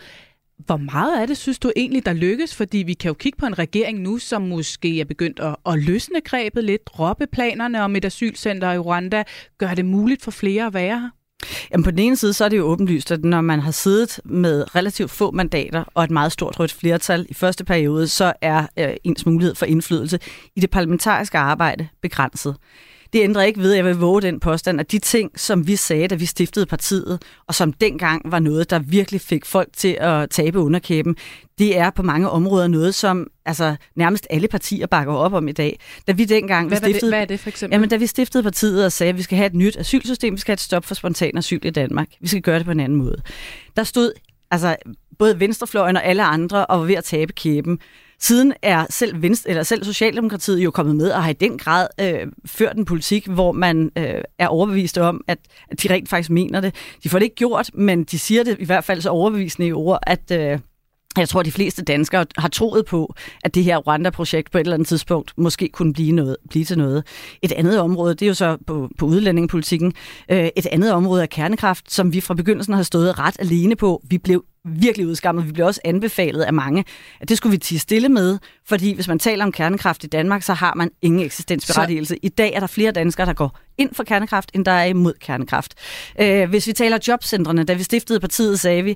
hvor 0.66 0.78
meget 0.78 1.22
af 1.22 1.28
det 1.28 1.38
synes 1.38 1.60
du 1.60 1.72
egentlig, 1.76 2.06
der 2.06 2.14
lykkes? 2.14 2.56
Fordi 2.56 2.78
vi 2.78 2.94
kan 2.94 3.10
jo 3.10 3.14
kigge 3.14 3.38
på 3.38 3.46
en 3.46 3.60
regering 3.60 4.00
nu, 4.00 4.18
som 4.18 4.42
måske 4.42 5.02
er 5.02 5.06
begyndt 5.06 5.40
at, 5.40 5.56
at 5.66 5.80
løsne 5.80 6.22
grebet 6.22 6.64
lidt, 6.64 6.88
droppe 6.88 7.28
planerne 7.32 7.84
om 7.84 7.96
et 7.96 8.06
asylcenter 8.06 8.72
i 8.72 8.78
Rwanda, 8.78 9.24
gør 9.58 9.74
det 9.74 9.86
muligt 9.86 10.22
for 10.22 10.32
flere 10.32 10.66
at 10.66 10.74
være 10.74 11.00
her? 11.00 11.10
Jamen 11.72 11.84
på 11.84 11.92
den 11.92 12.00
ene 12.00 12.16
side, 12.16 12.34
så 12.34 12.46
er 12.46 12.50
det 12.50 12.58
jo 12.58 12.64
åbenlyst, 12.64 13.12
at 13.12 13.26
når 13.26 13.42
man 13.42 13.60
har 13.60 13.72
siddet 13.72 14.20
med 14.26 14.76
relativt 14.76 15.12
få 15.12 15.32
mandater 15.32 15.84
og 15.94 16.04
et 16.04 16.12
meget 16.12 16.32
stort 16.32 16.60
rødt 16.60 16.74
flertal 16.74 17.26
i 17.30 17.34
første 17.34 17.66
periode, 17.66 18.08
så 18.08 18.34
er 18.42 18.68
øh, 18.80 18.94
ens 19.04 19.26
mulighed 19.26 19.56
for 19.56 19.66
indflydelse 19.66 20.20
i 20.56 20.60
det 20.60 20.70
parlamentariske 20.70 21.38
arbejde 21.38 21.88
begrænset. 22.02 22.56
Det 23.14 23.24
ændrer 23.24 23.42
ikke 23.42 23.60
ved, 23.60 23.72
at 23.72 23.78
jeg 23.78 23.86
vil 23.86 23.96
våge 23.96 24.22
den 24.22 24.40
påstand, 24.40 24.80
at 24.80 24.92
de 24.92 25.00
ting, 25.00 25.40
som 25.40 25.68
vi 25.68 25.76
sagde, 25.76 26.08
da 26.08 26.16
vi 26.16 26.26
stiftede 26.26 26.66
partiet, 26.66 27.24
og 27.48 27.56
som 27.56 27.74
dengang 27.74 28.32
var 28.32 28.40
noget, 28.40 28.70
der 28.70 28.80
virkelig 28.80 29.22
fik 29.22 29.46
folk 29.46 29.70
til 29.78 29.98
at 30.00 30.30
tabe 30.30 30.60
underkæben, 30.60 31.16
det 31.58 31.78
er 31.78 31.90
på 31.90 32.04
mange 32.04 32.30
områder 32.30 32.68
noget, 32.68 32.96
som 32.96 33.28
altså, 33.46 33.76
nærmest 33.96 34.28
alle 34.30 34.48
partier 34.48 34.88
bakker 34.88 35.14
op 35.14 35.34
om 35.34 35.48
i 35.48 35.52
dag. 35.52 35.80
Da 36.08 36.12
vi 36.12 36.26
dengang 36.26 36.68
hvad, 36.68 36.80
vi 36.80 36.84
stiftede, 36.84 37.12
det, 37.12 37.18
hvad 37.18 37.22
er 37.22 37.26
det 37.26 37.40
for 37.40 37.50
eksempel? 37.50 37.76
Jamen, 37.76 37.90
da 37.90 37.96
vi 37.96 38.08
stiftede 38.08 38.44
partiet 38.44 38.86
og 38.86 38.92
sagde, 38.92 39.10
at 39.10 39.18
vi 39.18 39.22
skal 39.22 39.38
have 39.38 39.48
et 39.48 39.56
nyt 39.56 39.78
asylsystem, 39.78 40.34
vi 40.34 40.40
skal 40.40 40.52
have 40.52 40.56
et 40.56 40.60
stop 40.60 40.86
for 40.86 40.96
spontan 40.96 41.38
asyl 41.38 41.60
i 41.64 41.70
Danmark. 41.70 42.08
Vi 42.22 42.28
skal 42.28 42.42
gøre 42.42 42.58
det 42.58 42.66
på 42.66 42.72
en 42.72 42.80
anden 42.80 42.98
måde. 42.98 43.22
Der 43.76 43.84
stod 43.84 44.12
altså, 44.52 44.76
både 45.20 45.40
venstrefløjen 45.40 45.98
og 45.98 46.06
alle 46.06 46.24
andre 46.24 46.66
og 46.66 46.80
var 46.80 46.86
ved 46.86 46.96
at 46.96 47.04
tabe 47.04 47.34
kæben. 47.34 47.80
Siden 48.22 48.54
er 48.62 48.86
selv, 48.90 49.22
Venstre, 49.22 49.50
eller 49.50 49.64
selv 49.64 49.84
Socialdemokratiet 49.84 50.60
jo 50.64 50.72
kommet 50.72 50.96
med 50.96 51.12
og 51.12 51.24
har 51.24 51.30
i 51.30 51.34
den 51.34 51.58
grad 51.58 51.88
øh, 52.02 52.28
ført 52.46 52.78
en 52.78 52.86
politik, 52.86 53.28
hvor 53.28 53.52
man 53.52 53.92
øh, 53.98 54.22
er 54.40 54.48
overbevist 54.48 54.98
om, 54.98 55.22
at, 55.28 55.38
at 55.72 55.84
de 55.84 55.94
rent 55.94 56.10
faktisk 56.10 56.30
mener 56.30 56.62
det. 56.62 56.76
De 57.04 57.10
får 57.10 57.20
det 57.20 57.24
ikke 57.24 57.36
gjort, 57.36 57.70
men 57.74 58.04
de 58.04 58.20
siger 58.20 58.44
det 58.44 58.58
i 58.60 58.66
hvert 58.66 58.84
fald 58.84 59.02
så 59.02 59.10
overbevisende 59.10 59.68
i 59.68 59.74
ord, 59.74 60.00
at, 60.08 60.32
øh, 60.32 60.60
jeg 61.18 61.30
tror, 61.30 61.40
at 61.40 61.46
de 61.46 61.52
fleste 61.52 61.84
danskere 61.84 62.26
har 62.38 62.48
troet 62.48 62.86
på, 62.86 63.16
at 63.44 63.56
det 63.56 63.64
her 63.64 63.78
Rwanda-projekt 63.78 64.52
på 64.52 64.58
et 64.58 64.62
eller 64.62 64.74
andet 64.74 64.88
tidspunkt 64.88 65.34
måske 65.38 65.70
kunne 65.74 65.94
blive, 65.94 66.12
noget, 66.12 66.38
blive 66.50 66.66
til 66.66 66.78
noget. 66.78 67.04
Et 67.42 67.52
andet 67.52 67.80
område, 67.80 68.14
det 68.14 68.22
er 68.22 68.28
jo 68.28 68.34
så 68.34 68.58
på, 68.68 68.90
på 68.98 69.06
udlændingepolitikken. 69.06 69.94
Øh, 70.32 70.50
et 70.56 70.66
andet 70.66 70.94
område 70.94 71.22
er 71.22 71.26
kernekraft, 71.26 71.92
som 71.92 72.14
vi 72.14 72.22
fra 72.22 72.34
begyndelsen 72.34 72.74
har 72.74 72.84
stået 72.84 73.20
ret 73.20 73.36
alene 73.40 73.76
på. 73.76 74.02
Vi 74.10 74.18
blev 74.18 74.46
virkelig 74.66 75.08
udskammet. 75.08 75.48
Vi 75.48 75.52
blev 75.52 75.66
også 75.66 75.82
anbefalet 75.84 76.42
af 76.42 76.54
mange, 76.54 76.86
at 77.22 77.30
det 77.30 77.38
skulle 77.38 77.52
vi 77.52 77.58
tige 77.58 77.80
stille 77.80 78.10
med, 78.10 78.38
fordi 78.68 78.94
hvis 78.94 79.08
man 79.08 79.20
taler 79.20 79.46
om 79.46 79.52
kernekraft 79.52 80.04
i 80.04 80.08
Danmark, 80.08 80.44
så 80.44 80.54
har 80.54 80.74
man 80.76 80.92
ingen 81.02 81.22
eksistensberettigelse. 81.22 82.14
Så... 82.14 82.20
I 82.24 82.30
dag 82.30 82.54
er 82.54 82.60
der 82.60 82.68
flere 82.68 82.92
danskere, 82.92 83.26
der 83.26 83.34
går 83.34 83.60
ind 83.78 83.94
for 83.94 84.04
kernekraft, 84.04 84.52
end 84.54 84.66
der 84.66 84.72
er 84.72 84.86
imod 84.86 85.14
kernekraft. 85.22 85.74
Øh, 86.22 86.50
hvis 86.50 86.68
vi 86.68 86.74
taler 86.74 86.98
jobcentrene, 87.08 87.64
da 87.64 87.74
vi 87.74 87.84
stiftede 87.84 88.20
partiet, 88.20 88.60
sagde 88.60 88.84
vi, 88.84 88.96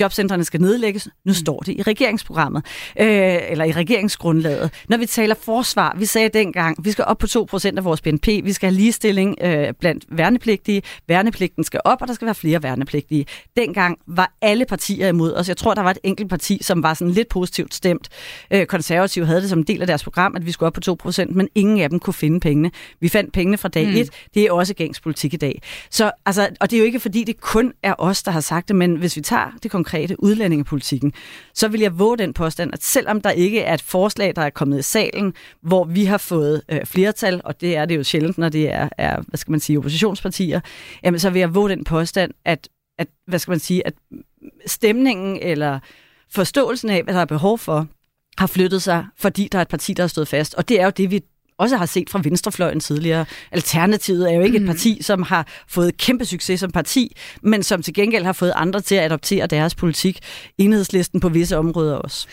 jobcentrene 0.00 0.44
skal 0.44 0.60
nedlægges. 0.60 1.06
Nu 1.06 1.30
mm. 1.30 1.34
står 1.34 1.60
det 1.60 1.72
i 1.78 1.82
regeringsprogrammet, 1.82 2.64
øh, 3.00 3.38
eller 3.50 3.64
i 3.64 3.72
regeringsgrundlaget. 3.72 4.70
Når 4.88 4.96
vi 4.96 5.06
taler 5.06 5.34
forsvar, 5.34 5.96
vi 5.98 6.06
sagde 6.06 6.28
dengang, 6.28 6.84
vi 6.84 6.90
skal 6.90 7.04
op 7.04 7.18
på 7.18 7.26
2% 7.26 7.76
af 7.76 7.84
vores 7.84 8.00
BNP, 8.00 8.26
vi 8.26 8.52
skal 8.52 8.70
have 8.70 8.76
ligestilling 8.76 9.36
øh, 9.42 9.72
blandt 9.80 10.04
værnepligtige, 10.08 10.82
værnepligten 11.08 11.64
skal 11.64 11.80
op, 11.84 12.02
og 12.02 12.08
der 12.08 12.14
skal 12.14 12.26
være 12.26 12.34
flere 12.34 12.62
værnepligtige. 12.62 13.26
Dengang 13.56 13.98
var 14.06 14.32
alle 14.42 14.64
partier 14.64 15.08
imod 15.08 15.34
os. 15.34 15.48
Jeg 15.48 15.56
tror, 15.56 15.74
der 15.74 15.82
var 15.82 15.90
et 15.90 15.98
enkelt 16.02 16.30
parti, 16.30 16.58
som 16.62 16.82
var 16.82 16.94
sådan 16.94 17.14
lidt 17.14 17.28
positivt 17.28 17.74
stemt. 17.74 18.08
Øh, 18.50 18.66
konservative 18.66 19.26
havde 19.26 19.40
det 19.40 19.48
som 19.48 19.58
en 19.58 19.64
del 19.64 19.80
af 19.80 19.86
deres 19.86 20.04
program, 20.04 20.36
at 20.36 20.46
vi 20.46 20.52
skulle 20.52 20.66
op 20.66 20.98
på 20.98 21.08
2%, 21.08 21.32
men 21.32 21.48
ingen 21.54 21.80
af 21.80 21.90
dem 21.90 21.98
kunne 22.00 22.14
finde 22.14 22.40
pengene. 22.40 22.70
Vi 23.00 23.08
fandt 23.08 23.32
pengene 23.32 23.58
fra 23.58 23.68
dag 23.68 23.86
mm. 23.86 23.94
1. 23.94 24.10
Det 24.34 24.42
er 24.42 24.52
også 24.52 24.74
gængs 24.74 25.00
politik 25.00 25.34
i 25.34 25.36
dag. 25.36 25.62
Så, 25.90 26.10
altså, 26.26 26.48
og 26.60 26.70
det 26.70 26.76
er 26.76 26.80
jo 26.80 26.86
ikke, 26.86 27.00
fordi 27.00 27.24
det 27.24 27.40
kun 27.40 27.72
er 27.82 27.94
os, 27.98 28.22
der 28.22 28.30
har 28.30 28.40
sagt 28.40 28.68
det, 28.68 28.76
men 28.76 28.96
hvis 28.96 29.16
vi 29.16 29.20
tager 29.20 29.50
det 29.62 29.70
konkrete 29.84 30.22
udlændingepolitikken, 30.22 31.12
så 31.54 31.68
vil 31.68 31.80
jeg 31.80 31.98
våge 31.98 32.18
den 32.18 32.32
påstand, 32.32 32.70
at 32.72 32.82
selvom 32.82 33.20
der 33.20 33.30
ikke 33.30 33.60
er 33.60 33.74
et 33.74 33.82
forslag, 33.82 34.36
der 34.36 34.42
er 34.42 34.50
kommet 34.50 34.78
i 34.78 34.82
salen, 34.82 35.34
hvor 35.62 35.84
vi 35.84 36.04
har 36.04 36.18
fået 36.18 36.62
øh, 36.68 36.84
flertal, 36.84 37.40
og 37.44 37.60
det 37.60 37.76
er 37.76 37.84
det 37.84 37.96
jo 37.96 38.02
sjældent, 38.02 38.38
når 38.38 38.48
det 38.48 38.72
er, 38.72 38.88
er 38.98 39.22
hvad 39.26 39.38
skal 39.38 39.50
man 39.50 39.60
sige, 39.60 39.78
oppositionspartier, 39.78 40.60
jamen 41.04 41.20
så 41.20 41.30
vil 41.30 41.40
jeg 41.40 41.54
våge 41.54 41.68
den 41.68 41.84
påstand, 41.84 42.30
at, 42.44 42.68
at 42.98 43.08
hvad 43.26 43.38
skal 43.38 43.52
man 43.52 43.60
sige, 43.60 43.86
at 43.86 43.94
stemningen 44.66 45.38
eller 45.42 45.78
forståelsen 46.30 46.90
af, 46.90 47.02
hvad 47.02 47.14
der 47.14 47.20
er 47.20 47.24
behov 47.24 47.58
for, 47.58 47.86
har 48.38 48.46
flyttet 48.46 48.82
sig, 48.82 49.06
fordi 49.16 49.48
der 49.52 49.58
er 49.58 49.62
et 49.62 49.68
parti, 49.68 49.92
der 49.92 50.02
har 50.02 50.08
stået 50.08 50.28
fast. 50.28 50.54
Og 50.54 50.68
det 50.68 50.80
er 50.80 50.84
jo 50.84 50.92
det, 50.96 51.10
vi 51.10 51.20
også 51.58 51.76
har 51.76 51.86
set 51.86 52.10
fra 52.10 52.20
venstrefløjen 52.24 52.80
tidligere. 52.80 53.24
Alternativet 53.52 54.32
er 54.32 54.36
jo 54.36 54.42
ikke 54.42 54.58
mm. 54.58 54.64
et 54.64 54.68
parti, 54.68 54.98
som 55.02 55.22
har 55.22 55.46
fået 55.68 55.96
kæmpe 55.96 56.24
succes 56.24 56.60
som 56.60 56.70
parti, 56.70 57.16
men 57.42 57.62
som 57.62 57.82
til 57.82 57.94
gengæld 57.94 58.24
har 58.24 58.32
fået 58.32 58.52
andre 58.56 58.80
til 58.80 58.94
at 58.94 59.04
adoptere 59.04 59.46
deres 59.46 59.74
politik. 59.74 60.18
Enhedslisten 60.58 61.20
på 61.20 61.28
visse 61.28 61.56
områder 61.56 61.96
også. 61.96 62.26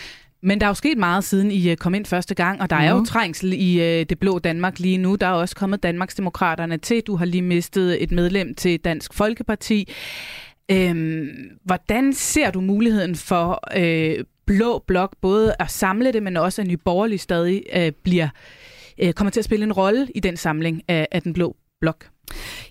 Men 0.43 0.59
der 0.59 0.65
er 0.65 0.69
jo 0.69 0.74
sket 0.74 0.97
meget 0.97 1.24
siden 1.24 1.51
I 1.51 1.69
øh, 1.69 1.78
kom 1.78 1.93
ind 1.93 2.05
første 2.05 2.36
gang, 2.36 2.61
og 2.61 2.69
der 2.69 2.78
mm. 2.80 2.86
er 2.86 2.89
jo 2.89 2.95
mhm. 2.95 3.05
trængsel 3.05 3.53
i 3.53 3.82
øh, 3.82 4.05
det 4.09 4.19
blå 4.19 4.39
Danmark 4.39 4.80
lige 4.80 4.97
nu. 4.97 5.15
Der 5.15 5.28
er 5.28 5.32
også 5.32 5.55
kommet 5.55 5.84
Danmarksdemokraterne 5.84 6.78
til. 6.78 7.01
Du 7.07 7.15
har 7.15 7.26
lige 7.26 7.41
mistet 7.41 8.03
et 8.03 8.11
medlem 8.11 8.55
til 8.55 8.80
Dansk 8.80 9.13
Folkeparti. 9.13 9.93
Øhm, 10.72 11.30
hvordan 11.63 12.13
ser 12.13 12.51
du 12.51 12.61
muligheden 12.61 13.15
for 13.15 13.63
øh, 13.78 14.24
blå 14.45 14.84
blok, 14.88 15.15
både 15.22 15.55
at 15.59 15.72
samle 15.72 16.13
det, 16.13 16.24
men 16.24 16.38
også 16.38 16.61
at 16.61 16.67
Nye 16.67 16.78
Borgerlige 16.78 17.19
stadig 17.19 17.63
øh, 17.76 17.91
bliver 18.03 18.26
øh, 18.26 18.61
Øh, 18.97 19.13
kommer 19.13 19.31
til 19.31 19.39
at 19.39 19.45
spille 19.45 19.63
en 19.63 19.73
rolle 19.73 20.07
i 20.15 20.19
den 20.19 20.37
samling 20.37 20.81
af, 20.87 21.07
af 21.11 21.21
den 21.21 21.33
blå 21.33 21.55
blok? 21.81 22.09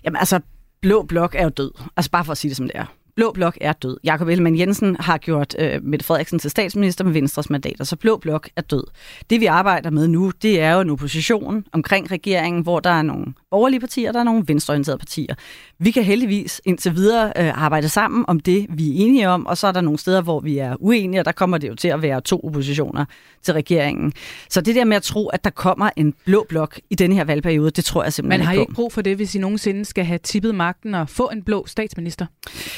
Jamen 0.03 0.17
altså, 0.17 0.39
blå 0.81 1.03
blok 1.03 1.35
er 1.35 1.43
jo 1.43 1.49
død. 1.49 1.71
Altså 1.97 2.11
bare 2.11 2.25
for 2.25 2.31
at 2.31 2.37
sige 2.37 2.49
det 2.49 2.57
som 2.57 2.65
det 2.65 2.75
er. 2.75 2.85
Blå 3.21 3.31
blok 3.31 3.57
er 3.61 3.73
død. 3.73 3.97
Jakob 4.03 4.27
Ellemann 4.27 4.59
Jensen 4.59 4.97
har 4.99 5.17
gjort 5.17 5.55
øh, 5.59 5.83
Mette 5.83 6.05
Frederiksen 6.05 6.39
til 6.39 6.51
statsminister 6.51 7.03
med 7.03 7.13
Venstres 7.13 7.49
mandater, 7.49 7.83
så 7.83 7.95
Blå 7.95 8.17
blok 8.17 8.49
er 8.55 8.61
død. 8.61 8.83
Det 9.29 9.39
vi 9.41 9.45
arbejder 9.45 9.89
med 9.89 10.07
nu, 10.07 10.31
det 10.41 10.61
er 10.61 10.73
jo 10.73 10.81
en 10.81 10.89
opposition 10.89 11.65
omkring 11.71 12.11
regeringen, 12.11 12.63
hvor 12.63 12.79
der 12.79 12.89
er 12.89 13.01
nogle 13.01 13.25
borgerlige 13.51 13.79
partier, 13.79 14.11
der 14.11 14.19
er 14.19 14.23
nogle 14.23 14.43
venstreorienterede 14.47 14.97
partier. 14.97 15.35
Vi 15.79 15.91
kan 15.91 16.03
heldigvis 16.03 16.61
indtil 16.65 16.95
videre 16.95 17.33
øh, 17.37 17.63
arbejde 17.63 17.89
sammen 17.89 18.25
om 18.27 18.39
det, 18.39 18.65
vi 18.69 18.89
er 18.89 19.05
enige 19.05 19.29
om, 19.29 19.45
og 19.45 19.57
så 19.57 19.67
er 19.67 19.71
der 19.71 19.81
nogle 19.81 19.99
steder, 19.99 20.21
hvor 20.21 20.39
vi 20.39 20.57
er 20.57 20.75
uenige, 20.79 21.19
og 21.19 21.25
der 21.25 21.31
kommer 21.31 21.57
det 21.57 21.69
jo 21.69 21.75
til 21.75 21.87
at 21.87 22.01
være 22.01 22.21
to 22.21 22.39
oppositioner 22.43 23.05
til 23.43 23.53
regeringen. 23.53 24.13
Så 24.49 24.61
det 24.61 24.75
der 24.75 24.85
med 24.85 24.97
at 24.97 25.03
tro, 25.03 25.27
at 25.27 25.43
der 25.43 25.49
kommer 25.49 25.89
en 25.95 26.13
blå 26.25 26.45
blok 26.49 26.79
i 26.89 26.95
denne 26.95 27.15
her 27.15 27.23
valgperiode, 27.23 27.71
det 27.71 27.85
tror 27.85 28.03
jeg 28.03 28.13
simpelthen 28.13 28.39
Men 28.39 28.47
har 28.47 28.53
I 28.53 28.59
ikke 28.59 28.73
brug 28.73 28.93
for 28.93 29.01
det, 29.01 29.15
hvis 29.15 29.35
I 29.35 29.39
nogensinde 29.39 29.85
skal 29.85 30.05
have 30.05 30.19
tippet 30.23 30.55
magten 30.55 30.95
og 30.95 31.09
få 31.09 31.29
en 31.33 31.43
blå 31.43 31.67
statsminister? 31.67 32.25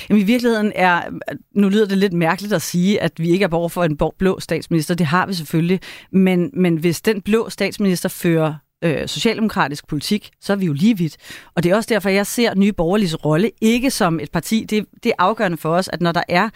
Jamen, 0.09 0.21
i 0.21 0.25
virkeligheden 0.33 0.71
er, 0.75 1.01
nu 1.55 1.69
lyder 1.69 1.85
det 1.85 1.97
lidt 1.97 2.13
mærkeligt 2.13 2.53
at 2.53 2.61
sige, 2.61 3.01
at 3.01 3.11
vi 3.17 3.29
ikke 3.29 3.43
er 3.43 3.47
borger 3.47 3.69
for 3.69 3.83
en 3.83 3.97
blå 4.19 4.39
statsminister. 4.39 4.95
Det 4.95 5.05
har 5.05 5.25
vi 5.25 5.33
selvfølgelig. 5.33 5.79
Men, 6.11 6.49
men 6.53 6.77
hvis 6.77 7.01
den 7.01 7.21
blå 7.21 7.49
statsminister 7.49 8.09
fører 8.09 8.53
øh, 8.83 9.07
socialdemokratisk 9.07 9.87
politik, 9.87 10.31
så 10.41 10.53
er 10.53 10.57
vi 10.57 10.65
jo 10.65 10.73
lige 10.73 10.97
vidt. 10.97 11.17
Og 11.55 11.63
det 11.63 11.71
er 11.71 11.75
også 11.75 11.89
derfor, 11.93 12.09
jeg 12.09 12.27
ser 12.27 12.55
Nye 12.55 12.73
Borgerliges 12.73 13.25
rolle 13.25 13.51
ikke 13.61 13.91
som 13.91 14.19
et 14.19 14.31
parti. 14.31 14.65
Det, 14.69 14.85
det 15.03 15.09
er 15.09 15.15
afgørende 15.19 15.57
for 15.57 15.75
os, 15.75 15.89
at 15.93 16.01
når 16.01 16.11
der 16.11 16.23
er 16.29 16.49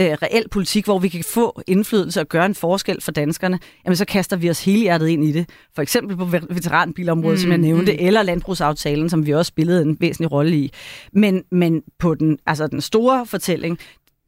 øh, 0.00 0.12
reel 0.22 0.48
politik, 0.50 0.84
hvor 0.84 0.98
vi 0.98 1.08
kan 1.08 1.24
få 1.24 1.62
indflydelse 1.66 2.20
og 2.20 2.28
gøre 2.28 2.46
en 2.46 2.54
forskel 2.54 3.00
for 3.00 3.12
danskerne, 3.12 3.58
jamen 3.84 3.96
så 3.96 4.04
kaster 4.04 4.36
vi 4.36 4.50
os 4.50 4.64
hele 4.64 4.80
hjertet 4.80 5.08
ind 5.08 5.24
i 5.24 5.32
det. 5.32 5.48
For 5.74 5.82
eksempel 5.82 6.16
på 6.16 6.24
veteranbilområdet, 6.24 7.38
mm, 7.38 7.42
som 7.42 7.50
jeg 7.50 7.58
nævnte, 7.58 7.92
mm. 7.92 7.98
eller 8.00 8.22
landbrugsaftalen, 8.22 9.10
som 9.10 9.26
vi 9.26 9.34
også 9.34 9.48
spillede 9.48 9.82
en 9.82 9.96
væsentlig 10.00 10.32
rolle 10.32 10.56
i. 10.56 10.72
Men, 11.12 11.44
men 11.50 11.82
på 11.98 12.14
den, 12.14 12.38
altså 12.46 12.66
den 12.66 12.80
store 12.80 13.26
fortælling, 13.26 13.78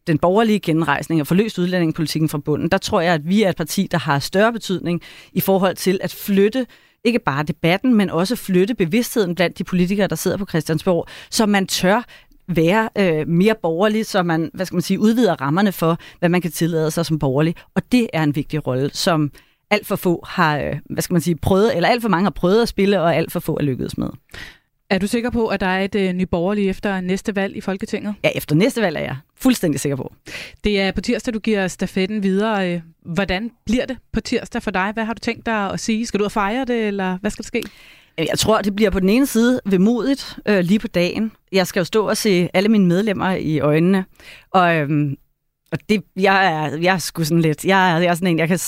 den 0.07 0.19
borgerlige 0.19 0.61
genrejsning 0.61 1.21
og 1.21 1.27
forløst 1.27 1.59
udlændingepolitikken 1.59 2.29
fra 2.29 2.39
bunden, 2.39 2.69
der 2.69 2.79
tror 2.79 3.01
jeg, 3.01 3.15
at 3.15 3.29
vi 3.29 3.43
er 3.43 3.49
et 3.49 3.57
parti, 3.57 3.89
der 3.91 3.99
har 3.99 4.19
større 4.19 4.53
betydning 4.53 5.01
i 5.33 5.41
forhold 5.41 5.77
til 5.77 6.01
at 6.03 6.13
flytte 6.13 6.67
ikke 7.05 7.19
bare 7.19 7.43
debatten, 7.43 7.95
men 7.95 8.11
også 8.11 8.37
flytte 8.37 8.75
bevidstheden 8.75 9.35
blandt 9.35 9.59
de 9.59 9.65
politikere, 9.65 10.07
der 10.07 10.17
sidder 10.17 10.37
på 10.37 10.47
Christiansborg, 10.47 11.09
så 11.31 11.47
man 11.47 11.67
tør 11.67 12.03
være 12.57 12.89
øh, 12.99 13.29
mere 13.29 13.55
borgerlig, 13.63 14.07
så 14.07 14.23
man, 14.23 14.51
hvad 14.55 14.67
skal 14.67 14.75
man 14.75 14.83
sige, 14.83 15.01
udvider 15.01 15.41
rammerne 15.41 15.73
for, 15.73 15.99
hvad 16.19 16.29
man 16.29 16.41
kan 16.41 16.51
tillade 16.51 16.91
sig 16.91 17.07
som 17.07 17.19
borgerlig. 17.19 17.55
Og 17.75 17.83
det 17.93 18.09
er 18.13 18.23
en 18.23 18.37
vigtig 18.37 18.67
rolle, 18.67 18.91
som 18.93 19.31
alt 19.71 19.87
for 19.87 19.97
få 19.97 20.25
har, 20.29 20.59
øh, 20.59 20.77
hvad 20.91 21.03
skal 21.03 21.15
man 21.15 21.21
sige, 21.21 21.37
prøvet, 21.37 21.77
eller 21.77 21.89
alt 21.89 22.03
for 22.03 22.09
mange 22.09 22.25
har 22.25 22.31
prøvet 22.31 22.63
at 22.63 22.69
spille, 22.69 23.01
og 23.01 23.17
alt 23.17 23.33
for 23.33 23.41
få 23.41 23.57
er 23.57 23.63
lykkedes 23.63 23.99
med. 23.99 24.09
Er 24.91 24.99
du 24.99 25.07
sikker 25.07 25.31
på, 25.31 25.47
at 25.47 25.61
der 25.61 25.67
er 25.67 25.85
et 25.85 25.95
øh, 25.95 26.13
nyborgerligt 26.13 26.71
efter 26.71 27.01
næste 27.01 27.37
valg 27.37 27.57
i 27.57 27.61
Folketinget? 27.61 28.15
Ja, 28.25 28.31
efter 28.35 28.55
næste 28.55 28.83
valg 28.83 28.97
er 28.97 29.01
jeg 29.01 29.17
fuldstændig 29.37 29.81
sikker 29.81 29.97
på. 29.97 30.13
Det 30.65 30.81
er 30.81 30.93
på 30.93 31.01
tirsdag, 31.01 31.35
du 31.35 31.39
giver 31.39 31.69
stafetten 31.69 32.23
videre. 32.23 32.75
Øh, 32.75 32.81
hvordan 33.05 33.51
bliver 33.67 33.87
det 33.87 33.97
på 34.13 34.21
tirsdag 34.21 34.63
for 34.63 34.71
dig? 34.71 34.91
Hvad 34.95 35.05
har 35.05 35.15
du 35.15 35.21
tænkt 35.21 35.47
dig 35.47 35.73
at 35.73 35.81
sige? 35.81 36.07
Skal 36.07 36.19
du 36.19 36.23
ud 36.23 36.27
og 36.27 36.33
fejre 36.33 36.65
det, 36.65 36.87
eller 36.87 37.19
hvad 37.19 37.31
skal 37.31 37.43
der 37.43 37.47
ske? 37.47 37.63
Jeg 38.29 38.39
tror, 38.39 38.63
det 38.63 38.77
bliver 38.77 38.91
på 38.91 39.01
den 39.01 39.09
ene 39.09 39.27
side 39.27 39.61
vemodigt 39.67 40.39
øh, 40.47 40.61
lige 40.61 40.79
på 40.79 40.89
dagen. 40.89 41.33
Jeg 41.53 41.67
skal 41.67 41.81
jo 41.81 41.85
stå 41.85 42.09
og 42.09 42.17
se 42.17 42.49
alle 42.55 42.69
mine 42.69 42.87
medlemmer 42.87 43.31
i 43.31 43.61
øjnene. 43.61 44.05
Og 44.51 44.77
øhm, 44.77 45.17
og 45.73 45.79
det, 45.89 46.03
jeg 46.17 46.47
er, 46.47 46.77
jeg 46.77 46.95
er 46.95 46.99
sgu 46.99 47.25
sådan 47.25 47.43
lidt, 47.43 47.65
jeg 47.65 47.93
er, 47.93 47.99
jeg 47.99 48.11
er 48.11 48.15
sådan 48.15 48.29
en, 48.29 48.39
jeg 48.39 48.49
kan, 48.49 48.59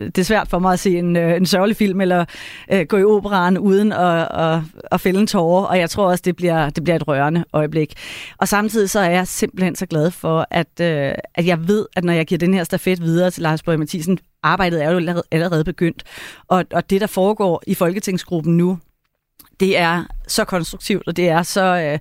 det 0.00 0.18
er 0.18 0.22
svært 0.22 0.48
for 0.48 0.58
mig 0.58 0.72
at 0.72 0.80
se 0.80 0.98
en, 0.98 1.16
øh, 1.16 1.36
en 1.36 1.46
sørgelig 1.46 1.76
film, 1.76 2.00
eller 2.00 2.24
øh, 2.72 2.86
gå 2.86 2.96
i 2.96 3.04
operan 3.04 3.58
uden 3.58 3.92
at, 3.92 4.28
at, 4.30 4.60
at 4.92 5.00
fælde 5.00 5.20
en 5.20 5.26
tårer, 5.26 5.64
og 5.64 5.78
jeg 5.78 5.90
tror 5.90 6.10
også, 6.10 6.22
det 6.24 6.36
bliver, 6.36 6.70
det 6.70 6.84
bliver 6.84 6.96
et 6.96 7.08
rørende 7.08 7.44
øjeblik. 7.52 7.94
Og 8.38 8.48
samtidig 8.48 8.90
så 8.90 9.00
er 9.00 9.10
jeg 9.10 9.28
simpelthen 9.28 9.76
så 9.76 9.86
glad 9.86 10.10
for, 10.10 10.46
at, 10.50 10.80
øh, 10.80 11.12
at 11.34 11.46
jeg 11.46 11.68
ved, 11.68 11.86
at 11.96 12.04
når 12.04 12.12
jeg 12.12 12.26
giver 12.26 12.38
den 12.38 12.54
her 12.54 12.64
stafet 12.64 13.02
videre 13.02 13.30
til 13.30 13.42
Lars 13.42 13.62
Borg 13.62 13.78
Mathisen, 13.78 14.18
arbejdet 14.42 14.84
er 14.84 14.90
jo 14.90 15.22
allerede 15.30 15.64
begyndt, 15.64 16.02
og, 16.48 16.64
og 16.72 16.90
det, 16.90 17.00
der 17.00 17.06
foregår 17.06 17.62
i 17.66 17.74
Folketingsgruppen 17.74 18.56
nu, 18.56 18.78
det 19.60 19.78
er 19.78 20.04
så 20.28 20.44
konstruktivt, 20.44 21.02
og 21.06 21.16
det 21.16 21.28
er 21.28 21.42
så... 21.42 21.76
Øh, 21.76 21.98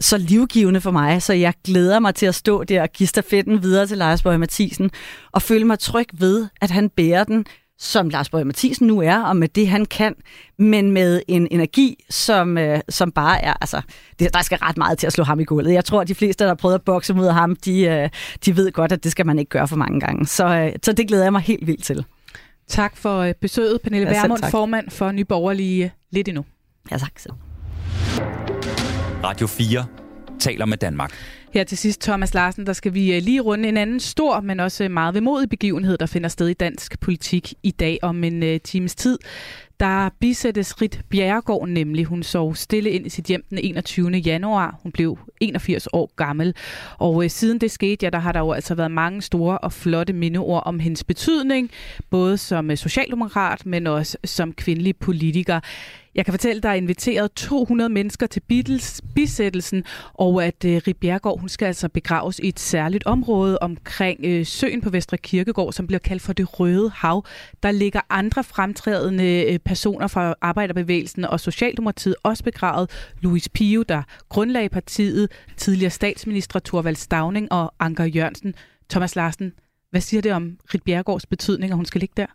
så 0.00 0.18
livgivende 0.18 0.80
for 0.80 0.90
mig, 0.90 1.22
så 1.22 1.32
jeg 1.32 1.54
glæder 1.64 1.98
mig 1.98 2.14
til 2.14 2.26
at 2.26 2.34
stå 2.34 2.64
der 2.64 2.82
og 2.82 2.88
give 2.92 3.06
stafetten 3.06 3.62
videre 3.62 3.86
til 3.86 3.98
Lars 3.98 4.22
Bøge 4.22 4.38
Mathisen, 4.38 4.90
og 5.32 5.42
føle 5.42 5.64
mig 5.64 5.78
tryg 5.78 6.06
ved, 6.12 6.46
at 6.60 6.70
han 6.70 6.90
bærer 6.90 7.24
den, 7.24 7.46
som 7.78 8.08
Lars 8.08 8.28
Bøge 8.28 8.44
Mathisen 8.44 8.86
nu 8.86 9.00
er, 9.00 9.22
og 9.22 9.36
med 9.36 9.48
det, 9.48 9.68
han 9.68 9.86
kan, 9.86 10.14
men 10.58 10.92
med 10.92 11.22
en 11.28 11.48
energi, 11.50 12.04
som, 12.10 12.58
øh, 12.58 12.80
som 12.88 13.12
bare 13.12 13.42
er, 13.42 13.54
altså, 13.60 13.80
det, 14.18 14.34
der 14.34 14.42
skal 14.42 14.58
ret 14.58 14.76
meget 14.76 14.98
til 14.98 15.06
at 15.06 15.12
slå 15.12 15.24
ham 15.24 15.40
i 15.40 15.44
gulvet. 15.44 15.72
Jeg 15.72 15.84
tror, 15.84 16.00
at 16.00 16.08
de 16.08 16.14
fleste, 16.14 16.44
der 16.44 16.50
har 16.50 16.54
prøvet 16.54 16.74
at 16.74 16.82
bokse 16.82 17.14
mod 17.14 17.30
ham, 17.30 17.56
de, 17.56 17.80
øh, 17.80 18.08
de 18.44 18.56
ved 18.56 18.72
godt, 18.72 18.92
at 18.92 19.04
det 19.04 19.12
skal 19.12 19.26
man 19.26 19.38
ikke 19.38 19.48
gøre 19.48 19.68
for 19.68 19.76
mange 19.76 20.00
gange. 20.00 20.26
Så, 20.26 20.46
øh, 20.46 20.72
så 20.82 20.92
det 20.92 21.08
glæder 21.08 21.22
jeg 21.22 21.32
mig 21.32 21.42
helt 21.42 21.66
vildt 21.66 21.84
til. 21.84 22.04
Tak 22.68 22.96
for 22.96 23.18
øh, 23.18 23.34
besøget, 23.40 23.80
Pernille 23.82 24.08
ja, 24.08 24.20
Vermund, 24.20 24.42
formand 24.50 24.90
for 24.90 25.12
Nyborgerlige 25.12 25.92
lidt 26.10 26.28
endnu. 26.28 26.44
Ja, 26.90 26.98
tak. 26.98 27.12
Radio 29.24 29.46
4 29.46 29.86
taler 30.38 30.66
med 30.66 30.76
Danmark. 30.76 31.12
Her 31.54 31.64
til 31.64 31.78
sidst, 31.78 32.00
Thomas 32.00 32.34
Larsen, 32.34 32.66
der 32.66 32.72
skal 32.72 32.94
vi 32.94 33.16
øh, 33.16 33.22
lige 33.22 33.40
runde 33.40 33.68
en 33.68 33.76
anden 33.76 34.00
stor, 34.00 34.40
men 34.40 34.60
også 34.60 34.88
meget 34.88 35.14
vemodig 35.14 35.48
begivenhed, 35.48 35.98
der 35.98 36.06
finder 36.06 36.28
sted 36.28 36.48
i 36.48 36.54
dansk 36.54 37.00
politik 37.00 37.54
i 37.62 37.70
dag 37.70 37.98
om 38.02 38.24
en 38.24 38.42
uh, 38.42 38.56
times 38.64 38.94
tid. 38.94 39.18
Der 39.80 40.08
bisættes 40.20 40.82
Rit 40.82 41.00
Bjerregaard 41.10 41.68
nemlig. 41.68 42.04
Hun 42.04 42.22
sov 42.22 42.54
stille 42.54 42.90
ind 42.90 43.06
i 43.06 43.08
sit 43.08 43.24
hjem 43.24 43.44
den 43.50 43.58
21. 43.58 44.10
januar. 44.10 44.78
Hun 44.82 44.92
blev 44.92 45.18
81 45.40 45.88
år 45.92 46.10
gammel. 46.16 46.54
Og 46.98 47.14
uh, 47.14 47.26
siden 47.28 47.58
det 47.58 47.70
skete, 47.70 48.06
ja, 48.06 48.10
der 48.10 48.18
har 48.18 48.32
der 48.32 48.40
jo 48.40 48.52
altså 48.52 48.74
været 48.74 48.90
mange 48.90 49.22
store 49.22 49.58
og 49.58 49.72
flotte 49.72 50.12
mindeord 50.12 50.62
om 50.66 50.78
hendes 50.78 51.04
betydning, 51.04 51.70
både 52.10 52.38
som 52.38 52.76
socialdemokrat, 52.76 53.66
men 53.66 53.86
også 53.86 54.18
som 54.24 54.52
kvindelig 54.52 54.96
politiker. 54.96 55.60
Jeg 56.18 56.24
kan 56.24 56.32
fortælle, 56.32 56.62
der 56.62 56.68
er 56.68 56.74
inviteret 56.74 57.32
200 57.32 57.90
mennesker 57.90 58.26
til 58.26 58.40
Beatles 58.40 59.02
bisættelsen, 59.14 59.84
og 60.14 60.44
at 60.44 60.64
øh, 60.64 60.80
Rit 60.86 60.96
Bjergård, 60.96 61.40
hun 61.40 61.48
skal 61.48 61.66
altså 61.66 61.88
begraves 61.88 62.38
i 62.38 62.48
et 62.48 62.60
særligt 62.60 63.06
område 63.06 63.58
omkring 63.58 64.20
øh, 64.24 64.46
søen 64.46 64.80
på 64.80 64.90
Vestre 64.90 65.16
Kirkegård, 65.16 65.72
som 65.72 65.86
bliver 65.86 65.98
kaldt 65.98 66.22
for 66.22 66.32
det 66.32 66.60
Røde 66.60 66.90
Hav. 66.90 67.24
Der 67.62 67.70
ligger 67.70 68.00
andre 68.10 68.44
fremtrædende 68.44 69.52
øh, 69.52 69.58
personer 69.58 70.06
fra 70.06 70.34
Arbejderbevægelsen 70.40 71.24
og 71.24 71.40
Socialdemokratiet 71.40 72.14
også 72.22 72.44
begravet. 72.44 72.90
Louis 73.20 73.48
Pio, 73.48 73.82
der 73.82 74.02
grundlagde 74.28 74.68
partiet, 74.68 75.30
tidligere 75.56 75.90
statsminister 75.90 76.58
Thorvald 76.58 76.96
Stavning 76.96 77.52
og 77.52 77.74
Anker 77.78 78.04
Jørgensen. 78.04 78.54
Thomas 78.90 79.16
Larsen, 79.16 79.52
hvad 79.90 80.00
siger 80.00 80.20
det 80.20 80.32
om 80.32 80.58
Rit 80.74 80.82
Bjergårds 80.82 81.26
betydning, 81.26 81.70
at 81.72 81.76
hun 81.76 81.86
skal 81.86 82.00
ligge 82.00 82.14
der? 82.16 82.26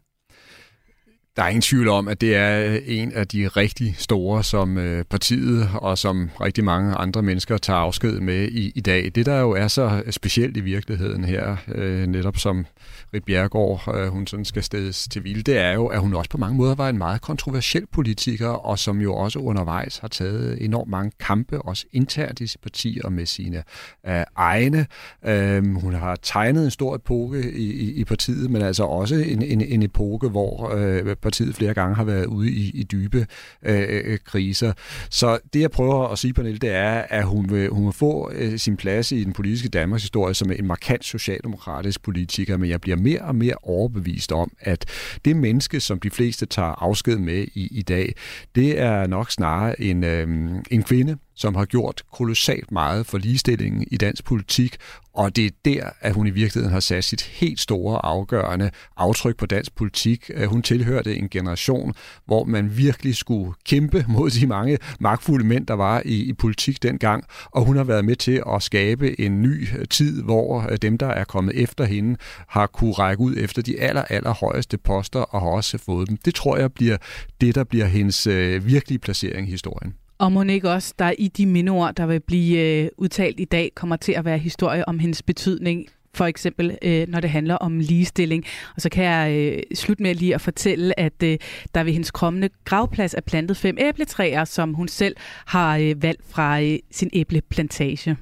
Der 1.35 1.43
er 1.43 1.47
ingen 1.47 1.61
tvivl 1.61 1.87
om, 1.87 2.07
at 2.07 2.21
det 2.21 2.35
er 2.35 2.65
øh, 2.65 2.79
en 2.85 3.11
af 3.11 3.27
de 3.27 3.47
rigtig 3.47 3.95
store, 3.97 4.43
som 4.43 4.77
øh, 4.77 5.05
partiet 5.05 5.69
og 5.75 5.97
som 5.97 6.29
rigtig 6.41 6.63
mange 6.63 6.95
andre 6.95 7.21
mennesker 7.21 7.57
tager 7.57 7.79
afsked 7.79 8.19
med 8.19 8.47
i, 8.47 8.71
i 8.75 8.81
dag. 8.81 9.11
Det, 9.15 9.25
der 9.25 9.39
jo 9.39 9.51
er 9.51 9.67
så 9.67 10.01
øh, 10.05 10.11
specielt 10.11 10.57
i 10.57 10.59
virkeligheden 10.59 11.23
her, 11.23 11.55
øh, 11.67 12.07
netop 12.07 12.37
som 12.37 12.65
Rit 13.13 13.23
Bjergård, 13.23 13.95
øh, 13.95 14.07
hun 14.07 14.27
sådan 14.27 14.45
skal 14.45 14.63
stedes 14.63 15.07
til 15.07 15.23
vilde, 15.23 15.43
det 15.43 15.57
er 15.57 15.71
jo, 15.71 15.85
at 15.85 15.99
hun 15.99 16.13
også 16.13 16.29
på 16.29 16.37
mange 16.37 16.57
måder 16.57 16.75
var 16.75 16.89
en 16.89 16.97
meget 16.97 17.21
kontroversiel 17.21 17.85
politiker, 17.93 18.47
og 18.47 18.79
som 18.79 19.01
jo 19.01 19.15
også 19.15 19.39
undervejs 19.39 19.97
har 19.97 20.07
taget 20.07 20.65
enormt 20.65 20.89
mange 20.89 21.11
kampe, 21.19 21.61
også 21.61 21.85
internt 21.91 22.39
i 22.39 22.47
sit 22.47 22.61
parti 22.61 23.01
og 23.03 23.13
med 23.13 23.25
sine 23.25 23.63
øh, 24.07 24.23
egne. 24.35 24.85
Øh, 25.25 25.75
hun 25.75 25.93
har 25.93 26.15
tegnet 26.15 26.65
en 26.65 26.71
stor 26.71 26.95
epoke 26.95 27.51
i, 27.51 27.71
i, 27.71 27.93
i 27.93 28.03
partiet, 28.03 28.51
men 28.51 28.61
altså 28.61 28.83
også 28.83 29.15
en, 29.15 29.41
en, 29.41 29.61
en 29.61 29.83
epoke, 29.83 30.29
hvor 30.29 30.73
øh, 30.75 31.15
partiet 31.23 31.55
flere 31.55 31.73
gange 31.73 31.95
har 31.95 32.03
været 32.03 32.25
ude 32.25 32.51
i, 32.51 32.71
i 32.73 32.83
dybe 32.83 33.27
øh, 33.63 33.85
øh, 33.89 34.19
kriser. 34.25 34.73
Så 35.09 35.39
det, 35.53 35.61
jeg 35.61 35.71
prøver 35.71 36.07
at 36.07 36.19
sige, 36.19 36.33
Pernille, 36.33 36.59
det 36.59 36.71
er, 36.71 37.05
at 37.09 37.25
hun 37.25 37.51
vil, 37.51 37.69
hun 37.69 37.85
vil 37.85 37.93
få 37.93 38.31
øh, 38.35 38.59
sin 38.59 38.77
plads 38.77 39.11
i 39.11 39.23
den 39.23 39.33
politiske 39.33 39.69
Danmarks 39.69 40.03
historie 40.03 40.33
som 40.33 40.51
en 40.51 40.67
markant 40.67 41.05
socialdemokratisk 41.05 42.03
politiker, 42.03 42.57
men 42.57 42.69
jeg 42.69 42.81
bliver 42.81 42.97
mere 42.97 43.21
og 43.21 43.35
mere 43.35 43.55
overbevist 43.63 44.31
om, 44.31 44.51
at 44.59 44.85
det 45.25 45.35
menneske, 45.35 45.79
som 45.79 45.99
de 45.99 46.09
fleste 46.09 46.45
tager 46.45 46.83
afsked 46.83 47.17
med 47.17 47.45
i, 47.53 47.67
i 47.71 47.81
dag, 47.81 48.13
det 48.55 48.79
er 48.79 49.07
nok 49.07 49.31
snarere 49.31 49.81
en, 49.81 50.03
øh, 50.03 50.27
en 50.71 50.83
kvinde, 50.83 51.17
som 51.35 51.55
har 51.55 51.65
gjort 51.65 52.03
kolossalt 52.13 52.71
meget 52.71 53.05
for 53.05 53.17
ligestillingen 53.17 53.87
i 53.91 53.97
dansk 53.97 54.23
politik, 54.23 54.77
og 55.13 55.35
det 55.35 55.45
er 55.45 55.49
der, 55.65 55.89
at 56.01 56.13
hun 56.13 56.27
i 56.27 56.29
virkeligheden 56.29 56.73
har 56.73 56.79
sat 56.79 57.03
sit 57.03 57.21
helt 57.21 57.59
store 57.59 58.05
afgørende 58.05 58.71
aftryk 58.97 59.37
på 59.37 59.45
dansk 59.45 59.75
politik. 59.75 60.31
Øh, 60.33 60.49
hun 60.49 60.61
tilhørte 60.61 61.15
en 61.15 61.29
generation, 61.29 61.93
hvor 62.25 62.43
man 62.43 62.77
virkelig 62.77 63.15
skulle 63.15 63.53
kæmpe 63.65 64.05
mod 64.15 64.29
de 64.29 64.47
mange 64.47 64.77
magtfulde 64.99 65.45
mænd, 65.45 65.67
der 65.67 65.73
var 65.73 66.01
i, 66.05 66.23
i 66.23 66.33
politik 66.33 66.83
dengang, 66.83 67.23
og 67.51 67.65
hun 67.65 67.77
har 67.77 67.83
været 67.83 68.05
med 68.05 68.15
til 68.15 68.43
at 68.55 68.63
skabe 68.63 69.21
en 69.21 69.41
ny 69.41 69.67
øh, 69.77 69.85
tid, 69.87 70.23
hvor 70.23 70.67
øh, 70.69 70.77
dem, 70.77 70.97
der 70.97 71.07
er 71.07 71.23
kommet 71.23 71.61
efter 71.61 71.85
hende, 71.85 72.17
har 72.47 72.67
kunne 72.67 72.93
række 72.93 73.21
ud 73.21 73.35
efter 73.37 73.61
de 73.61 73.79
aller, 73.81 74.03
aller 74.09 74.33
højeste 74.33 74.77
poster 74.77 75.19
og 75.19 75.41
har 75.41 75.49
også 75.49 75.77
fået 75.77 76.09
dem. 76.09 76.17
Det 76.17 76.35
tror 76.35 76.57
jeg 76.57 76.73
bliver 76.73 76.97
det, 77.41 77.55
der 77.55 77.63
bliver 77.63 77.85
hendes 77.85 78.27
øh, 78.27 78.67
virkelige 78.67 78.99
placering 78.99 79.47
i 79.47 79.51
historien. 79.51 79.93
Og 80.23 80.31
må 80.31 80.43
ikke 80.43 80.69
også, 80.69 80.93
der 80.99 81.13
i 81.17 81.27
de 81.27 81.45
mindeord, 81.45 81.95
der 81.95 82.05
vil 82.05 82.19
blive 82.19 82.59
øh, 82.59 82.89
udtalt 82.97 83.39
i 83.39 83.45
dag, 83.45 83.71
kommer 83.75 83.95
til 83.95 84.11
at 84.11 84.25
være 84.25 84.37
historie 84.37 84.87
om 84.87 84.99
hendes 84.99 85.23
betydning 85.23 85.87
for 86.15 86.25
eksempel 86.25 86.77
øh, 86.81 87.07
når 87.07 87.19
det 87.19 87.29
handler 87.29 87.55
om 87.55 87.79
ligestilling. 87.79 88.45
Og 88.75 88.81
så 88.81 88.89
kan 88.89 89.03
jeg 89.03 89.31
øh, 89.31 89.63
slutte 89.75 90.03
med 90.03 90.15
lige 90.15 90.35
at 90.35 90.41
fortælle, 90.41 90.99
at 90.99 91.23
øh, 91.23 91.37
der 91.75 91.83
ved 91.83 91.91
hendes 91.91 92.11
kommende 92.11 92.49
gravplads 92.65 93.13
er 93.13 93.21
plantet 93.21 93.57
fem 93.57 93.77
æbletræer, 93.79 94.45
som 94.45 94.73
hun 94.73 94.87
selv 94.87 95.15
har 95.45 95.77
øh, 95.77 96.03
valgt 96.03 96.21
fra 96.29 96.61
øh, 96.61 96.79
sin 96.91 97.09
æbleplantage. 97.13 98.17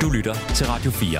Du 0.00 0.10
lytter 0.10 0.34
til 0.54 0.66
Radio 0.66 0.90
4. 0.90 1.18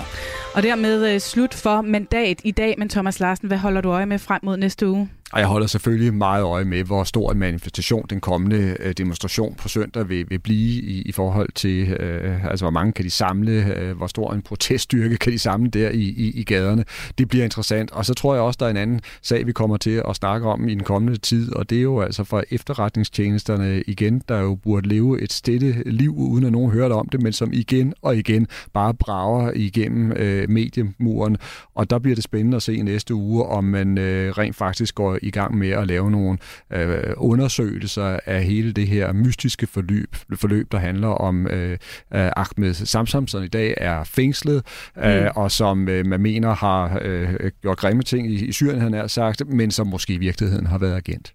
Og 0.55 0.63
dermed 0.63 1.15
øh, 1.15 1.21
slut 1.21 1.55
for 1.55 1.83
mandat 1.83 2.41
i 2.45 2.51
dag. 2.51 2.75
Men 2.79 2.89
Thomas 2.89 3.21
Larsen, 3.21 3.49
hvad 3.49 3.59
holder 3.59 3.81
du 3.81 3.91
øje 3.91 4.07
med 4.07 4.19
frem 4.19 4.41
mod 4.43 4.57
næste 4.57 4.89
uge? 4.89 5.09
Og 5.33 5.41
jeg 5.41 5.49
holder 5.49 5.67
selvfølgelig 5.67 6.15
meget 6.15 6.43
øje 6.43 6.65
med, 6.65 6.85
hvor 6.85 7.05
stor 7.05 7.33
en 7.33 7.39
manifestation 7.39 8.07
den 8.11 8.21
kommende 8.21 8.77
øh, 8.81 8.93
demonstration 8.93 9.55
på 9.55 9.69
søndag 9.69 10.09
vil, 10.09 10.27
vil 10.29 10.39
blive 10.39 10.83
i, 10.83 11.03
i 11.03 11.13
forhold 11.13 11.49
til, 11.55 11.89
øh, 11.89 12.45
altså 12.45 12.65
hvor 12.65 12.71
mange 12.71 12.93
kan 12.93 13.05
de 13.05 13.11
samle, 13.11 13.77
øh, 13.77 13.97
hvor 13.97 14.07
stor 14.07 14.33
en 14.33 14.43
proteststyrke 14.43 15.17
kan 15.17 15.33
de 15.33 15.39
samle 15.39 15.71
der 15.71 15.91
i, 15.91 16.03
i, 16.03 16.41
i 16.41 16.45
gaderne. 16.45 16.85
Det 17.19 17.29
bliver 17.29 17.45
interessant. 17.45 17.91
Og 17.91 18.05
så 18.05 18.15
tror 18.15 18.35
jeg 18.35 18.43
også, 18.43 18.57
der 18.61 18.67
er 18.67 18.71
en 18.71 18.77
anden 18.77 19.01
sag, 19.23 19.47
vi 19.47 19.53
kommer 19.53 19.77
til 19.77 20.03
at 20.09 20.17
snakke 20.17 20.47
om 20.47 20.69
i 20.69 20.75
den 20.75 20.83
kommende 20.83 21.19
tid, 21.19 21.53
og 21.55 21.71
det 21.71 21.79
er 21.79 21.83
jo 21.83 22.01
altså 22.01 22.25
for 22.25 22.45
efterretningstjenesterne 22.51 23.83
igen, 23.87 24.23
der 24.29 24.41
jo 24.41 24.55
burde 24.55 24.89
leve 24.89 25.23
et 25.23 25.33
stille 25.33 25.83
liv, 25.87 26.15
uden 26.17 26.45
at 26.45 26.53
nogen 26.53 26.71
hørte 26.71 26.93
om 26.93 27.09
det, 27.09 27.23
men 27.23 27.33
som 27.33 27.53
igen 27.53 27.95
og 28.03 28.17
igen 28.17 28.47
bare 28.73 28.95
brager 28.95 29.53
igennem 29.55 30.13
øh, 30.13 30.51
mediemuren. 30.51 31.37
Og 31.75 31.91
der 31.91 31.99
bliver 31.99 32.15
det 32.15 32.25
spændende 32.25 32.57
at 32.57 32.63
se 32.63 32.75
i 32.75 32.83
næste 32.83 33.15
uge, 33.15 33.45
om 33.45 33.65
man 33.65 33.99
øh, 33.99 34.31
rent 34.31 34.57
faktisk 34.57 34.95
går 34.95 35.18
i 35.23 35.31
gang 35.31 35.59
med 35.59 35.71
at 35.71 35.87
lave 35.87 36.11
nogle 36.11 36.39
øh, 36.73 37.15
undersøgelser 37.17 38.19
af 38.27 38.45
hele 38.45 38.73
det 38.73 38.89
her 38.89 39.13
mystiske 39.13 39.67
forløb, 39.67 40.17
forløb 40.35 40.73
der 40.73 40.79
handler 40.79 41.09
om 41.09 41.47
øh, 41.47 41.79
Ahmed 42.11 42.75
Samsam, 42.75 43.27
som 43.27 43.43
i 43.43 43.49
dag 43.49 43.75
er 43.77 44.05
fængslet, 44.05 44.63
øh, 45.05 45.23
mm. 45.23 45.29
og 45.35 45.51
som 45.51 45.89
øh, 45.89 46.07
man 46.07 46.21
mener 46.21 46.55
har 46.55 46.99
øh, 47.03 47.35
gjort 47.63 47.77
grimme 47.79 48.03
ting 48.03 48.31
i, 48.31 48.47
i 48.47 48.53
Syrien, 48.53 48.81
han 48.81 48.93
har 48.93 49.07
sagt, 49.07 49.47
men 49.47 49.71
som 49.71 49.87
måske 49.87 50.13
i 50.13 50.19
virkeligheden 50.19 50.67
har 50.67 50.79
været 50.79 50.97
agent. 50.97 51.35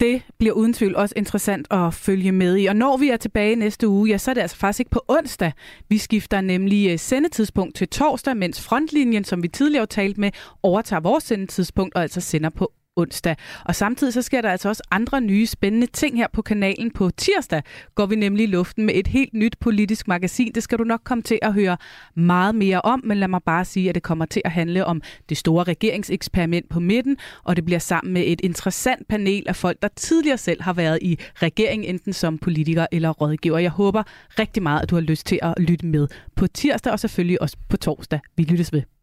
Det 0.00 0.22
bliver 0.38 0.52
uden 0.52 0.72
tvivl 0.72 0.96
også 0.96 1.12
interessant 1.16 1.66
at 1.70 1.94
følge 1.94 2.32
med 2.32 2.56
i. 2.56 2.66
Og 2.66 2.76
når 2.76 2.96
vi 2.96 3.08
er 3.08 3.16
tilbage 3.16 3.56
næste 3.56 3.88
uge, 3.88 4.10
ja, 4.10 4.18
så 4.18 4.30
er 4.30 4.34
det 4.34 4.40
altså 4.40 4.56
faktisk 4.56 4.80
ikke 4.80 4.90
på 4.90 5.04
onsdag. 5.08 5.52
Vi 5.88 5.98
skifter 5.98 6.40
nemlig 6.40 6.90
øh, 6.90 6.98
sendetidspunkt 6.98 7.76
til 7.76 7.88
torsdag, 7.88 8.36
mens 8.36 8.60
frontlinjen, 8.60 9.24
som 9.24 9.42
vi 9.42 9.48
tidligere 9.48 9.86
talt 9.86 10.18
med, 10.18 10.30
overtager 10.62 11.00
vores 11.00 11.24
sendetidspunkt 11.24 11.94
og 11.94 12.02
altså 12.02 12.20
sender 12.20 12.50
på 12.50 12.72
onsdag. 12.96 13.36
Og 13.64 13.74
samtidig 13.74 14.12
så 14.12 14.22
sker 14.22 14.40
der 14.40 14.50
altså 14.50 14.68
også 14.68 14.82
andre 14.90 15.20
nye 15.20 15.46
spændende 15.46 15.86
ting 15.86 16.16
her 16.16 16.26
på 16.32 16.42
kanalen. 16.42 16.90
På 16.90 17.10
tirsdag 17.10 17.62
går 17.94 18.06
vi 18.06 18.16
nemlig 18.16 18.42
i 18.42 18.46
luften 18.46 18.86
med 18.86 18.94
et 18.94 19.06
helt 19.06 19.34
nyt 19.34 19.56
politisk 19.60 20.08
magasin. 20.08 20.52
Det 20.54 20.62
skal 20.62 20.78
du 20.78 20.84
nok 20.84 21.00
komme 21.04 21.22
til 21.22 21.38
at 21.42 21.52
høre 21.52 21.76
meget 22.14 22.54
mere 22.54 22.80
om, 22.80 23.00
men 23.04 23.18
lad 23.18 23.28
mig 23.28 23.40
bare 23.42 23.64
sige, 23.64 23.88
at 23.88 23.94
det 23.94 24.02
kommer 24.02 24.24
til 24.26 24.42
at 24.44 24.50
handle 24.50 24.84
om 24.84 25.02
det 25.28 25.36
store 25.36 25.64
regeringseksperiment 25.64 26.68
på 26.68 26.80
midten, 26.80 27.16
og 27.44 27.56
det 27.56 27.64
bliver 27.64 27.78
sammen 27.78 28.12
med 28.12 28.22
et 28.26 28.40
interessant 28.40 29.08
panel 29.08 29.44
af 29.46 29.56
folk, 29.56 29.82
der 29.82 29.88
tidligere 29.96 30.38
selv 30.38 30.62
har 30.62 30.72
været 30.72 30.98
i 31.02 31.18
regering, 31.34 31.84
enten 31.84 32.12
som 32.12 32.38
politiker 32.38 32.86
eller 32.92 33.10
rådgiver. 33.10 33.58
Jeg 33.58 33.70
håber 33.70 34.02
rigtig 34.38 34.62
meget, 34.62 34.82
at 34.82 34.90
du 34.90 34.94
har 34.94 35.02
lyst 35.02 35.26
til 35.26 35.38
at 35.42 35.54
lytte 35.58 35.86
med 35.86 36.08
på 36.34 36.46
tirsdag, 36.46 36.92
og 36.92 37.00
selvfølgelig 37.00 37.42
også 37.42 37.56
på 37.68 37.76
torsdag. 37.76 38.20
Vi 38.36 38.42
lyttes 38.42 38.72
ved. 38.72 38.95